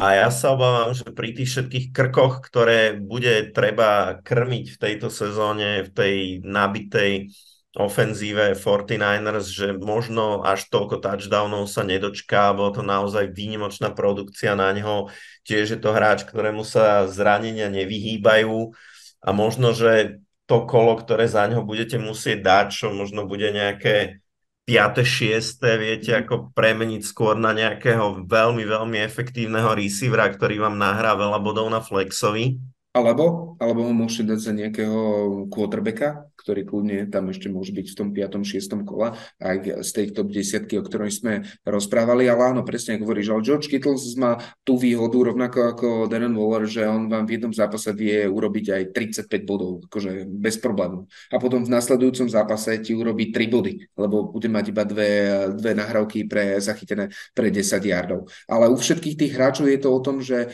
[0.02, 5.08] a ja sa obávam, že pri tých všetkých krkoch, ktoré bude treba krmiť v tejto
[5.14, 7.30] sezóne, v tej nabitej
[7.74, 14.70] ofenzíve 49ers, že možno až toľko touchdownov sa nedočká, bolo to naozaj výnimočná produkcia na
[14.70, 15.10] neho.
[15.42, 18.78] Tiež je to hráč, ktorému sa zranenia nevyhýbajú
[19.26, 24.22] a možno, že to kolo, ktoré za neho budete musieť dať, čo možno bude nejaké
[24.64, 25.04] 5.
[25.04, 25.60] 6.
[25.76, 26.20] viete, mhm.
[26.24, 31.82] ako premeniť skôr na nejakého veľmi, veľmi efektívneho receivera, ktorý vám nahrá veľa bodov na
[31.84, 32.62] flexovi.
[32.94, 35.02] Alebo, alebo ho môžete dať za nejakého
[35.50, 38.46] quarterbacka, ktorý kľudne tam ešte môže byť v tom 5.
[38.46, 38.86] 6.
[38.86, 41.34] kola, aj z tej top 10, o ktorej sme
[41.66, 46.38] rozprávali, ale áno, presne ako hovoríš, ale George Kittle má tú výhodu rovnako ako Darren
[46.38, 48.84] Waller, že on vám v jednom zápase vie urobiť aj
[49.26, 51.08] 35 bodov, akože bez problému.
[51.32, 55.12] A potom v nasledujúcom zápase ti urobí 3 body, lebo bude mať iba dve,
[55.56, 58.28] dve nahrávky pre zachytené pre 10 yardov.
[58.46, 60.54] Ale u všetkých tých hráčov je to o tom, že eh,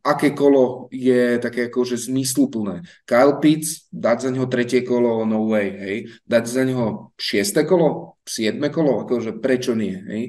[0.00, 2.88] aké kolo je také akože zmysluplné.
[3.04, 5.98] Kyle Pitts, dať za neho tretie kolo, no way, hej.
[6.24, 10.22] Dať za neho šieste kolo, siedme kolo, akože prečo nie, hej.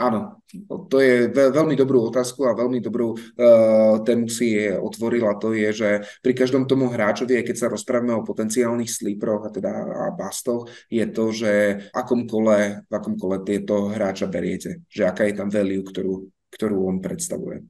[0.00, 0.40] Áno,
[0.88, 5.36] to je veľmi dobrú otázku a veľmi dobrú uh, tému si je otvorila.
[5.44, 5.90] To je, že
[6.24, 11.04] pri každom tomu hráčovi, keď sa rozprávame o potenciálnych slíproch a teda a bastoch, je
[11.12, 11.52] to, že
[11.92, 16.88] akom kole, v akom kole tieto hráča beriete, že aká je tam value, ktorú, ktorú
[16.88, 17.60] on predstavuje.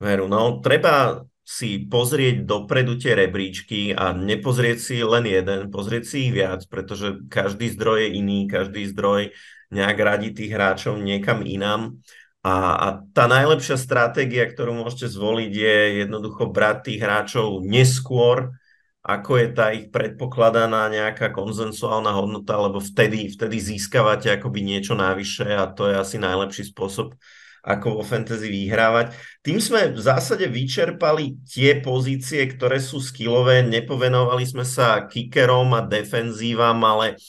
[0.00, 1.20] Veru, no treba
[1.50, 7.26] si pozrieť dopredu tie rebríčky a nepozrieť si len jeden, pozrieť si ich viac, pretože
[7.26, 9.34] každý zdroj je iný, každý zdroj
[9.74, 11.98] nejak radí tých hráčov niekam inám.
[12.46, 18.54] A, a tá najlepšia stratégia, ktorú môžete zvoliť, je jednoducho brať tých hráčov neskôr,
[19.02, 25.50] ako je tá ich predpokladaná nejaká konzensuálna hodnota, lebo vtedy, vtedy získavate akoby niečo navyše
[25.50, 27.18] a to je asi najlepší spôsob,
[27.60, 29.12] ako vo fantasy vyhrávať.
[29.44, 35.84] Tým sme v zásade vyčerpali tie pozície, ktoré sú skillové, nepovenovali sme sa kickerom a
[35.84, 37.20] defenzívam, ale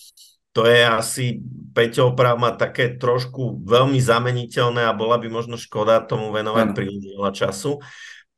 [0.51, 1.25] to je asi,
[1.71, 7.15] Peťo oprav má také trošku veľmi zameniteľné a bola by možno škoda tomu venovať príliš
[7.15, 7.79] veľa času.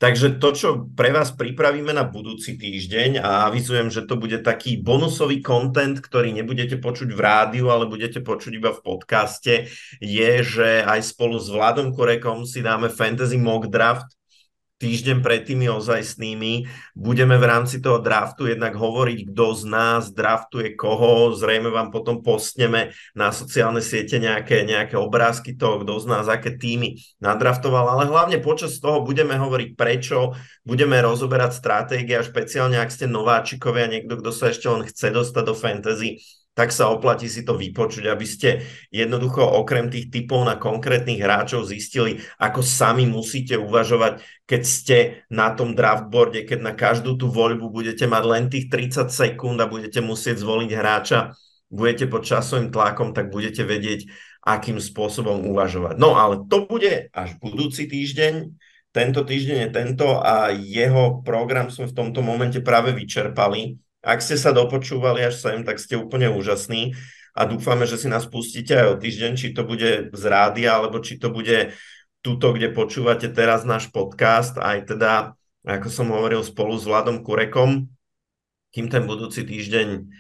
[0.04, 0.70] Takže to, čo
[1.00, 6.36] pre vás pripravíme na budúci týždeň a avizujem, že to bude taký bonusový content, ktorý
[6.36, 9.72] nebudete počuť v rádiu, ale budete počuť iba v podcaste,
[10.04, 14.12] je, že aj spolu s Vladom Korekom si dáme Fantasy Mock Draft.
[14.84, 16.68] Týždeň pred tými ozajstnými.
[16.92, 21.32] Budeme v rámci toho draftu jednak hovoriť, kto z nás draftuje koho.
[21.32, 26.60] Zrejme vám potom postneme na sociálne siete nejaké, nejaké obrázky toho, kto z nás aké
[26.60, 27.96] týmy nadraftoval.
[27.96, 30.36] Ale hlavne počas toho budeme hovoriť prečo,
[30.68, 35.44] budeme rozoberať stratégie a špeciálne ak ste nováčikovia, niekto, kto sa ešte len chce dostať
[35.48, 36.20] do fantasy,
[36.54, 38.62] tak sa oplatí si to vypočuť, aby ste
[38.94, 44.98] jednoducho okrem tých typov na konkrétnych hráčov zistili, ako sami musíte uvažovať, keď ste
[45.34, 49.70] na tom draftboarde, keď na každú tú voľbu budete mať len tých 30 sekúnd a
[49.70, 51.34] budete musieť zvoliť hráča,
[51.74, 54.06] budete pod časovým tlakom, tak budete vedieť,
[54.46, 55.98] akým spôsobom uvažovať.
[55.98, 58.54] No ale to bude až budúci týždeň.
[58.94, 63.74] Tento týždeň je tento a jeho program sme v tomto momente práve vyčerpali.
[64.04, 66.92] Ak ste sa dopočúvali až sem, tak ste úplne úžasní
[67.32, 71.00] a dúfame, že si nás pustíte aj o týždeň, či to bude z rádia, alebo
[71.00, 71.72] či to bude
[72.20, 77.88] tuto, kde počúvate teraz náš podcast, aj teda, ako som hovoril, spolu s Vladom Kurekom.
[78.76, 80.12] Kým ten budúci týždeň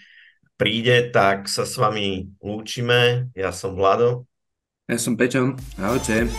[0.55, 3.27] príde, tak sa s vami lúčime.
[3.35, 4.23] Ja som Vlado.
[4.87, 5.59] Ja som Peťo.
[5.75, 6.31] Ahojte.